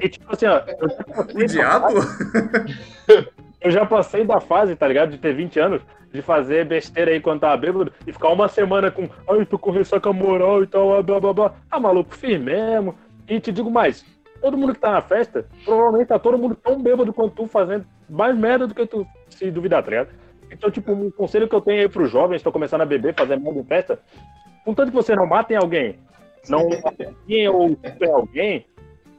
[0.00, 2.02] E tipo assim, ó, eu já, passei O da diabo?
[2.02, 3.28] fase-
[3.60, 5.10] eu já passei da fase, tá ligado?
[5.10, 5.82] De ter 20 anos,
[6.12, 9.70] de fazer besteira aí quando tava bêbado e ficar uma semana com, ai, tô com
[9.70, 11.54] ressaca moral e tal, blá blá blá.
[11.70, 12.94] Ah, maluco, fiz mesmo.
[13.28, 14.04] E te digo mais,
[14.40, 17.84] todo mundo que tá na festa, provavelmente tá todo mundo tão bêbado quanto tu, fazendo
[18.08, 20.08] mais merda do que tu se duvidar, tá ligado?
[20.50, 23.14] Então, tipo, um conselho que eu tenho aí pros jovens que estão começando a beber,
[23.14, 24.00] fazer merda em festa,
[24.64, 25.96] contanto que você não matem alguém,
[26.48, 27.78] não matem ou
[28.12, 28.66] alguém,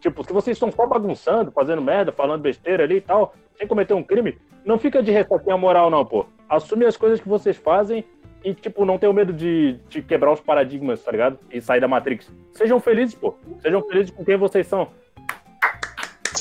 [0.01, 3.93] tipo, se vocês estão só bagunçando, fazendo merda, falando besteira ali e tal, sem cometer
[3.93, 6.25] um crime, não fica de ressaquinha moral não, pô.
[6.49, 8.03] Assume as coisas que vocês fazem
[8.43, 11.39] e, tipo, não tenham medo de, de quebrar os paradigmas, tá ligado?
[11.51, 12.29] E sair da Matrix.
[12.53, 13.35] Sejam felizes, pô.
[13.59, 14.89] Sejam felizes com quem vocês são.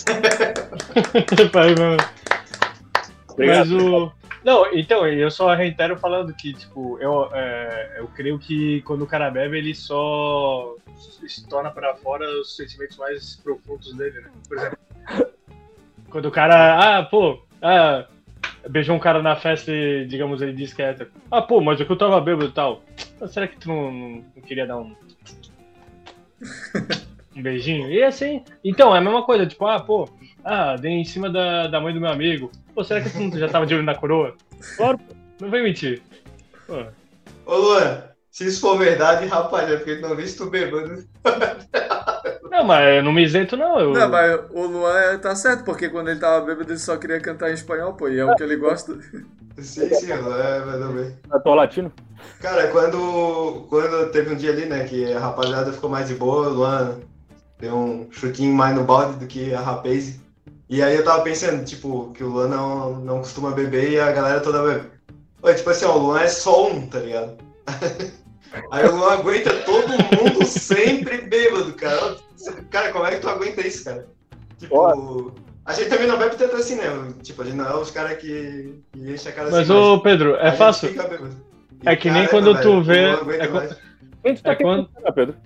[1.79, 1.97] Mano.
[3.29, 3.71] Obrigado.
[3.71, 4.20] Mas o.
[4.45, 9.07] Não, então, eu só reitero falando que, tipo, eu, é, eu creio que quando o
[9.07, 10.75] cara bebe, ele só
[11.27, 14.31] se torna pra fora os sentimentos mais profundos dele, né?
[14.49, 14.79] Por exemplo,
[16.11, 18.07] quando o cara, ah, pô, ah,
[18.69, 21.11] beijou um cara na festa e, digamos, ele disse que é hétero.
[21.31, 22.83] Ah, pô, mas é que eu tava bêbado e tal.
[23.21, 24.97] Ah, Será que tu não, não- não queria dar um.
[27.37, 27.91] um beijinho?
[27.91, 28.43] E assim.
[28.65, 30.09] Então, é a mesma coisa, tipo, ah, pô,
[30.43, 32.51] Ah, dei em cima da, da mãe do meu amigo.
[32.75, 34.35] Pô, será que esse não já tava de olho na coroa?
[34.77, 34.99] Claro,
[35.41, 36.03] não vem mentir.
[36.67, 36.85] Pô.
[37.47, 41.05] Ô, Luan, se isso for verdade, rapaz, é porque não vi tu bêbado.
[42.51, 43.79] Não, mas eu não me isento, não.
[43.79, 43.93] Eu...
[43.93, 47.51] Não, mas o Luan tá certo, porque quando ele tava bêbado ele só queria cantar
[47.51, 48.99] em espanhol, pô, e é o que ele gosta.
[49.59, 51.19] Sim, sim, é, mas bem.
[51.31, 51.93] Ator latino?
[52.41, 56.49] Cara, quando, quando teve um dia ali, né, que a rapaziada ficou mais de boa,
[56.49, 57.01] o Luan
[57.59, 60.19] deu um chutinho mais no balde do que a rapaz.
[60.71, 64.13] E aí eu tava pensando, tipo, que o Luan não, não costuma beber e a
[64.13, 64.87] galera toda bebe.
[65.43, 67.39] Oi, tipo assim, ó, o Luan é só um, tá ligado?
[68.71, 72.15] aí o Luan aguenta todo mundo sempre bêbado, cara.
[72.71, 74.07] Cara, como é que tu aguenta isso, cara?
[74.59, 76.85] Tipo, a gente também não bebe tanto assim, né?
[77.21, 79.73] Tipo, a gente não é os caras que, que enchem a cara Mas, assim.
[79.73, 80.89] Mas, ô, Pedro, é fácil.
[81.85, 83.07] É que nem quando tu vê.
[83.41, 83.77] É quando...
[84.23, 84.89] Quem tu tá é quando...
[84.89, 85.37] enganar, Pedro?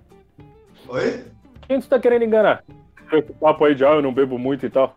[0.87, 1.25] Oi?
[1.67, 2.63] Quem tu tá querendo enganar?
[3.11, 4.95] Esse papo aí de, ah, eu não bebo muito e tal.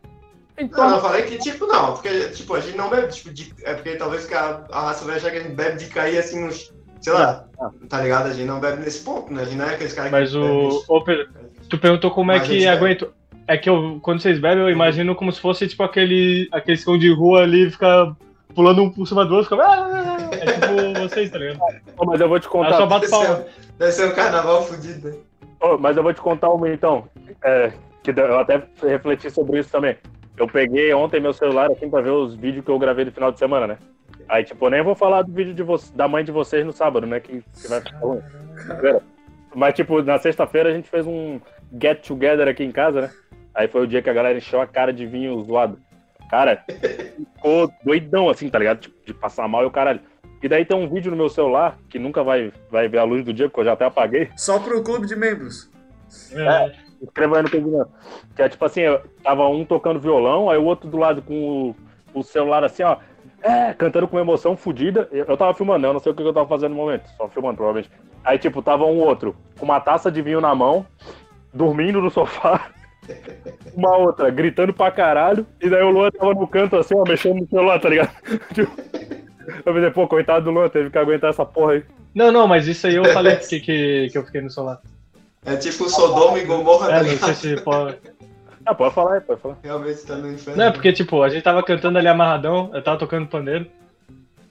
[0.57, 0.89] Então...
[0.89, 3.75] Não, eu falei que, tipo, não, porque, tipo, a gente não bebe, tipo, de, é
[3.75, 6.73] porque talvez a, a raça vai achar que a gente bebe de cair, assim, nos,
[6.99, 7.69] sei lá, ah.
[7.87, 8.27] tá ligado?
[8.27, 9.43] A gente não bebe nesse ponto, né?
[9.43, 10.83] A gente não é aqueles caras que Mas o...
[10.87, 11.27] Ô, Pedro,
[11.69, 13.13] tu perguntou como é que aguento...
[13.49, 16.97] É que eu, quando vocês bebem, eu imagino como se fosse, tipo, aquele, aquele cão
[16.97, 18.13] de rua ali, fica
[18.53, 19.63] pulando um por cima do outro, fica...
[19.63, 20.17] Ah!
[20.33, 21.59] É tipo vocês, tá ligado?
[21.97, 22.71] Oh, mas eu vou te contar...
[22.71, 23.45] Eu só bato palma.
[23.77, 25.17] Deve ser um carnaval fudido, né?
[25.61, 27.07] Oh, mas eu vou te contar uma, então,
[27.43, 27.71] é,
[28.03, 29.95] que eu até refleti sobre isso também.
[30.37, 33.31] Eu peguei ontem meu celular assim pra ver os vídeos que eu gravei no final
[33.31, 33.77] de semana, né?
[34.29, 35.63] Aí, tipo, eu nem vou falar do vídeo de
[35.95, 37.19] da mãe de vocês no sábado, né?
[37.19, 38.21] Que, que vai ficar ruim.
[39.55, 41.39] Mas, tipo, na sexta-feira a gente fez um
[41.81, 43.11] get together aqui em casa, né?
[43.55, 45.79] Aí foi o dia que a galera encheu a cara de vinho zoado.
[46.29, 46.63] Cara,
[47.35, 48.81] ficou doidão assim, tá ligado?
[48.81, 50.01] Tipo, de passar mal e o caralho.
[50.43, 53.23] E daí tem um vídeo no meu celular que nunca vai, vai ver a luz
[53.25, 54.29] do dia, porque eu já até apaguei.
[54.35, 55.71] Só pro clube de membros.
[56.33, 56.71] É,
[57.01, 57.87] escreva aí no pedido.
[58.35, 58.81] Que é tipo assim,
[59.23, 61.75] tava um tocando violão, aí o outro do lado com
[62.13, 62.97] o, o celular assim, ó.
[63.41, 65.07] É, cantando com emoção fodida.
[65.11, 65.87] Eu tava filmando, né?
[65.87, 67.91] Eu não sei o que eu tava fazendo no momento, só filmando, provavelmente.
[68.23, 70.85] Aí, tipo, tava um outro com uma taça de vinho na mão,
[71.53, 72.69] dormindo no sofá.
[73.73, 75.45] Uma outra gritando pra caralho.
[75.61, 78.11] E daí o Luan tava no canto assim, ó, mexendo no celular, tá ligado?
[78.53, 78.71] Tipo,
[79.65, 81.83] eu pensei, pô, coitado do Luan, teve que aguentar essa porra aí.
[82.13, 84.81] Não, não, mas isso aí eu falei que, que, que eu fiquei no celular.
[85.47, 87.97] É tipo Sodoma e Gomorra, é, tá não sei se pode...
[88.65, 89.57] Ah, pode falar, pode falar.
[89.63, 90.59] Realmente tá no inferno.
[90.59, 93.65] Não, é porque, tipo, a gente tava cantando ali amarradão, eu tava tocando pandeiro.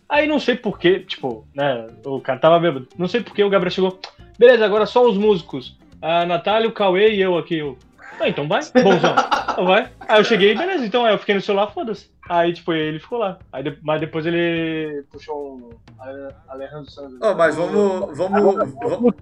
[0.09, 2.88] Aí não sei porquê, tipo, né, o cara tava bêbado.
[2.97, 4.01] Não sei porquê o Gabriel chegou.
[4.38, 5.76] Beleza, agora só os músicos.
[6.01, 7.59] A Natália, o Cauê e eu aqui.
[7.59, 7.76] Eu,
[8.18, 9.14] ah, então vai, bonzão.
[9.53, 9.90] Então vai.
[10.01, 12.11] Aí eu cheguei, beleza, então aí eu fiquei no celular, foda-se.
[12.28, 13.38] Aí, tipo, ele ficou lá.
[13.53, 15.70] Aí, mas depois ele puxou um
[16.49, 17.18] Alejandro Santos.
[17.20, 18.16] Oh, mas vamos.
[18.16, 18.72] Vamos.
[18.80, 19.14] vamos...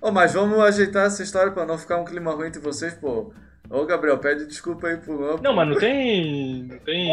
[0.00, 3.32] oh, mas vamos ajeitar essa história pra não ficar um clima ruim entre vocês, pô.
[3.68, 5.36] Ô, Gabriel, pede desculpa aí pro Luan.
[5.42, 6.64] Não, mas não tem.
[6.64, 7.08] Não tem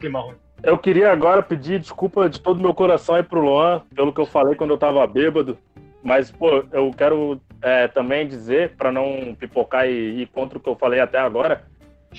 [0.00, 0.34] clima ruim.
[0.62, 4.20] Eu queria agora pedir desculpa de todo o meu coração aí pro Luan, pelo que
[4.20, 5.58] eu falei quando eu tava bêbado.
[6.02, 10.68] Mas, pô, eu quero é, também dizer, para não pipocar e ir contra o que
[10.68, 11.64] eu falei até agora,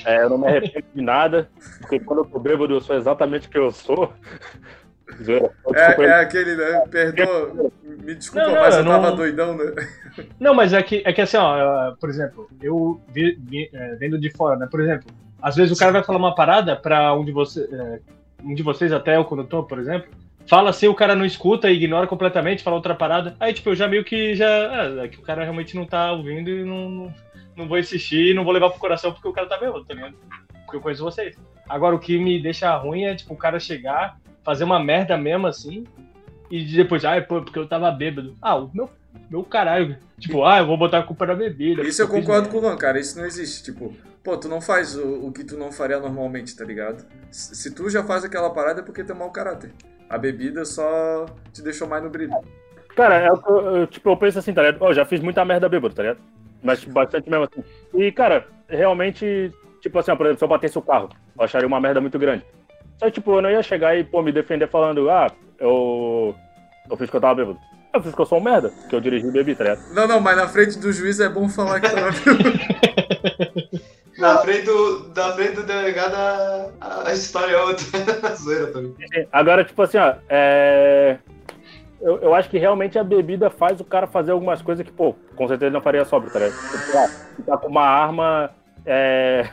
[0.05, 1.49] é, eu não me arrependo de nada,
[1.79, 4.11] porque quando eu tô bêbado eu sou exatamente o que eu sou.
[5.75, 6.83] É, é, aquele, né?
[6.89, 8.91] Perdoa, me desculpa, não, não, mas eu não...
[8.91, 9.73] tava doidão, né?
[10.39, 14.19] Não, mas é que, é que assim, ó, por exemplo, eu vi, vi, é, vendo
[14.19, 14.67] de fora, né?
[14.69, 17.99] Por exemplo, às vezes o cara vai falar uma parada pra um de, você, é,
[18.43, 20.09] um de vocês, até o condutor, por exemplo,
[20.47, 23.35] fala assim, o cara não escuta e ignora completamente, fala outra parada.
[23.39, 24.47] Aí, tipo, eu já meio que já.
[24.47, 27.13] É, é que o cara realmente não tá ouvindo e não, não,
[27.57, 30.15] não vou insistir, não vou levar pro coração porque o cara tá bêbado, tá ligado?
[30.65, 31.37] Porque eu conheço vocês.
[31.67, 35.47] Agora, o que me deixa ruim é, tipo, o cara chegar, fazer uma merda mesmo
[35.47, 35.85] assim,
[36.53, 38.35] e depois, ah, pô, porque eu tava bêbado.
[38.39, 38.89] Ah, o meu,
[39.27, 39.97] meu caralho.
[40.19, 41.81] Tipo, ah, eu vou botar a culpa na bebida.
[41.81, 42.99] Isso eu concordo com o Luan, cara.
[42.99, 43.63] Isso não existe.
[43.63, 43.91] Tipo,
[44.23, 47.05] pô, tu não faz o, o que tu não faria normalmente, tá ligado?
[47.31, 49.73] Se, se tu já faz aquela parada é porque tem mau caráter.
[50.07, 52.33] A bebida só te deixou mais no brilho.
[52.95, 54.85] Cara, é eu, eu, tipo, eu penso assim, tá ligado?
[54.85, 56.19] Eu já fiz muita merda bêbado, tá ligado?
[56.61, 57.63] Mas tipo, bastante mesmo assim.
[57.95, 59.51] E, cara, realmente,
[59.81, 62.45] tipo assim, por exemplo, se eu batesse o carro, eu acharia uma merda muito grande.
[62.97, 66.35] Só tipo, eu não ia chegar e, pô, me defender falando, ah, eu.
[66.89, 67.59] Eu fiz que eu tava bêbado.
[67.93, 69.93] Eu fiz que eu sou um merda, que eu dirigi e bebi, tá ligado?
[69.93, 72.83] Não, não, mas na frente do juiz é bom falar que tava bêbado.
[74.23, 77.83] Na frente do, na frente do delegado, a, a história é outra.
[78.37, 78.95] Zoeira também.
[79.31, 81.17] Agora, tipo assim, ó, é...
[81.99, 85.13] eu, eu acho que realmente a bebida faz o cara fazer algumas coisas que, pô,
[85.35, 86.55] com certeza não faria sóbrio, tá ligado?
[86.55, 87.09] Tipo, ah,
[87.45, 88.51] tá com uma arma,
[88.85, 89.49] é...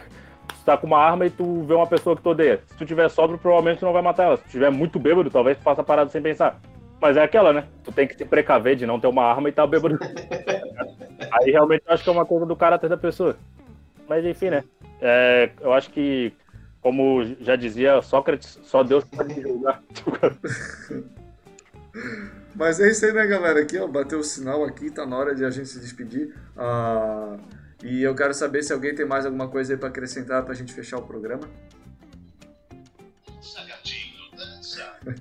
[0.60, 2.60] Tu tá com uma arma e tu vê uma pessoa que tu odeia.
[2.66, 4.36] Se tu tiver sóbrio, provavelmente tu não vai matar ela.
[4.36, 6.60] Se tu tiver muito bêbado, talvez tu faça a parada sem pensar.
[7.00, 7.64] Mas é aquela, né?
[7.82, 9.98] Tu tem que se precaver de não ter uma arma e tá bêbado.
[11.32, 13.36] Aí realmente eu acho que é uma coisa do caráter da pessoa.
[14.06, 14.64] Mas enfim, né?
[15.00, 16.32] É, eu acho que,
[16.82, 19.82] como já dizia Sócrates, só Deus pode julgar.
[22.54, 23.60] Mas é isso aí, né, galera?
[23.60, 26.34] Aqui, ó, bateu o sinal aqui, tá na hora de a gente se despedir.
[26.56, 27.36] Ah,
[27.82, 30.72] e eu quero saber se alguém tem mais alguma coisa aí pra acrescentar pra gente
[30.72, 31.48] fechar o programa.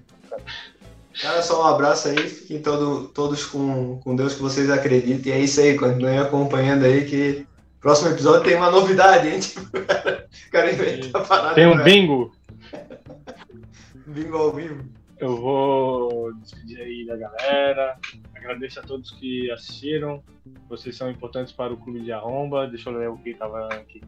[1.21, 5.33] Cara, só um abraço aí, fiquem todo, todos com, com Deus que vocês acreditem.
[5.33, 7.45] E é isso aí, continuem acompanhando aí que
[7.81, 9.39] próximo episódio tem uma novidade, hein?
[9.39, 11.55] Tipo, o cara inventa parada.
[11.55, 12.31] Tem um bingo.
[14.07, 14.85] bingo ao vivo.
[15.19, 17.97] Eu vou despedir aí da galera.
[18.39, 20.23] Agradeço a todos que assistiram.
[20.69, 22.67] Vocês são importantes para o Clube de Arromba.
[22.67, 24.01] Deixa eu ler o que estava aqui.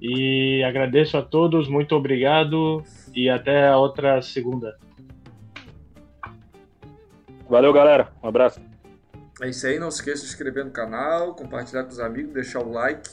[0.00, 2.82] E agradeço a todos, muito obrigado
[3.14, 4.76] e até a outra segunda.
[7.48, 8.12] Valeu, galera.
[8.22, 8.60] Um abraço.
[9.40, 9.78] É isso aí.
[9.78, 13.08] Não se esqueça de se inscrever no canal, compartilhar com os amigos, deixar o like.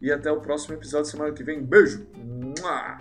[0.00, 1.62] E até o próximo episódio semana que vem.
[1.62, 2.06] Beijo!
[2.16, 2.98] Mua!